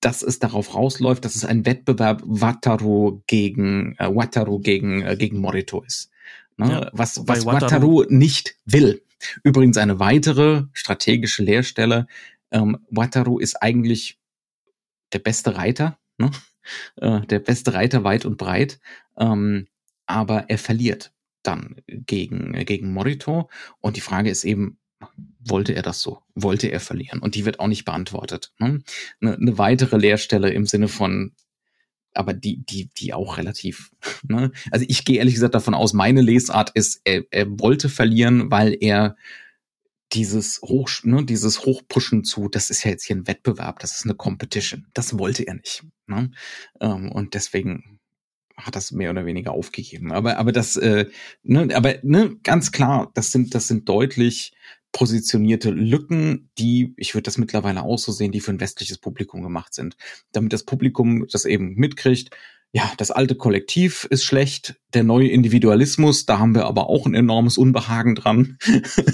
dass 0.00 0.22
es 0.22 0.38
darauf 0.38 0.74
rausläuft, 0.74 1.24
dass 1.24 1.36
es 1.36 1.44
ein 1.44 1.66
Wettbewerb 1.66 2.22
Wataru 2.24 3.22
gegen 3.26 3.96
äh, 3.98 4.08
Wataru 4.14 4.58
gegen 4.60 5.02
äh, 5.02 5.16
gegen 5.16 5.38
Morito 5.38 5.82
ist. 5.82 6.10
Ne? 6.56 6.70
Ja, 6.70 6.90
was 6.92 7.20
was 7.26 7.44
Wataru, 7.44 7.98
Wataru, 7.98 8.04
nicht 8.08 8.56
will. 8.64 9.02
Übrigens 9.42 9.76
eine 9.76 10.00
weitere 10.00 10.64
strategische 10.72 11.42
Leerstelle. 11.42 12.06
Ähm, 12.50 12.78
Wataru 12.90 13.38
ist 13.38 13.56
eigentlich 13.62 14.18
der 15.12 15.18
beste 15.18 15.56
Reiter, 15.56 15.98
ne? 16.16 16.30
äh, 16.96 17.20
der 17.26 17.38
beste 17.38 17.74
Reiter 17.74 18.02
weit 18.02 18.24
und 18.24 18.38
breit. 18.38 18.80
Ähm, 19.18 19.66
aber 20.10 20.50
er 20.50 20.58
verliert 20.58 21.12
dann 21.42 21.76
gegen, 21.86 22.52
gegen 22.64 22.92
Morito. 22.92 23.48
Und 23.80 23.96
die 23.96 24.00
Frage 24.00 24.28
ist 24.28 24.44
eben, 24.44 24.78
wollte 25.38 25.72
er 25.72 25.82
das 25.82 26.00
so? 26.00 26.22
Wollte 26.34 26.66
er 26.66 26.80
verlieren? 26.80 27.20
Und 27.20 27.36
die 27.36 27.44
wird 27.44 27.60
auch 27.60 27.68
nicht 27.68 27.84
beantwortet. 27.84 28.52
Ne? 28.58 28.82
Eine, 29.20 29.36
eine 29.36 29.56
weitere 29.56 29.96
Leerstelle 29.96 30.50
im 30.50 30.66
Sinne 30.66 30.88
von, 30.88 31.32
aber 32.12 32.34
die, 32.34 32.62
die, 32.64 32.90
die 32.98 33.14
auch 33.14 33.38
relativ. 33.38 33.92
Ne? 34.22 34.50
Also 34.70 34.84
ich 34.88 35.04
gehe 35.04 35.18
ehrlich 35.18 35.34
gesagt 35.34 35.54
davon 35.54 35.74
aus, 35.74 35.92
meine 35.92 36.20
Lesart 36.20 36.70
ist, 36.74 37.00
er, 37.04 37.24
er 37.30 37.46
wollte 37.58 37.88
verlieren, 37.88 38.50
weil 38.50 38.76
er 38.78 39.16
dieses 40.12 40.60
Hoch, 40.62 40.90
ne, 41.04 41.24
dieses 41.24 41.64
Hochpushen 41.64 42.24
zu, 42.24 42.48
das 42.48 42.68
ist 42.68 42.84
ja 42.84 42.90
jetzt 42.90 43.04
hier 43.04 43.16
ein 43.16 43.26
Wettbewerb, 43.26 43.78
das 43.78 43.96
ist 43.96 44.04
eine 44.04 44.14
Competition. 44.14 44.88
Das 44.92 45.18
wollte 45.18 45.44
er 45.44 45.54
nicht. 45.54 45.84
Ne? 46.06 46.32
Ähm, 46.80 47.10
und 47.12 47.34
deswegen 47.34 47.99
hat 48.60 48.76
das 48.76 48.92
mehr 48.92 49.10
oder 49.10 49.26
weniger 49.26 49.52
aufgegeben. 49.52 50.12
Aber, 50.12 50.38
aber 50.38 50.52
das, 50.52 50.76
äh, 50.76 51.06
ne, 51.42 51.68
aber 51.74 51.94
ne, 52.02 52.36
ganz 52.42 52.72
klar, 52.72 53.10
das 53.14 53.32
sind, 53.32 53.54
das 53.54 53.68
sind 53.68 53.88
deutlich 53.88 54.52
positionierte 54.92 55.70
Lücken, 55.70 56.50
die, 56.58 56.94
ich 56.96 57.14
würde 57.14 57.24
das 57.24 57.38
mittlerweile 57.38 57.82
auch 57.82 57.98
so 57.98 58.12
sehen, 58.12 58.32
die 58.32 58.40
für 58.40 58.50
ein 58.50 58.60
westliches 58.60 58.98
Publikum 58.98 59.42
gemacht 59.42 59.74
sind. 59.74 59.96
Damit 60.32 60.52
das 60.52 60.64
Publikum 60.64 61.26
das 61.30 61.44
eben 61.44 61.74
mitkriegt, 61.74 62.30
ja, 62.72 62.92
das 62.98 63.10
alte 63.10 63.34
Kollektiv 63.34 64.06
ist 64.10 64.24
schlecht, 64.24 64.76
der 64.94 65.02
neue 65.02 65.28
Individualismus, 65.28 66.24
da 66.26 66.38
haben 66.38 66.54
wir 66.54 66.66
aber 66.66 66.88
auch 66.88 67.04
ein 67.04 67.14
enormes 67.14 67.58
Unbehagen 67.58 68.14
dran. 68.14 68.58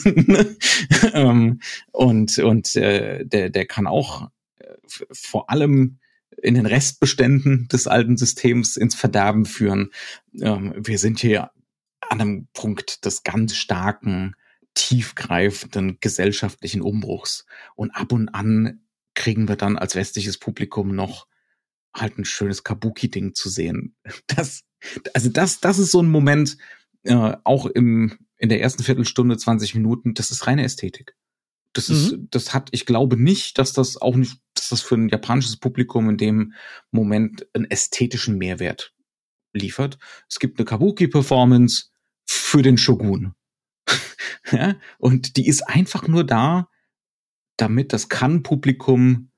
ähm, 1.14 1.60
und 1.92 2.38
und 2.38 2.76
äh, 2.76 3.24
der, 3.24 3.48
der 3.48 3.66
kann 3.66 3.86
auch 3.86 4.28
äh, 4.58 4.74
vor 5.10 5.48
allem 5.48 5.98
in 6.46 6.54
den 6.54 6.66
Restbeständen 6.66 7.66
des 7.66 7.88
alten 7.88 8.16
Systems 8.16 8.76
ins 8.76 8.94
Verderben 8.94 9.46
führen. 9.46 9.90
Ähm, 10.40 10.74
wir 10.76 11.00
sind 11.00 11.18
hier 11.18 11.50
an 12.00 12.20
einem 12.20 12.48
Punkt 12.54 13.04
des 13.04 13.24
ganz 13.24 13.56
starken, 13.56 14.36
tiefgreifenden 14.74 15.98
gesellschaftlichen 16.00 16.82
Umbruchs. 16.82 17.46
Und 17.74 17.90
ab 17.90 18.12
und 18.12 18.28
an 18.28 18.80
kriegen 19.14 19.48
wir 19.48 19.56
dann 19.56 19.76
als 19.76 19.96
westliches 19.96 20.38
Publikum 20.38 20.94
noch 20.94 21.26
halt 21.92 22.16
ein 22.16 22.24
schönes 22.24 22.62
Kabuki-Ding 22.62 23.34
zu 23.34 23.48
sehen. 23.48 23.96
Das, 24.28 24.62
also 25.14 25.30
das, 25.30 25.58
das 25.58 25.78
ist 25.80 25.90
so 25.90 26.00
ein 26.00 26.08
Moment, 26.08 26.58
äh, 27.02 27.32
auch 27.42 27.66
im, 27.66 28.18
in 28.36 28.50
der 28.50 28.60
ersten 28.60 28.84
Viertelstunde, 28.84 29.36
20 29.36 29.74
Minuten, 29.74 30.14
das 30.14 30.30
ist 30.30 30.46
reine 30.46 30.62
Ästhetik. 30.62 31.16
Das 31.76 31.90
ist, 31.90 32.12
mhm. 32.12 32.28
das 32.30 32.54
hat, 32.54 32.70
ich 32.72 32.86
glaube 32.86 33.22
nicht, 33.22 33.58
dass 33.58 33.74
das 33.74 34.00
auch 34.00 34.16
nicht, 34.16 34.40
dass 34.54 34.70
das 34.70 34.80
für 34.80 34.94
ein 34.94 35.10
japanisches 35.10 35.58
Publikum 35.58 36.08
in 36.08 36.16
dem 36.16 36.54
Moment 36.90 37.46
einen 37.52 37.70
ästhetischen 37.70 38.38
Mehrwert 38.38 38.94
liefert. 39.52 39.98
Es 40.26 40.38
gibt 40.38 40.58
eine 40.58 40.64
Kabuki-Performance 40.64 41.90
für 42.24 42.62
den 42.62 42.78
Shogun. 42.78 43.34
ja? 44.50 44.76
Und 44.96 45.36
die 45.36 45.46
ist 45.46 45.68
einfach 45.68 46.08
nur 46.08 46.24
da, 46.24 46.70
damit 47.58 47.92
das 47.92 48.08
Kann-Publikum 48.08 49.30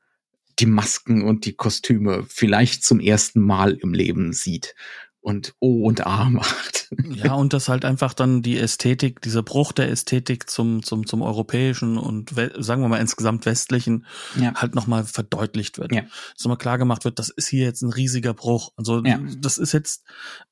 die 0.61 0.67
Masken 0.67 1.23
und 1.23 1.45
die 1.45 1.55
Kostüme 1.55 2.25
vielleicht 2.29 2.85
zum 2.85 3.01
ersten 3.01 3.41
Mal 3.41 3.75
im 3.75 3.95
Leben 3.95 4.33
sieht 4.33 4.77
und 5.21 5.55
O 5.61 5.87
und 5.87 6.07
A 6.07 6.25
macht. 6.31 6.89
Ja, 7.05 7.35
und 7.35 7.53
das 7.53 7.69
halt 7.69 7.85
einfach 7.85 8.15
dann 8.15 8.41
die 8.43 8.59
Ästhetik, 8.59 9.21
dieser 9.21 9.43
Bruch 9.43 9.73
der 9.73 9.91
Ästhetik 9.91 10.49
zum, 10.49 10.83
zum, 10.83 11.07
zum 11.07 11.21
europäischen 11.21 11.99
und 11.99 12.35
sagen 12.59 12.83
wir 12.83 12.89
mal 12.89 13.01
insgesamt 13.01 13.45
westlichen 13.45 14.07
ja. 14.37 14.55
halt 14.55 14.75
nochmal 14.75 15.05
verdeutlicht 15.05 15.79
wird. 15.79 15.93
Ja. 15.93 16.03
Dass 16.03 16.45
nochmal 16.45 16.57
klar 16.59 16.79
gemacht 16.79 17.05
wird, 17.05 17.19
das 17.19 17.29
ist 17.29 17.49
hier 17.49 17.65
jetzt 17.65 17.83
ein 17.83 17.93
riesiger 17.93 18.33
Bruch. 18.33 18.73
Also 18.77 19.05
ja. 19.05 19.21
das 19.39 19.59
ist 19.59 19.73
jetzt 19.73 20.05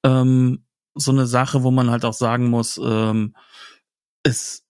ähm, 0.02 0.64
so 0.94 1.10
eine 1.10 1.26
Sache, 1.26 1.62
wo 1.62 1.70
man 1.70 1.90
halt 1.90 2.04
auch 2.04 2.14
sagen 2.14 2.50
muss, 2.50 2.78
ähm, 2.82 3.34
es 4.22 4.66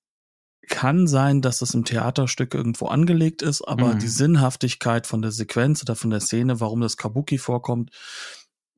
kann 0.69 1.07
sein, 1.07 1.43
dass 1.43 1.59
das 1.59 1.75
im 1.75 1.85
Theaterstück 1.85 2.55
irgendwo 2.55 2.87
angelegt 2.87 3.43
ist, 3.43 3.63
aber 3.63 3.95
mhm. 3.95 3.99
die 4.01 4.09
Sinnhaftigkeit 4.09 5.07
von 5.07 5.23
der 5.23 5.31
Sequenz 5.31 5.83
oder 5.83 5.95
von 5.95 6.11
der 6.11 6.21
Szene, 6.21 6.61
warum 6.61 6.81
das 6.81 6.97
Kabuki 6.97 7.39
vorkommt, 7.39 7.91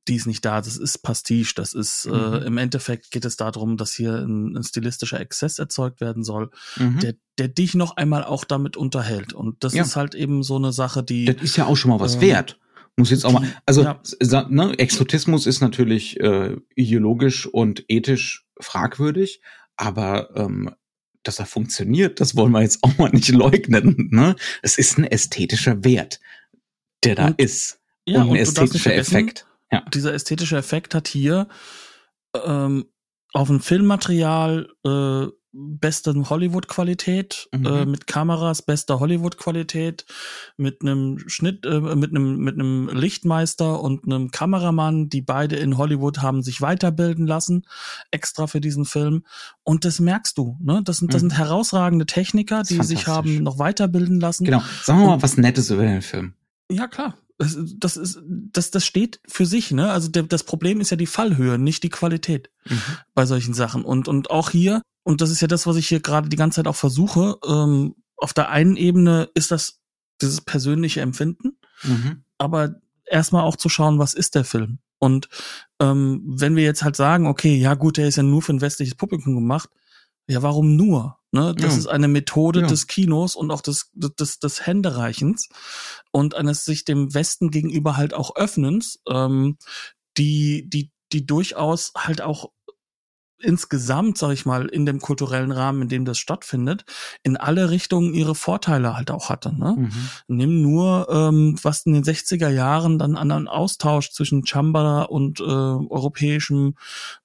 die 0.08 0.16
ist 0.16 0.26
nicht 0.26 0.44
da. 0.44 0.60
Das 0.60 0.76
ist 0.76 0.98
Pastiche. 0.98 1.54
Das 1.54 1.74
ist 1.74 2.06
äh, 2.06 2.10
mhm. 2.10 2.34
äh, 2.34 2.38
im 2.46 2.58
Endeffekt 2.58 3.10
geht 3.10 3.24
es 3.24 3.36
darum, 3.36 3.76
dass 3.76 3.92
hier 3.92 4.14
ein, 4.14 4.56
ein 4.56 4.62
stilistischer 4.62 5.20
Exzess 5.20 5.58
erzeugt 5.58 6.00
werden 6.00 6.24
soll, 6.24 6.50
mhm. 6.76 7.00
der, 7.00 7.14
der 7.38 7.48
dich 7.48 7.74
noch 7.74 7.96
einmal 7.96 8.24
auch 8.24 8.44
damit 8.44 8.76
unterhält. 8.76 9.32
Und 9.32 9.62
das 9.64 9.74
ja. 9.74 9.82
ist 9.82 9.96
halt 9.96 10.14
eben 10.14 10.42
so 10.42 10.56
eine 10.56 10.72
Sache, 10.72 11.02
die. 11.02 11.26
Das 11.26 11.42
ist 11.42 11.56
ja 11.56 11.66
auch 11.66 11.76
schon 11.76 11.90
mal 11.90 12.00
was 12.00 12.16
äh, 12.16 12.20
wert. 12.22 12.58
Muss 12.96 13.10
jetzt 13.10 13.24
auch 13.24 13.32
mal. 13.32 13.46
Also 13.64 13.82
ja. 13.82 14.48
ne, 14.48 14.76
Exotismus 14.78 15.46
ist 15.46 15.60
natürlich 15.60 16.18
äh, 16.20 16.56
ideologisch 16.74 17.46
und 17.46 17.84
ethisch 17.88 18.46
fragwürdig, 18.60 19.40
aber 19.76 20.34
ähm, 20.36 20.74
dass 21.22 21.38
er 21.38 21.46
funktioniert, 21.46 22.20
das 22.20 22.34
wollen 22.34 22.50
wir 22.52 22.62
jetzt 22.62 22.82
auch 22.82 22.96
mal 22.98 23.10
nicht 23.10 23.28
leugnen. 23.28 24.08
Ne? 24.10 24.34
Es 24.62 24.78
ist 24.78 24.98
ein 24.98 25.04
ästhetischer 25.04 25.84
Wert 25.84 26.18
der 27.04 27.14
da 27.14 27.26
Und- 27.28 27.40
ist. 27.40 27.80
Ja, 28.06 28.16
und 28.16 28.22
ein 28.22 28.28
und 28.28 28.32
nicht 28.34 28.42
ästhetischer 28.42 28.94
Effekt. 28.94 29.46
Ja. 29.70 29.82
dieser 29.92 30.14
ästhetische 30.14 30.56
Effekt 30.56 30.94
hat 30.94 31.08
hier 31.08 31.48
ähm, 32.44 32.86
auf 33.32 33.48
dem 33.48 33.60
Filmmaterial 33.60 34.68
äh, 34.86 35.26
beste 35.52 36.14
Hollywood-Qualität, 36.28 37.48
Mhm. 37.54 37.66
äh, 37.66 37.86
mit 37.86 38.06
Kameras 38.06 38.62
bester 38.62 39.00
Hollywood-Qualität, 39.00 40.04
mit 40.58 40.82
einem 40.82 41.18
Schnitt, 41.26 41.64
äh, 41.66 41.80
mit 41.80 42.10
einem 42.10 42.36
mit 42.38 42.54
einem 42.54 42.88
Lichtmeister 42.92 43.80
und 43.82 44.04
einem 44.04 44.30
Kameramann, 44.30 45.08
die 45.08 45.22
beide 45.22 45.56
in 45.56 45.78
Hollywood 45.78 46.18
haben 46.18 46.42
sich 46.42 46.60
weiterbilden 46.60 47.26
lassen, 47.26 47.66
extra 48.10 48.46
für 48.46 48.60
diesen 48.60 48.84
Film. 48.84 49.24
Und 49.64 49.84
das 49.86 50.00
merkst 50.00 50.36
du, 50.38 50.56
ne? 50.60 50.82
Das 50.84 50.98
sind 50.98 51.12
das 51.14 51.22
Mhm. 51.22 51.30
sind 51.30 51.38
herausragende 51.38 52.06
Techniker, 52.06 52.62
die 52.62 52.82
sich 52.82 53.06
haben 53.06 53.42
noch 53.42 53.58
weiterbilden 53.58 54.20
lassen. 54.20 54.44
Genau. 54.44 54.62
Sagen 54.82 55.00
wir 55.00 55.06
mal 55.06 55.14
Und- 55.14 55.22
was 55.22 55.38
Nettes 55.38 55.70
über 55.70 55.82
den 55.82 56.02
Film. 56.02 56.34
Ja, 56.70 56.86
klar. 56.88 57.14
Das, 57.38 57.56
das 57.76 57.96
ist, 57.96 58.20
das, 58.26 58.70
das 58.72 58.84
steht 58.84 59.20
für 59.28 59.46
sich, 59.46 59.70
ne? 59.70 59.90
Also 59.92 60.08
der, 60.08 60.24
das 60.24 60.42
Problem 60.42 60.80
ist 60.80 60.90
ja 60.90 60.96
die 60.96 61.06
Fallhöhe, 61.06 61.56
nicht 61.58 61.82
die 61.84 61.88
Qualität 61.88 62.50
Mhm. 62.68 62.80
bei 63.14 63.24
solchen 63.26 63.54
Sachen. 63.54 63.84
Und, 63.84 64.08
und 64.08 64.30
auch 64.30 64.50
hier, 64.50 64.82
und 65.04 65.20
das 65.20 65.30
ist 65.30 65.40
ja 65.40 65.48
das, 65.48 65.66
was 65.66 65.76
ich 65.76 65.88
hier 65.88 66.00
gerade 66.00 66.28
die 66.28 66.36
ganze 66.36 66.56
Zeit 66.56 66.66
auch 66.66 66.76
versuche, 66.76 67.38
ähm, 67.48 67.94
auf 68.16 68.34
der 68.34 68.50
einen 68.50 68.76
Ebene 68.76 69.30
ist 69.34 69.52
das 69.52 69.80
dieses 70.20 70.40
persönliche 70.40 71.00
Empfinden, 71.00 71.56
Mhm. 71.84 72.24
aber 72.38 72.80
erstmal 73.06 73.44
auch 73.44 73.56
zu 73.56 73.68
schauen, 73.68 73.98
was 74.00 74.14
ist 74.14 74.34
der 74.34 74.44
Film? 74.44 74.80
Und 74.98 75.28
ähm, 75.80 76.22
wenn 76.26 76.56
wir 76.56 76.64
jetzt 76.64 76.82
halt 76.82 76.96
sagen, 76.96 77.28
okay, 77.28 77.56
ja 77.56 77.74
gut, 77.74 77.96
der 77.98 78.08
ist 78.08 78.16
ja 78.16 78.24
nur 78.24 78.42
für 78.42 78.52
ein 78.52 78.60
westliches 78.60 78.96
Publikum 78.96 79.34
gemacht, 79.36 79.70
ja, 80.28 80.42
warum 80.42 80.76
nur? 80.76 81.18
Ne? 81.32 81.54
Das 81.56 81.74
Ja. 81.74 81.78
ist 81.80 81.86
eine 81.86 82.08
Methode 82.08 82.60
Ja. 82.60 82.66
des 82.66 82.86
Kinos 82.86 83.34
und 83.36 83.50
auch 83.50 83.60
des, 83.60 83.90
des, 83.94 84.38
des 84.38 84.66
Händereichens 84.66 85.48
und 86.12 86.34
eines 86.34 86.64
sich 86.64 86.84
dem 86.84 87.12
Westen 87.14 87.50
gegenüber 87.50 87.96
halt 87.96 88.14
auch 88.14 88.36
Öffnens, 88.36 89.00
ähm, 89.08 89.58
die, 90.16 90.68
die, 90.68 90.90
die 91.12 91.26
durchaus 91.26 91.92
halt 91.96 92.20
auch 92.22 92.50
insgesamt, 93.40 94.18
sag 94.18 94.32
ich 94.32 94.46
mal, 94.46 94.66
in 94.66 94.86
dem 94.86 95.00
kulturellen 95.00 95.52
Rahmen, 95.52 95.82
in 95.82 95.88
dem 95.88 96.04
das 96.04 96.18
stattfindet, 96.18 96.84
in 97.22 97.36
alle 97.36 97.70
Richtungen 97.70 98.14
ihre 98.14 98.34
Vorteile 98.34 98.96
halt 98.96 99.10
auch 99.10 99.28
hatte. 99.28 99.54
Ne? 99.54 99.76
Mhm. 99.78 99.90
Nimm 100.28 100.62
nur, 100.62 101.08
ähm, 101.10 101.56
was 101.62 101.86
in 101.86 101.92
den 101.92 102.04
60er 102.04 102.48
Jahren 102.48 102.98
dann 102.98 103.16
an 103.16 103.30
einen 103.30 103.48
Austausch 103.48 104.10
zwischen 104.10 104.46
Chambara 104.46 105.02
und 105.02 105.40
äh, 105.40 105.44
europäischem, 105.44 106.74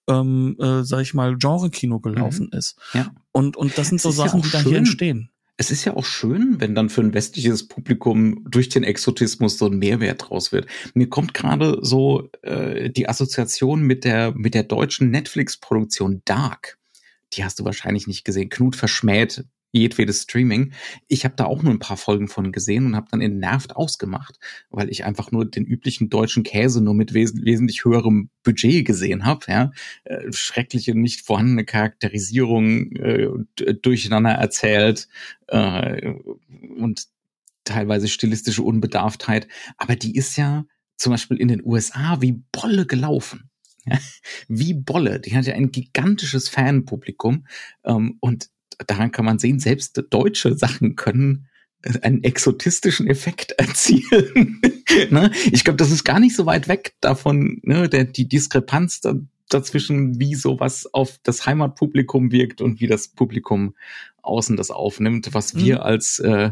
ähm, 0.07 0.55
äh, 0.59 0.83
sag 0.83 1.01
ich 1.01 1.13
mal, 1.13 1.37
Genre-Kino 1.37 1.99
gelaufen 1.99 2.49
ist. 2.51 2.77
Ja. 2.93 3.11
Und, 3.31 3.57
und 3.57 3.77
das 3.77 3.89
sind 3.89 3.97
Es 3.97 4.03
so 4.03 4.09
ja 4.09 4.15
Sachen, 4.15 4.41
auch 4.41 4.45
die 4.45 4.51
da 4.51 4.59
hier 4.59 4.77
entstehen. 4.77 5.29
Es 5.55 5.69
ist 5.69 5.85
ja 5.85 5.95
auch 5.95 6.05
schön, 6.05 6.55
wenn 6.59 6.73
dann 6.73 6.89
für 6.89 7.01
ein 7.01 7.13
westliches 7.13 7.67
Publikum 7.67 8.43
durch 8.49 8.69
den 8.69 8.83
Exotismus 8.83 9.57
so 9.57 9.67
ein 9.67 9.77
Mehrwert 9.77 10.29
draus 10.29 10.51
wird. 10.51 10.65
Mir 10.95 11.09
kommt 11.09 11.33
gerade 11.33 11.77
so 11.81 12.29
äh, 12.41 12.89
die 12.89 13.07
Assoziation 13.07 13.83
mit 13.83 14.03
der 14.03 14.33
mit 14.35 14.55
der 14.55 14.63
deutschen 14.63 15.11
Netflix-Produktion 15.11 16.23
Dark. 16.25 16.79
Die 17.33 17.43
hast 17.43 17.59
du 17.59 17.65
wahrscheinlich 17.65 18.07
nicht 18.07 18.25
gesehen. 18.25 18.49
Knut 18.49 18.75
verschmäht 18.75 19.45
jedwedes 19.73 20.21
Streaming. 20.21 20.71
Ich 21.07 21.25
habe 21.25 21.35
da 21.35 21.45
auch 21.45 21.63
nur 21.63 21.73
ein 21.73 21.79
paar 21.79 21.97
Folgen 21.97 22.27
von 22.27 22.51
gesehen 22.51 22.85
und 22.85 22.95
habe 22.95 23.07
dann 23.11 23.21
entnervt 23.21 23.75
ausgemacht, 23.75 24.39
weil 24.69 24.89
ich 24.89 25.03
einfach 25.03 25.31
nur 25.31 25.45
den 25.45 25.65
üblichen 25.65 26.09
deutschen 26.09 26.43
Käse 26.43 26.81
nur 26.81 26.93
mit 26.93 27.13
wes 27.13 27.33
wesentlich 27.35 27.83
höherem 27.83 28.29
Budget 28.43 28.85
gesehen 28.85 29.25
habe. 29.25 29.45
Ja? 29.49 29.71
Äh, 30.05 30.31
schreckliche, 30.31 30.95
nicht 30.95 31.21
vorhandene 31.25 31.65
Charakterisierung 31.65 32.91
äh, 32.93 33.27
d- 33.59 33.73
durcheinander 33.81 34.31
erzählt 34.31 35.07
äh, 35.47 36.13
und 36.77 37.07
teilweise 37.63 38.07
stilistische 38.07 38.61
Unbedarftheit. 38.61 39.47
Aber 39.77 39.95
die 39.95 40.15
ist 40.15 40.37
ja 40.37 40.65
zum 40.97 41.11
Beispiel 41.11 41.37
in 41.37 41.47
den 41.47 41.65
USA 41.65 42.21
wie 42.21 42.43
Bolle 42.51 42.85
gelaufen. 42.85 43.49
Wie 44.47 44.73
Bolle. 44.73 45.19
Die 45.19 45.35
hat 45.35 45.45
ja 45.45 45.55
ein 45.55 45.71
gigantisches 45.71 46.47
Fanpublikum 46.47 47.47
ähm, 47.83 48.17
und 48.21 48.49
daran 48.87 49.11
kann 49.11 49.25
man 49.25 49.39
sehen, 49.39 49.59
selbst 49.59 50.01
deutsche 50.09 50.57
Sachen 50.57 50.95
können 50.95 51.47
äh, 51.81 51.99
einen 52.01 52.23
exotistischen 52.23 53.07
Effekt 53.07 53.51
erzielen. 53.57 54.61
ne? 55.09 55.31
Ich 55.51 55.63
glaube, 55.63 55.77
das 55.77 55.91
ist 55.91 56.03
gar 56.03 56.19
nicht 56.19 56.35
so 56.35 56.45
weit 56.45 56.67
weg 56.67 56.95
davon, 57.01 57.59
ne? 57.63 57.89
der, 57.89 58.05
die 58.05 58.27
Diskrepanz 58.27 59.01
da, 59.01 59.15
dazwischen, 59.49 60.19
wie 60.19 60.35
sowas 60.35 60.89
auf 60.93 61.19
das 61.23 61.45
Heimatpublikum 61.45 62.31
wirkt 62.31 62.61
und 62.61 62.79
wie 62.79 62.87
das 62.87 63.07
Publikum 63.09 63.75
außen 64.21 64.55
das 64.55 64.71
aufnimmt, 64.71 65.33
was 65.33 65.55
wir 65.55 65.75
Mhm. 65.75 65.81
als 65.81 66.19
äh, 66.19 66.51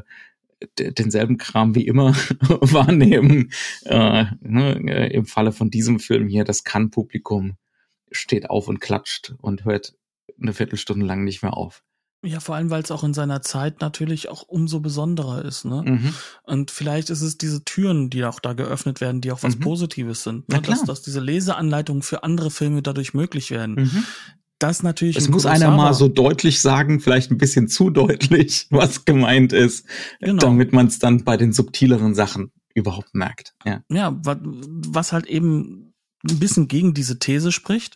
denselben 0.78 1.38
Kram 1.38 1.74
wie 1.74 1.88
immer 1.88 2.13
wahrnehmen. 2.39 3.51
Äh, 3.86 4.26
ne? 4.41 4.76
äh, 4.88 5.13
Im 5.13 5.26
Falle 5.26 5.51
von 5.51 5.72
diesem 5.72 5.99
Film 5.99 6.28
hier, 6.28 6.43
das 6.43 6.63
Kann-Publikum 6.63 7.57
steht 8.11 8.49
auf 8.49 8.67
und 8.67 8.80
klatscht 8.80 9.34
und 9.39 9.65
hört 9.65 9.95
eine 10.39 10.53
Viertelstunde 10.53 11.05
lang 11.05 11.24
nicht 11.24 11.41
mehr 11.41 11.55
auf. 11.55 11.84
Ja, 12.24 12.39
vor 12.39 12.55
allem, 12.55 12.69
weil 12.69 12.84
es 12.84 12.91
auch 12.91 13.03
in 13.03 13.15
seiner 13.15 13.41
Zeit 13.41 13.82
natürlich 13.82 14.30
auch 14.30 14.43
umso 14.43 14.80
besonderer 14.80 15.43
ist. 15.43 15.65
Ne? 15.65 15.82
Mhm. 15.86 16.13
Und 16.43 16.69
vielleicht 16.69 17.09
ist 17.09 17.22
es 17.22 17.38
diese 17.39 17.63
Türen, 17.65 18.11
die 18.11 18.24
auch 18.26 18.39
da 18.39 18.53
geöffnet 18.53 19.01
werden, 19.01 19.22
die 19.22 19.32
auch 19.32 19.41
was 19.41 19.55
Mhm. 19.55 19.61
Positives 19.61 20.22
sind. 20.24 20.47
Ne? 20.47 20.61
Dass, 20.61 20.84
dass 20.84 21.01
diese 21.01 21.19
Leseanleitungen 21.19 22.03
für 22.03 22.24
andere 22.24 22.51
Filme 22.51 22.84
dadurch 22.84 23.15
möglich 23.15 23.49
werden. 23.49 23.76
Mhm. 23.76 24.03
Das 24.59 24.84
natürlich. 24.84 25.17
Es 25.17 25.26
in 25.26 25.32
muss 25.32 25.47
einer 25.47 25.72
mal 25.72 25.95
so 25.95 26.07
deutlich 26.07 26.61
sagen, 26.61 26.99
vielleicht 26.99 27.32
ein 27.32 27.39
bisschen 27.39 27.67
zu 27.67 27.89
deutlich, 27.89 28.67
was 28.69 29.05
gemeint 29.05 29.51
ist, 29.53 29.88
Genau. 30.19 30.39
damit 30.41 30.74
man 30.74 30.86
es 30.86 30.99
dann 30.99 31.24
bei 31.24 31.38
den 31.38 31.51
subtileren 31.53 32.13
Sachen 32.13 32.51
überhaupt 32.76 33.15
merkt. 33.15 33.53
Ja. 33.65 33.82
ja, 33.89 34.15
wa- 34.24 34.39
was 34.43 35.11
halt 35.11 35.26
eben 35.26 35.91
ein 36.30 36.39
bisschen 36.39 36.67
gegen 36.67 36.93
diese 36.93 37.19
These 37.19 37.51
spricht, 37.51 37.95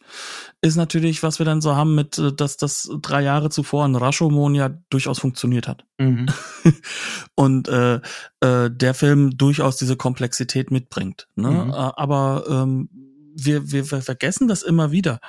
ist 0.61 0.75
natürlich, 0.75 1.23
was 1.23 1.39
wir 1.39 1.45
dann 1.45 1.61
so 1.61 1.75
haben 1.75 1.95
mit, 1.95 2.17
äh, 2.17 2.33
dass 2.33 2.57
das 2.57 2.89
drei 3.01 3.21
Jahre 3.21 3.49
zuvor 3.49 3.85
in 3.85 3.95
Rashomon 3.95 4.55
ja 4.55 4.69
durchaus 4.89 5.19
funktioniert 5.19 5.67
hat. 5.67 5.85
Mhm. 5.97 6.27
Und 7.35 7.67
äh, 7.67 7.99
äh, 8.39 8.69
der 8.71 8.93
Film 8.93 9.37
durchaus 9.37 9.77
diese 9.77 9.95
Komplexität 9.95 10.71
mitbringt. 10.71 11.27
Ne? 11.35 11.49
Mhm. 11.49 11.69
Äh, 11.71 11.73
aber 11.73 12.45
ähm, 12.49 12.89
wir, 13.35 13.71
wir, 13.71 13.91
wir 13.91 14.01
vergessen 14.01 14.47
das 14.47 14.63
immer 14.63 14.91
wieder. 14.91 15.19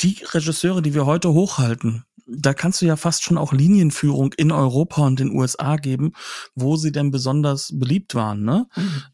Die 0.00 0.18
Regisseure, 0.32 0.82
die 0.82 0.94
wir 0.94 1.06
heute 1.06 1.32
hochhalten, 1.32 2.04
da 2.32 2.54
kannst 2.54 2.80
du 2.80 2.86
ja 2.86 2.96
fast 2.96 3.24
schon 3.24 3.38
auch 3.38 3.52
Linienführung 3.52 4.32
in 4.36 4.52
Europa 4.52 5.04
und 5.06 5.18
den 5.18 5.32
USA 5.32 5.76
geben, 5.76 6.12
wo 6.54 6.76
sie 6.76 6.92
denn 6.92 7.10
besonders 7.10 7.70
beliebt 7.74 8.14
waren. 8.14 8.44
Ne? 8.44 8.66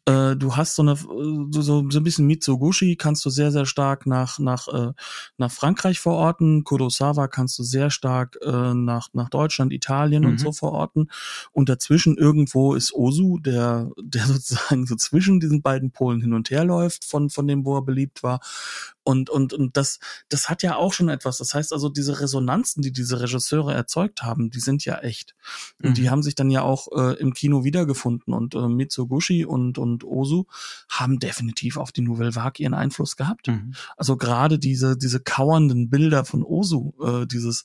Äh, 0.04 0.36
du 0.36 0.56
hast 0.56 0.74
so 0.76 0.82
eine 0.82 0.96
so, 0.96 1.62
so 1.62 1.90
so 1.90 1.98
ein 1.98 2.04
bisschen 2.04 2.26
Mitsugushi 2.26 2.96
kannst 2.96 3.24
du 3.24 3.30
sehr 3.30 3.50
sehr 3.52 3.66
stark 3.66 4.06
nach 4.06 4.38
nach 4.38 4.68
äh, 4.68 4.92
nach 5.38 5.50
Frankreich 5.50 6.00
verorten, 6.00 6.64
Kurosawa 6.64 7.28
kannst 7.28 7.58
du 7.58 7.62
sehr 7.62 7.90
stark 7.90 8.36
äh, 8.42 8.74
nach 8.74 9.08
nach 9.12 9.30
Deutschland, 9.30 9.72
Italien 9.72 10.22
Mhm. 10.24 10.28
und 10.30 10.40
so 10.40 10.52
verorten 10.52 11.10
und 11.52 11.68
dazwischen 11.68 12.16
irgendwo 12.16 12.74
ist 12.74 12.92
Ozu, 12.94 13.38
der 13.38 13.90
der 14.02 14.26
sozusagen 14.26 14.86
so 14.86 14.96
zwischen 14.96 15.40
diesen 15.40 15.62
beiden 15.62 15.90
Polen 15.90 16.20
hin 16.20 16.34
und 16.34 16.50
her 16.50 16.64
läuft 16.64 17.04
von 17.04 17.30
von 17.30 17.46
dem 17.46 17.64
wo 17.64 17.76
er 17.78 17.82
beliebt 17.82 18.22
war 18.22 18.40
und 19.06 19.30
und 19.30 19.52
und 19.54 19.76
das 19.76 20.00
das 20.28 20.48
hat 20.50 20.62
ja 20.62 20.74
auch 20.76 20.92
schon 20.92 21.08
etwas. 21.08 21.38
Das 21.38 21.54
heißt 21.54 21.72
also 21.72 21.88
diese 21.88 22.20
Resonanzen, 22.20 22.82
die 22.82 22.92
diese 22.92 23.20
Regisseure 23.20 23.72
erzeugt 23.72 24.22
haben, 24.22 24.50
die 24.50 24.60
sind 24.60 24.84
ja 24.84 24.98
echt. 24.98 25.34
Und 25.82 25.90
Mhm. 25.90 25.94
die 25.94 26.10
haben 26.10 26.22
sich 26.22 26.34
dann 26.34 26.50
ja 26.50 26.62
auch 26.62 26.88
äh, 26.96 27.14
im 27.20 27.32
Kino 27.32 27.62
wiedergefunden. 27.62 28.34
Und 28.34 28.54
äh, 28.54 28.66
Mitsugushi 28.68 29.44
und, 29.44 29.78
und 29.78 30.02
Ozu 30.04 30.46
haben 30.88 31.18
definitiv 31.20 31.76
auf 31.76 31.92
die 31.92 32.00
Nouvelle 32.02 32.34
Vague 32.34 32.62
ihren 32.62 32.74
Einfluss 32.74 33.16
gehabt. 33.16 33.46
Mhm. 33.48 33.74
Also 33.96 34.16
gerade 34.16 34.58
diese, 34.58 34.96
diese 34.96 35.20
kauernden 35.20 35.88
Bilder 35.88 36.24
von 36.24 36.42
Ozu, 36.42 36.94
äh, 37.02 37.26
dieses, 37.26 37.62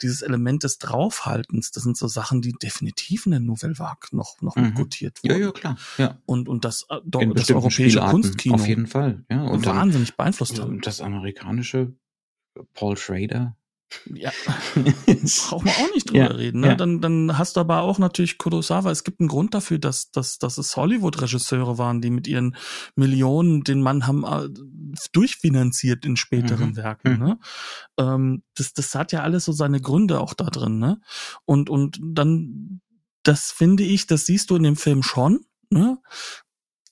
dieses 0.00 0.22
Element 0.22 0.62
des 0.62 0.78
Draufhaltens, 0.78 1.72
das 1.72 1.82
sind 1.82 1.96
so 1.96 2.06
Sachen, 2.08 2.40
die 2.40 2.52
definitiv 2.52 3.26
in 3.26 3.32
der 3.32 3.40
Nouvelle 3.40 3.78
Vague 3.78 4.08
noch, 4.12 4.40
noch 4.40 4.54
Mhm. 4.56 4.62
mitgutiert 4.66 5.18
Ja, 5.22 5.32
wurden. 5.34 5.42
ja, 5.42 5.50
klar. 5.52 5.76
Ja. 5.98 6.18
Und, 6.26 6.48
und 6.48 6.64
das, 6.64 6.86
äh, 6.88 7.00
das 7.04 7.50
europäische 7.50 7.90
Spielarten, 7.90 8.10
Kunstkino 8.22 8.54
Auf 8.54 8.66
jeden 8.68 8.86
Fall. 8.86 9.24
Ja. 9.30 9.42
Und 9.42 9.66
dann 9.66 9.76
wahnsinnig 9.76 10.16
beeinflusst 10.16 10.60
haben. 10.60 10.80
Das 10.86 11.00
amerikanische 11.00 11.94
Paul 12.74 12.96
Schrader. 12.96 13.56
Ja, 14.12 14.32
braucht 15.06 15.64
man 15.64 15.74
auch 15.74 15.94
nicht 15.94 16.08
drüber 16.08 16.18
Ja, 16.18 16.26
reden. 16.28 16.60
Ne? 16.60 16.68
ja. 16.68 16.74
Dann, 16.74 17.00
dann 17.00 17.38
hast 17.38 17.54
du 17.56 17.60
aber 17.60 17.82
auch 17.82 17.98
natürlich 17.98 18.38
Kurosawa. 18.38 18.90
Es 18.90 19.04
gibt 19.04 19.20
einen 19.20 19.28
Grund 19.28 19.54
dafür, 19.54 19.78
dass, 19.78 20.10
dass, 20.10 20.38
dass 20.38 20.58
es 20.58 20.76
Hollywood-Regisseure 20.76 21.78
waren, 21.78 22.00
die 22.00 22.10
mit 22.10 22.26
ihren 22.26 22.56
Millionen 22.96 23.62
den 23.62 23.82
Mann 23.82 24.06
haben 24.06 24.24
äh, 24.24 24.48
durchfinanziert 25.12 26.04
in 26.04 26.16
späteren 26.16 26.70
Mhm. 26.70 26.76
Werken. 26.76 27.12
Mhm. 27.18 27.24
Ne? 27.24 27.38
Ähm, 27.98 28.42
das, 28.56 28.72
das 28.72 28.94
hat 28.94 29.12
ja 29.12 29.22
alles 29.22 29.44
so 29.44 29.52
seine 29.52 29.80
Gründe 29.80 30.18
auch 30.18 30.34
da 30.34 30.46
drin. 30.46 30.78
Ne? 30.78 31.00
Und, 31.44 31.70
und 31.70 32.00
dann, 32.02 32.80
das 33.22 33.52
finde 33.52 33.84
ich, 33.84 34.06
das 34.08 34.26
siehst 34.26 34.50
du 34.50 34.56
in 34.56 34.64
dem 34.64 34.76
Film 34.76 35.02
schon. 35.04 35.44
Ne? 35.70 35.98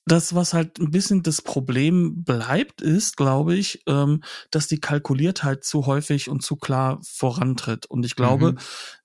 Das, 0.05 0.35
was 0.35 0.53
halt 0.53 0.81
ein 0.81 0.91
bisschen 0.91 1.23
das 1.23 1.43
Problem 1.43 2.25
bleibt, 2.25 2.83
ist, 2.83 3.17
glaube 3.17 3.55
ich, 3.55 3.83
ähm, 3.87 4.23
dass 4.51 4.67
die 4.67 4.81
Kalkuliertheit 4.81 5.65
zu 5.65 5.87
häufig 5.87 6.29
und 6.29 6.43
zu 6.43 6.57
klar 6.57 6.99
vorantritt. 7.03 7.87
Und 7.87 8.05
ich 8.05 8.17
glaube, 8.17 8.53
mhm. 8.53 8.59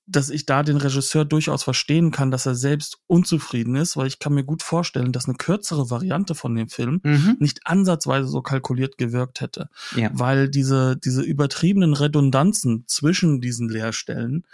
dass 0.07 0.31
ich 0.31 0.47
da 0.47 0.63
den 0.63 0.77
Regisseur 0.77 1.23
durchaus 1.23 1.63
verstehen 1.63 2.09
kann, 2.09 2.31
dass 2.31 2.47
er 2.47 2.55
selbst 2.55 2.97
unzufrieden 3.05 3.75
ist, 3.75 3.95
weil 3.95 4.07
ich 4.07 4.17
kann 4.17 4.33
mir 4.33 4.43
gut 4.43 4.63
vorstellen, 4.63 5.11
dass 5.11 5.25
eine 5.25 5.37
kürzere 5.37 5.91
Variante 5.91 6.33
von 6.33 6.55
dem 6.55 6.67
Film 6.67 6.99
mhm. 7.03 7.37
nicht 7.39 7.67
ansatzweise 7.67 8.27
so 8.27 8.41
kalkuliert 8.41 8.97
gewirkt 8.97 9.41
hätte. 9.41 9.69
Ja. 9.95 10.09
Weil 10.13 10.49
diese, 10.49 10.97
diese 10.97 11.21
übertriebenen 11.21 11.93
Redundanzen 11.93 12.85
zwischen 12.87 13.39
diesen 13.39 13.69
Leerstellen 13.69 14.45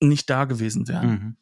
nicht 0.00 0.28
da 0.28 0.44
gewesen 0.44 0.86
wären. 0.86 1.10
Mhm. 1.10 1.36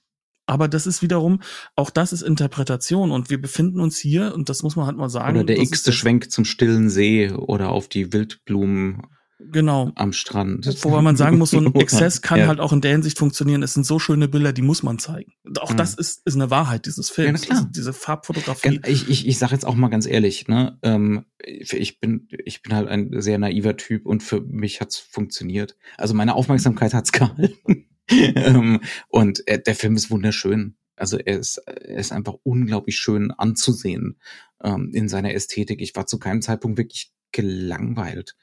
Aber 0.51 0.67
das 0.67 0.87
ist 0.87 1.01
wiederum, 1.01 1.41
auch 1.77 1.91
das 1.91 2.13
ist 2.13 2.23
Interpretation 2.23 3.13
und 3.13 3.31
wir 3.31 3.41
befinden 3.41 3.79
uns 3.79 3.99
hier, 3.99 4.35
und 4.35 4.49
das 4.49 4.65
muss 4.65 4.75
man 4.75 4.87
halt 4.87 4.97
mal 4.97 5.09
sagen. 5.09 5.37
Oder 5.37 5.45
der 5.45 5.61
x-te 5.61 5.93
Schwenk 5.93 6.33
zum 6.33 6.45
stillen 6.45 6.91
See 6.91 7.31
oder 7.31 7.71
auf 7.71 7.87
die 7.87 8.13
Wildblumen 8.13 9.03
genau. 9.39 9.93
am 9.95 10.13
Strand. 10.13 10.67
Wobei 10.83 11.03
man 11.03 11.15
sagen 11.17 11.39
muss, 11.39 11.51
so 11.51 11.59
ein 11.59 11.73
Exzess 11.77 12.21
kann 12.21 12.41
ja. 12.41 12.47
halt 12.49 12.59
auch 12.59 12.73
in 12.73 12.81
der 12.81 12.91
Hinsicht 12.91 13.17
funktionieren. 13.17 13.63
Es 13.63 13.75
sind 13.75 13.87
so 13.87 14.01
schöne 14.01 14.27
Bilder, 14.27 14.53
die 14.53 14.63
muss 14.63 14.83
man 14.83 14.99
zeigen. 14.99 15.33
Auch 15.61 15.71
mhm. 15.71 15.77
das 15.77 15.95
ist, 15.95 16.27
ist 16.27 16.35
eine 16.35 16.51
Wahrheit 16.51 16.87
dieses 16.87 17.11
Films. 17.11 17.43
Ja, 17.43 17.47
klar. 17.47 17.59
Also 17.59 17.71
diese 17.71 17.93
Farbfotografie. 17.93 18.81
Ich, 18.89 19.09
ich, 19.09 19.29
ich 19.29 19.39
sage 19.39 19.53
jetzt 19.53 19.65
auch 19.65 19.77
mal 19.77 19.89
ganz 19.89 20.07
ehrlich, 20.07 20.49
ne, 20.49 20.79
ähm, 20.83 21.27
ich 21.39 22.01
bin, 22.01 22.27
ich 22.45 22.63
bin 22.63 22.75
halt 22.75 22.89
ein 22.89 23.21
sehr 23.21 23.39
naiver 23.39 23.77
Typ 23.77 24.05
und 24.05 24.25
für 24.25 24.41
mich 24.41 24.81
hat's 24.81 24.99
funktioniert. 24.99 25.77
Also 25.97 26.15
meine 26.15 26.35
Aufmerksamkeit 26.35 26.93
hat's 26.93 27.13
gehalten. 27.13 27.87
Ähm, 28.35 28.81
und 29.09 29.47
äh, 29.47 29.61
der 29.61 29.75
Film 29.75 29.97
ist 29.97 30.11
wunderschön. 30.11 30.77
Also 30.97 31.19
er 31.19 31.39
ist, 31.39 31.59
er 31.59 31.99
ist 31.99 32.13
einfach 32.13 32.35
unglaublich 32.43 32.97
schön 32.97 33.31
anzusehen 33.31 34.19
ähm, 34.63 34.91
in 34.93 35.09
seiner 35.09 35.35
Ästhetik. 35.35 35.81
Ich 35.81 35.95
war 35.97 36.07
zu 36.07 36.19
keinem 36.19 36.43
Zeitpunkt 36.43 36.79
wirklich 36.79 37.13
gelangweilt. 37.33 38.37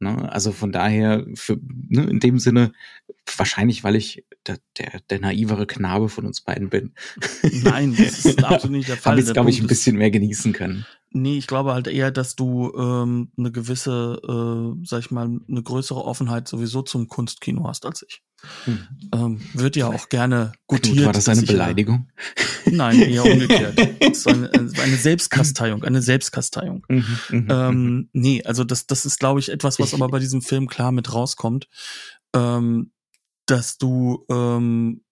Ne? 0.00 0.30
Also 0.30 0.52
von 0.52 0.72
daher, 0.72 1.26
für, 1.34 1.58
ne, 1.88 2.04
in 2.04 2.20
dem 2.20 2.38
Sinne, 2.38 2.72
wahrscheinlich, 3.36 3.84
weil 3.84 3.96
ich 3.96 4.24
der, 4.46 4.58
der, 4.78 5.00
der 5.08 5.20
naivere 5.20 5.66
Knabe 5.66 6.08
von 6.08 6.26
uns 6.26 6.40
beiden 6.40 6.68
bin. 6.68 6.92
Nein, 7.62 7.96
das 7.96 8.24
ist 8.24 8.44
absolut 8.44 8.76
nicht 8.76 8.88
der 8.88 8.96
Fall. 8.96 9.12
Habe 9.12 9.20
jetzt, 9.20 9.32
glaube 9.32 9.50
ich, 9.50 9.60
ein 9.60 9.66
bisschen 9.66 9.96
mehr 9.96 10.10
genießen 10.10 10.52
können. 10.52 10.84
Nee, 11.16 11.38
ich 11.38 11.46
glaube 11.46 11.72
halt 11.72 11.86
eher, 11.86 12.10
dass 12.10 12.34
du 12.34 12.72
ähm, 12.76 13.30
eine 13.38 13.52
gewisse, 13.52 14.20
äh, 14.20 14.84
sag 14.84 14.98
ich 14.98 15.10
mal, 15.12 15.30
eine 15.48 15.62
größere 15.62 16.04
Offenheit 16.04 16.48
sowieso 16.48 16.82
zum 16.82 17.06
Kunstkino 17.06 17.68
hast 17.68 17.86
als 17.86 18.02
ich. 18.02 18.20
Hm. 18.64 18.88
Ähm, 19.14 19.40
wird 19.54 19.76
ja 19.76 19.86
auch 19.86 20.08
gerne 20.08 20.54
gutiert. 20.66 20.96
Knut, 20.96 21.06
war 21.06 21.12
das 21.12 21.28
eine 21.28 21.42
Beleidigung? 21.42 22.10
nein, 22.66 23.00
eher 23.00 23.24
umgekehrt. 23.32 23.78
Das 24.00 24.26
war 24.26 24.34
eine, 24.34 24.50
eine 24.52 24.96
Selbstkasteiung, 24.96 25.84
eine 25.84 26.02
Selbstkasteiung. 26.02 26.84
Mhm, 26.88 27.04
mhm, 27.30 27.48
ähm, 27.48 27.84
mhm. 27.84 28.08
nee, 28.12 28.42
also 28.42 28.64
das, 28.64 28.88
das 28.88 29.06
ist, 29.06 29.20
glaube 29.20 29.38
ich, 29.38 29.52
etwas, 29.52 29.78
was 29.78 29.94
aber 29.94 30.08
bei 30.08 30.18
diesem 30.18 30.42
Film 30.42 30.66
klar 30.66 30.90
mit 30.90 31.14
rauskommt, 31.14 31.68
ähm, 32.34 32.90
dass 33.46 33.78
du 33.78 34.24
ähm, 34.28 35.04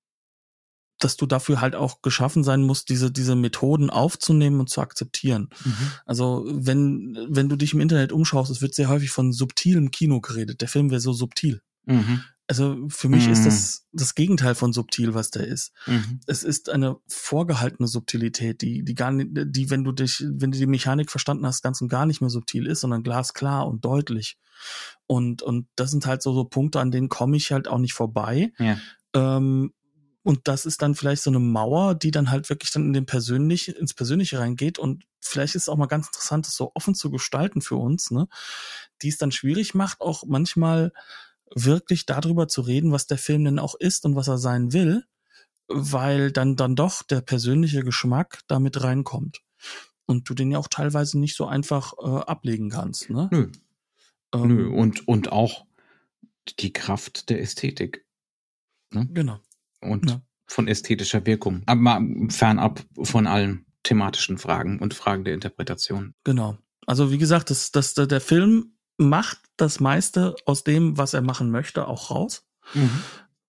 dass 1.04 1.16
du 1.16 1.26
dafür 1.26 1.60
halt 1.60 1.74
auch 1.74 2.02
geschaffen 2.02 2.44
sein 2.44 2.62
musst, 2.62 2.88
diese, 2.88 3.10
diese 3.10 3.36
Methoden 3.36 3.90
aufzunehmen 3.90 4.60
und 4.60 4.70
zu 4.70 4.80
akzeptieren. 4.80 5.48
Mhm. 5.64 5.90
Also, 6.06 6.44
wenn, 6.48 7.18
wenn 7.28 7.48
du 7.48 7.56
dich 7.56 7.74
im 7.74 7.80
Internet 7.80 8.12
umschaust, 8.12 8.50
es 8.50 8.62
wird 8.62 8.74
sehr 8.74 8.88
häufig 8.88 9.10
von 9.10 9.32
subtilem 9.32 9.90
Kino 9.90 10.20
geredet. 10.20 10.60
Der 10.60 10.68
Film 10.68 10.90
wäre 10.90 11.00
so 11.00 11.12
subtil. 11.12 11.60
Mhm. 11.84 12.22
Also 12.48 12.86
für 12.88 13.08
mich 13.08 13.26
mhm. 13.26 13.32
ist 13.32 13.46
das 13.46 13.86
das 13.92 14.14
Gegenteil 14.14 14.54
von 14.54 14.72
subtil, 14.74 15.14
was 15.14 15.30
der 15.30 15.46
ist. 15.46 15.72
Mhm. 15.86 16.20
Es 16.26 16.42
ist 16.42 16.68
eine 16.68 16.96
vorgehaltene 17.06 17.88
Subtilität, 17.88 18.60
die 18.60 18.84
die 18.84 18.94
gar 18.94 19.10
nicht, 19.10 19.30
die 19.32 19.70
wenn 19.70 19.84
du 19.84 19.92
dich, 19.92 20.22
wenn 20.28 20.50
du 20.50 20.58
die 20.58 20.66
Mechanik 20.66 21.10
verstanden 21.10 21.46
hast, 21.46 21.62
ganz 21.62 21.80
und 21.80 21.88
gar 21.88 22.04
nicht 22.04 22.20
mehr 22.20 22.30
subtil 22.30 22.66
ist, 22.66 22.80
sondern 22.80 23.04
glasklar 23.04 23.66
und 23.66 23.84
deutlich. 23.84 24.36
Und 25.06 25.40
und 25.40 25.66
das 25.76 25.92
sind 25.92 26.04
halt 26.04 26.20
so 26.20 26.34
so 26.34 26.44
Punkte, 26.44 26.80
an 26.80 26.90
denen 26.90 27.08
komme 27.08 27.36
ich 27.36 27.52
halt 27.52 27.68
auch 27.68 27.78
nicht 27.78 27.94
vorbei. 27.94 28.52
Ja. 28.58 28.76
Ähm, 29.14 29.72
und 30.24 30.46
das 30.46 30.66
ist 30.66 30.82
dann 30.82 30.94
vielleicht 30.94 31.22
so 31.22 31.30
eine 31.30 31.40
Mauer, 31.40 31.94
die 31.94 32.12
dann 32.12 32.30
halt 32.30 32.48
wirklich 32.48 32.70
dann 32.70 32.86
in 32.86 32.92
den 32.92 33.06
persönlich, 33.06 33.76
ins 33.76 33.94
Persönliche 33.94 34.38
reingeht. 34.38 34.78
Und 34.78 35.04
vielleicht 35.20 35.56
ist 35.56 35.62
es 35.62 35.68
auch 35.68 35.76
mal 35.76 35.86
ganz 35.86 36.06
interessant, 36.06 36.46
das 36.46 36.54
so 36.54 36.70
offen 36.74 36.94
zu 36.94 37.10
gestalten 37.10 37.60
für 37.60 37.76
uns, 37.76 38.10
ne? 38.10 38.28
Die 39.02 39.08
es 39.08 39.18
dann 39.18 39.32
schwierig 39.32 39.74
macht, 39.74 40.00
auch 40.00 40.24
manchmal 40.26 40.92
wirklich 41.54 42.06
darüber 42.06 42.46
zu 42.46 42.60
reden, 42.60 42.92
was 42.92 43.06
der 43.06 43.18
Film 43.18 43.44
denn 43.44 43.58
auch 43.58 43.74
ist 43.74 44.04
und 44.04 44.14
was 44.14 44.28
er 44.28 44.38
sein 44.38 44.72
will, 44.72 45.04
weil 45.66 46.30
dann 46.30 46.56
dann 46.56 46.76
doch 46.76 47.02
der 47.02 47.20
persönliche 47.20 47.82
Geschmack 47.82 48.40
damit 48.46 48.82
reinkommt 48.82 49.42
und 50.06 50.28
du 50.28 50.34
den 50.34 50.52
ja 50.52 50.58
auch 50.58 50.68
teilweise 50.68 51.18
nicht 51.18 51.36
so 51.36 51.46
einfach 51.46 51.94
äh, 51.98 52.06
ablegen 52.06 52.70
kannst. 52.70 53.10
Ne? 53.10 53.28
Nö. 53.32 53.50
Ähm, 54.32 54.48
Nö. 54.48 54.68
Und 54.70 55.06
und 55.08 55.32
auch 55.32 55.66
die 56.58 56.72
Kraft 56.72 57.28
der 57.28 57.40
Ästhetik. 57.40 58.06
Ne? 58.90 59.08
Genau. 59.10 59.40
Und 59.82 60.10
ja. 60.10 60.20
von 60.46 60.68
ästhetischer 60.68 61.26
Wirkung, 61.26 61.62
aber 61.66 62.00
fernab 62.28 62.84
von 63.02 63.26
allen 63.26 63.66
thematischen 63.82 64.38
Fragen 64.38 64.78
und 64.78 64.94
Fragen 64.94 65.24
der 65.24 65.34
Interpretation. 65.34 66.14
Genau. 66.24 66.56
Also 66.86 67.10
wie 67.10 67.18
gesagt, 67.18 67.50
das, 67.50 67.72
das, 67.72 67.94
der 67.94 68.20
Film 68.20 68.74
macht 68.96 69.38
das 69.56 69.80
meiste 69.80 70.36
aus 70.46 70.64
dem, 70.64 70.98
was 70.98 71.14
er 71.14 71.22
machen 71.22 71.50
möchte, 71.50 71.86
auch 71.86 72.10
raus. 72.10 72.46
Mhm. 72.74 72.90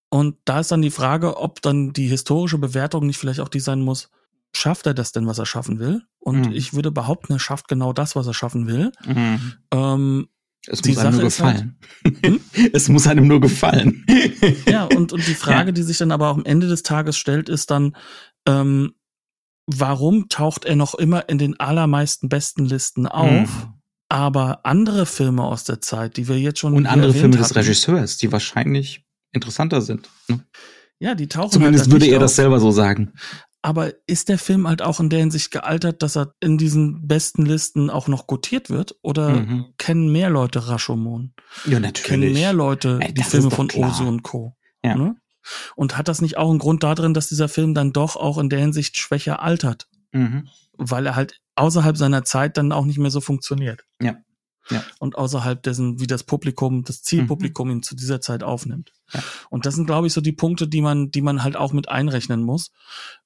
Und 0.10 0.38
da 0.46 0.60
ist 0.60 0.72
dann 0.72 0.82
die 0.82 0.92
Frage, 0.92 1.38
ob 1.38 1.62
dann 1.62 1.94
die 1.94 2.08
historische 2.08 2.58
Bewertung 2.58 3.08
nicht 3.08 3.18
vielleicht 3.18 3.40
auch 3.40 3.50
die 3.50 3.60
sein 3.60 3.82
muss, 3.82 4.10
schafft 4.56 4.86
er 4.86 4.94
das 4.94 5.12
denn, 5.12 5.26
was 5.26 5.40
er 5.40 5.46
schaffen 5.46 5.80
will? 5.80 6.04
Und 6.20 6.48
mhm. 6.48 6.52
ich 6.52 6.74
würde 6.74 6.92
behaupten, 6.92 7.34
er 7.34 7.40
schafft 7.40 7.68
genau 7.68 7.94
das, 7.94 8.16
was 8.16 8.28
er 8.28 8.34
schaffen 8.34 8.68
will. 8.68 8.92
Mhm. 9.06 9.54
Ähm, 9.72 10.28
es 10.68 10.84
muss 10.86 10.98
einem 10.98 11.12
nur 11.12 11.24
halt 11.24 11.24
gefallen. 11.24 11.78
Halt, 12.04 12.26
hm? 12.26 12.40
es 12.74 12.90
muss 12.90 13.08
einem 13.08 13.28
nur 13.28 13.42
gefallen. 13.42 14.06
ja, 14.68 14.86
und, 14.86 15.12
und 15.12 15.28
die 15.28 15.34
Frage, 15.34 15.70
ja. 15.70 15.72
die 15.74 15.84
sich 15.84 15.98
dann 15.98 16.12
aber 16.12 16.30
auch 16.30 16.38
am 16.38 16.46
Ende 16.46 16.68
des 16.68 16.84
Tages 16.84 17.18
stellt, 17.18 17.50
ist 17.50 17.72
dann, 17.72 17.96
ähm, 18.48 18.94
warum 19.68 20.30
taucht 20.30 20.66
er 20.66 20.76
noch 20.76 20.96
immer 20.96 21.28
in 21.30 21.38
den 21.38 21.60
allermeisten 21.60 22.30
besten 22.30 22.66
Listen 22.66 23.08
auf? 23.08 23.32
Mhm. 23.32 23.74
Aber 24.10 24.66
andere 24.66 25.06
Filme 25.06 25.44
aus 25.44 25.64
der 25.64 25.82
Zeit, 25.82 26.18
die 26.18 26.28
wir 26.28 26.40
jetzt 26.40 26.60
schon. 26.60 26.74
Und 26.74 26.86
andere 26.86 27.14
Filme 27.14 27.34
hatten, 27.34 27.44
des 27.44 27.56
Regisseurs, 27.56 28.18
die 28.18 28.32
wahrscheinlich 28.32 29.04
interessanter 29.32 29.82
sind. 29.82 30.10
Ne? 30.28 30.46
Ja, 31.00 31.16
die 31.16 31.28
tauchen 31.28 31.52
Zumindest 31.52 31.86
halt 31.86 31.92
würde 31.94 32.06
er 32.06 32.18
auf. 32.18 32.24
das 32.24 32.36
selber 32.36 32.60
so 32.60 32.72
sagen. 32.72 33.14
Aber 33.66 33.94
ist 34.08 34.28
der 34.28 34.38
Film 34.38 34.68
halt 34.68 34.82
auch 34.82 35.00
in 35.00 35.10
der 35.10 35.20
Hinsicht 35.20 35.50
gealtert, 35.50 36.04
dass 36.04 36.18
er 36.18 36.36
in 36.42 36.58
diesen 36.58 37.08
besten 37.08 37.46
Listen 37.46 37.90
auch 37.90 38.10
noch 38.10 38.28
gotiert 38.28 38.70
wird? 38.70 38.98
Oder 39.02 39.40
mhm. 39.40 39.68
kennen 39.78 40.12
mehr 40.12 40.30
Leute 40.30 40.68
Rashomon? 40.68 41.34
Ja, 41.66 41.80
natürlich. 41.80 42.04
Kennen 42.04 42.34
mehr 42.34 42.52
Leute 42.52 43.00
Ey, 43.02 43.14
die 43.14 43.24
Filme 43.24 43.50
von 43.52 43.70
klar. 43.70 43.90
Ozu 43.90 44.04
und 44.04 44.22
Co. 44.22 44.58
Ja. 44.84 44.96
Ne? 44.96 45.16
Und 45.78 45.98
hat 45.98 46.10
das 46.10 46.22
nicht 46.22 46.36
auch 46.36 46.50
einen 46.50 46.60
Grund 46.60 46.84
darin, 46.84 47.14
dass 47.14 47.30
dieser 47.30 47.48
Film 47.48 47.74
dann 47.74 47.94
doch 47.94 48.18
auch 48.18 48.38
in 48.38 48.50
der 48.50 48.60
Hinsicht 48.60 48.98
schwächer 48.98 49.42
altert? 49.42 49.88
Mhm. 50.12 50.50
Weil 50.74 51.06
er 51.06 51.16
halt 51.16 51.40
außerhalb 51.56 51.96
seiner 51.96 52.26
Zeit 52.26 52.58
dann 52.58 52.74
auch 52.74 52.84
nicht 52.84 53.00
mehr 53.00 53.12
so 53.12 53.22
funktioniert. 53.22 53.86
Ja. 54.02 54.18
Ja. 54.70 54.84
Und 55.00 55.18
außerhalb 55.18 55.62
dessen, 55.62 56.00
wie 56.00 56.08
das 56.08 56.24
Publikum, 56.24 56.84
das 56.84 57.02
Zielpublikum 57.02 57.68
mhm. 57.68 57.76
ihn 57.76 57.84
zu 57.84 57.96
dieser 57.96 58.22
Zeit 58.22 58.44
aufnimmt. 58.44 58.92
Ja. 59.14 59.22
Und 59.50 59.66
das 59.66 59.76
sind, 59.76 59.86
glaube 59.86 60.08
ich, 60.08 60.14
so 60.14 60.22
die 60.22 60.32
Punkte, 60.32 60.68
die 60.68 60.82
man, 60.82 61.12
die 61.12 61.22
man 61.22 61.44
halt 61.44 61.56
auch 61.56 61.74
mit 61.74 61.90
einrechnen 61.90 62.44
muss. 62.44 62.72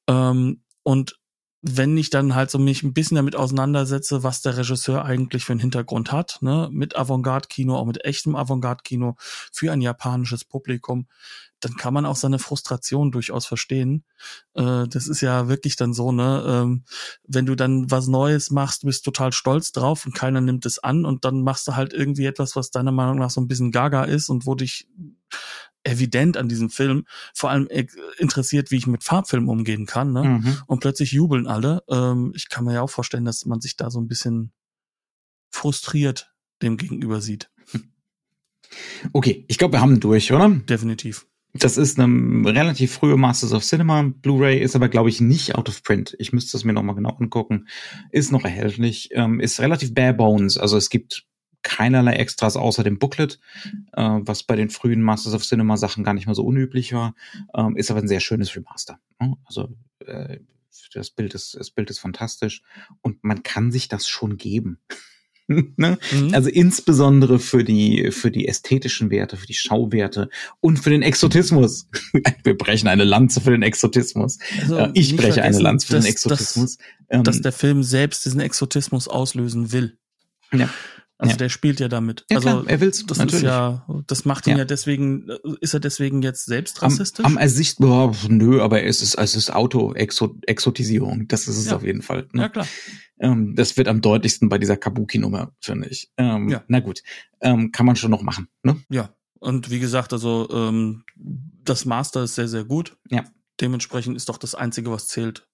Ähm, 0.07 0.61
und 0.83 1.19
wenn 1.61 1.97
ich 1.97 2.09
dann 2.09 2.35
halt 2.35 2.51
so 2.51 2.59
mich 2.59 2.83
ein 2.83 2.93
bisschen 2.93 3.15
damit 3.15 3.35
auseinandersetze, 3.35 4.23
was 4.23 4.41
der 4.41 4.57
Regisseur 4.57 5.03
eigentlich 5.03 5.43
für 5.43 5.53
einen 5.53 5.59
Hintergrund 5.59 6.11
hat, 6.11 6.37
ne, 6.41 6.69
mit 6.71 6.95
Avantgarde-Kino, 6.95 7.75
auch 7.75 7.85
mit 7.85 8.05
echtem 8.05 8.35
Avantgarde-Kino 8.35 9.15
für 9.19 9.71
ein 9.71 9.81
japanisches 9.81 10.45
Publikum, 10.45 11.07
dann 11.59 11.75
kann 11.75 11.93
man 11.93 12.05
auch 12.05 12.15
seine 12.15 12.37
Frustration 12.37 13.11
durchaus 13.11 13.47
verstehen. 13.47 14.03
Äh, 14.53 14.87
das 14.87 15.07
ist 15.07 15.21
ja 15.21 15.47
wirklich 15.47 15.75
dann 15.75 15.93
so, 15.93 16.11
ne, 16.11 16.43
ähm, 16.47 16.83
wenn 17.27 17.47
du 17.47 17.55
dann 17.55 17.89
was 17.89 18.07
Neues 18.07 18.51
machst, 18.51 18.85
bist 18.85 19.03
total 19.03 19.33
stolz 19.33 19.71
drauf 19.71 20.05
und 20.05 20.13
keiner 20.13 20.41
nimmt 20.41 20.65
es 20.65 20.77
an 20.79 21.05
und 21.05 21.25
dann 21.25 21.41
machst 21.41 21.67
du 21.67 21.75
halt 21.75 21.93
irgendwie 21.93 22.25
etwas, 22.25 22.55
was 22.55 22.69
deiner 22.69 22.91
Meinung 22.91 23.17
nach 23.17 23.31
so 23.31 23.41
ein 23.41 23.47
bisschen 23.47 23.71
gaga 23.71 24.03
ist 24.03 24.29
und 24.29 24.45
wo 24.45 24.53
dich 24.53 24.87
evident 25.87 26.37
an 26.37 26.49
diesem 26.49 26.69
Film 26.69 27.05
vor 27.33 27.49
allem 27.49 27.67
interessiert, 28.17 28.71
wie 28.71 28.77
ich 28.77 28.87
mit 28.87 29.03
Farbfilmen 29.03 29.49
umgehen 29.49 29.85
kann, 29.85 30.11
ne? 30.11 30.23
Mhm. 30.23 30.57
Und 30.67 30.79
plötzlich 30.79 31.11
jubeln 31.11 31.47
alle. 31.47 31.83
Ähm, 31.89 32.33
ich 32.35 32.49
kann 32.49 32.65
mir 32.65 32.73
ja 32.73 32.81
auch 32.81 32.89
vorstellen, 32.89 33.25
dass 33.25 33.45
man 33.45 33.61
sich 33.61 33.77
da 33.77 33.89
so 33.89 33.99
ein 33.99 34.07
bisschen 34.07 34.51
frustriert 35.49 36.33
dem 36.61 36.77
gegenüber 36.77 37.21
sieht. 37.21 37.49
Okay, 39.13 39.45
ich 39.47 39.57
glaube, 39.57 39.75
wir 39.75 39.81
haben 39.81 40.01
durch, 40.01 40.33
oder? 40.33 40.49
Definitiv. 40.49 41.25
Das 41.53 41.77
ist 41.77 41.97
eine 41.97 42.53
relativ 42.53 42.91
frühe 42.91 43.15
Masters 43.15 43.53
of 43.53 43.63
Cinema. 43.63 44.03
Blu-ray 44.03 44.59
ist 44.59 44.75
aber, 44.75 44.89
glaube 44.89 45.07
ich, 45.07 45.21
nicht 45.21 45.55
out 45.55 45.69
of 45.69 45.83
print. 45.83 46.17
Ich 46.19 46.33
müsste 46.33 46.57
es 46.57 46.65
mir 46.65 46.73
nochmal 46.73 46.95
genau 46.95 47.11
angucken. 47.11 47.69
Ist 48.11 48.33
noch 48.33 48.43
erhältlich. 48.43 49.09
Ähm, 49.13 49.39
ist 49.39 49.61
relativ 49.61 49.93
bare 49.93 50.13
bones. 50.13 50.57
Also 50.57 50.75
es 50.75 50.89
gibt 50.89 51.25
keinerlei 51.67 52.13
Extras 52.13 52.55
außer 52.55 52.83
dem 52.83 52.97
Booklet, 52.97 53.39
äh, 53.91 54.01
was 54.01 54.43
bei 54.43 54.55
den 54.55 54.69
frühen 54.69 55.01
Masters 55.01 55.33
of 55.33 55.43
Cinema 55.43 55.75
Sachen 55.75 56.03
gar 56.05 56.13
nicht 56.13 56.27
mal 56.27 56.35
so 56.35 56.43
unüblich 56.43 56.93
war. 56.93 57.13
Ähm, 57.53 57.75
ist 57.75 57.91
aber 57.91 57.99
ein 57.99 58.07
sehr 58.07 58.21
schönes 58.21 58.55
Remaster. 58.55 58.99
Ne? 59.19 59.35
Also 59.45 59.69
äh, 60.05 60.39
das 60.93 61.09
Bild 61.09 61.33
ist, 61.33 61.55
das 61.59 61.71
Bild 61.71 61.89
ist 61.89 61.99
fantastisch 61.99 62.61
und 63.01 63.23
man 63.23 63.43
kann 63.43 63.71
sich 63.71 63.89
das 63.89 64.07
schon 64.07 64.37
geben. 64.37 64.79
ne? 65.47 65.97
mhm. 66.11 66.33
Also 66.33 66.49
insbesondere 66.49 67.39
für 67.39 67.63
die, 67.63 68.11
für 68.11 68.31
die 68.31 68.47
ästhetischen 68.47 69.09
Werte, 69.09 69.37
für 69.37 69.47
die 69.47 69.53
Schauwerte 69.53 70.29
und 70.59 70.77
für 70.79 70.89
den 70.89 71.01
Exotismus. 71.01 71.89
Wir 72.43 72.57
brechen 72.57 72.87
eine 72.87 73.03
Lanze 73.03 73.41
für 73.41 73.51
den 73.51 73.61
Exotismus. 73.61 74.39
Also 74.61 74.77
äh, 74.77 74.91
ich 74.93 75.15
breche 75.15 75.43
eine 75.43 75.59
Lanze 75.59 75.87
für 75.87 75.93
dass, 75.93 76.05
den 76.05 76.11
Exotismus. 76.11 76.77
Dass, 76.77 76.87
ähm, 77.09 77.23
dass 77.23 77.41
der 77.41 77.51
Film 77.51 77.83
selbst 77.83 78.25
diesen 78.25 78.39
Exotismus 78.39 79.07
auslösen 79.07 79.71
will. 79.71 79.97
Ja. 80.53 80.69
Also 81.19 81.31
ja. 81.31 81.37
der 81.37 81.49
spielt 81.49 81.79
ja 81.79 81.87
damit. 81.87 82.25
Ja, 82.29 82.37
also 82.37 82.49
klar, 82.49 82.63
er 82.67 82.79
will's. 82.79 83.03
Das 83.07 83.17
natürlich. 83.17 83.43
ist 83.43 83.49
ja, 83.49 83.85
das 84.05 84.25
macht 84.25 84.45
ihn 84.45 84.51
ja. 84.51 84.57
ja. 84.59 84.65
deswegen, 84.65 85.27
ist 85.61 85.73
er 85.73 85.79
deswegen 85.79 86.21
jetzt 86.21 86.45
selbst 86.45 86.81
rassistisch? 86.83 87.25
Am, 87.25 87.33
am 87.33 87.37
Ersicht, 87.37 87.79
boah, 87.79 88.13
nö, 88.27 88.61
aber 88.61 88.83
es 88.83 89.01
ist, 89.01 89.15
es 89.15 89.35
ist 89.35 89.51
Auto-Exotisierung. 89.51 91.27
Das 91.27 91.47
ist 91.47 91.57
es 91.57 91.73
auf 91.73 91.83
jeden 91.83 92.03
Fall. 92.03 92.27
Ne? 92.33 92.43
Ja, 92.43 92.49
klar. 92.49 92.67
Ähm, 93.19 93.55
das 93.55 93.77
wird 93.77 93.87
am 93.87 94.01
deutlichsten 94.01 94.47
bei 94.47 94.59
dieser 94.59 94.77
Kabuki-Nummer, 94.77 95.53
finde 95.59 95.87
ich. 95.87 96.11
Ähm, 96.17 96.49
ja. 96.49 96.63
Na 96.67 96.81
gut, 96.81 97.01
ähm, 97.41 97.71
kann 97.71 97.87
man 97.87 97.95
schon 97.95 98.11
noch 98.11 98.21
machen. 98.21 98.47
Ne? 98.61 98.77
Ja, 98.89 99.09
und 99.39 99.69
wie 99.71 99.79
gesagt, 99.79 100.13
also 100.13 100.47
ähm, 100.51 101.03
das 101.15 101.85
Master 101.85 102.23
ist 102.23 102.35
sehr, 102.35 102.47
sehr 102.47 102.63
gut. 102.63 102.97
Ja. 103.09 103.23
Dementsprechend 103.59 104.15
ist 104.15 104.29
doch 104.29 104.37
das 104.37 104.53
Einzige, 104.55 104.91
was 104.91 105.07
zählt 105.07 105.47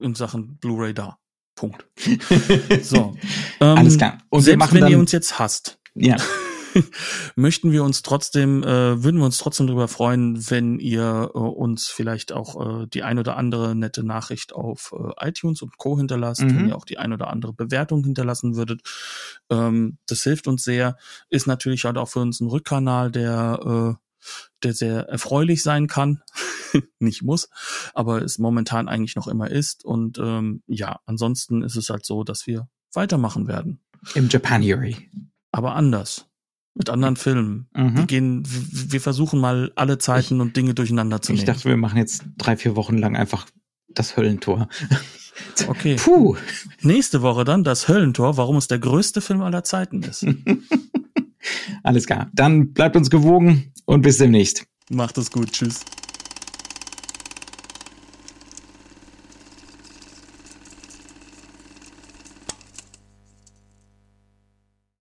in 0.00 0.14
Sachen 0.14 0.58
Blu-ray 0.58 0.92
da. 0.92 1.18
Punkt. 1.54 1.86
so. 2.82 3.16
Ähm, 3.60 3.78
Alles 3.78 3.96
klar. 3.96 4.18
Und 4.28 4.42
selbst 4.42 4.72
wenn 4.74 4.88
ihr 4.88 4.98
uns 4.98 5.12
jetzt 5.12 5.38
hasst. 5.38 5.78
Ja. 5.94 6.16
möchten 7.36 7.72
wir 7.72 7.84
uns 7.84 8.02
trotzdem, 8.02 8.62
äh, 8.62 9.02
würden 9.02 9.18
wir 9.18 9.24
uns 9.24 9.38
trotzdem 9.38 9.66
darüber 9.66 9.88
freuen, 9.88 10.50
wenn 10.50 10.78
ihr 10.78 11.30
äh, 11.34 11.38
uns 11.38 11.88
vielleicht 11.88 12.32
auch 12.32 12.82
äh, 12.82 12.86
die 12.86 13.02
ein 13.02 13.18
oder 13.18 13.36
andere 13.36 13.74
nette 13.74 14.04
Nachricht 14.04 14.52
auf 14.52 14.94
äh, 14.96 15.28
iTunes 15.28 15.62
und 15.62 15.78
Co. 15.78 15.96
hinterlasst, 15.96 16.42
mhm. 16.42 16.56
wenn 16.56 16.68
ihr 16.68 16.76
auch 16.76 16.84
die 16.84 16.98
ein 16.98 17.12
oder 17.12 17.28
andere 17.28 17.52
Bewertung 17.52 18.04
hinterlassen 18.04 18.56
würdet. 18.56 18.82
Ähm, 19.50 19.98
das 20.06 20.22
hilft 20.22 20.46
uns 20.46 20.64
sehr. 20.64 20.96
Ist 21.30 21.46
natürlich 21.46 21.84
halt 21.84 21.98
auch 21.98 22.08
für 22.08 22.20
uns 22.20 22.40
ein 22.40 22.48
Rückkanal, 22.48 23.10
der, 23.10 23.96
äh, 23.98 24.03
der 24.62 24.74
sehr 24.74 25.08
erfreulich 25.08 25.62
sein 25.62 25.86
kann. 25.86 26.22
Nicht 26.98 27.22
muss, 27.22 27.48
aber 27.94 28.22
es 28.22 28.38
momentan 28.38 28.88
eigentlich 28.88 29.16
noch 29.16 29.28
immer 29.28 29.50
ist. 29.50 29.84
Und 29.84 30.18
ähm, 30.18 30.62
ja, 30.66 31.00
ansonsten 31.06 31.62
ist 31.62 31.76
es 31.76 31.90
halt 31.90 32.04
so, 32.04 32.24
dass 32.24 32.46
wir 32.46 32.68
weitermachen 32.92 33.46
werden. 33.46 33.80
Im 34.14 34.28
Japanuary. 34.28 35.10
Aber 35.52 35.74
anders 35.74 36.26
mit 36.74 36.90
anderen 36.90 37.16
Filmen. 37.16 37.68
Mhm. 37.74 37.96
Wir 37.96 38.06
gehen, 38.06 38.42
wir 38.44 39.00
versuchen 39.00 39.40
mal 39.40 39.72
alle 39.76 39.98
Zeiten 39.98 40.34
ich, 40.34 40.40
und 40.40 40.56
Dinge 40.56 40.74
durcheinander 40.74 41.22
zu 41.22 41.32
nehmen. 41.32 41.38
Ich 41.38 41.44
dachte, 41.44 41.68
wir 41.68 41.76
machen 41.76 41.98
jetzt 41.98 42.24
drei, 42.36 42.56
vier 42.56 42.76
Wochen 42.76 42.98
lang 42.98 43.16
einfach 43.16 43.46
das 43.88 44.16
Höllentor. 44.16 44.68
Okay. 45.66 45.96
Puh. 45.96 46.36
Nächste 46.82 47.20
Woche 47.20 47.44
dann 47.44 47.64
das 47.64 47.88
Höllentor, 47.88 48.36
warum 48.36 48.56
es 48.56 48.68
der 48.68 48.78
größte 48.78 49.20
Film 49.20 49.42
aller 49.42 49.64
Zeiten 49.64 50.04
ist. 50.04 50.24
Alles 51.82 52.06
klar. 52.06 52.30
Dann 52.32 52.72
bleibt 52.72 52.96
uns 52.96 53.10
gewogen 53.10 53.72
und 53.84 54.02
bis 54.02 54.18
demnächst. 54.18 54.66
Macht 54.90 55.18
es 55.18 55.30
gut. 55.30 55.52
Tschüss. 55.52 55.80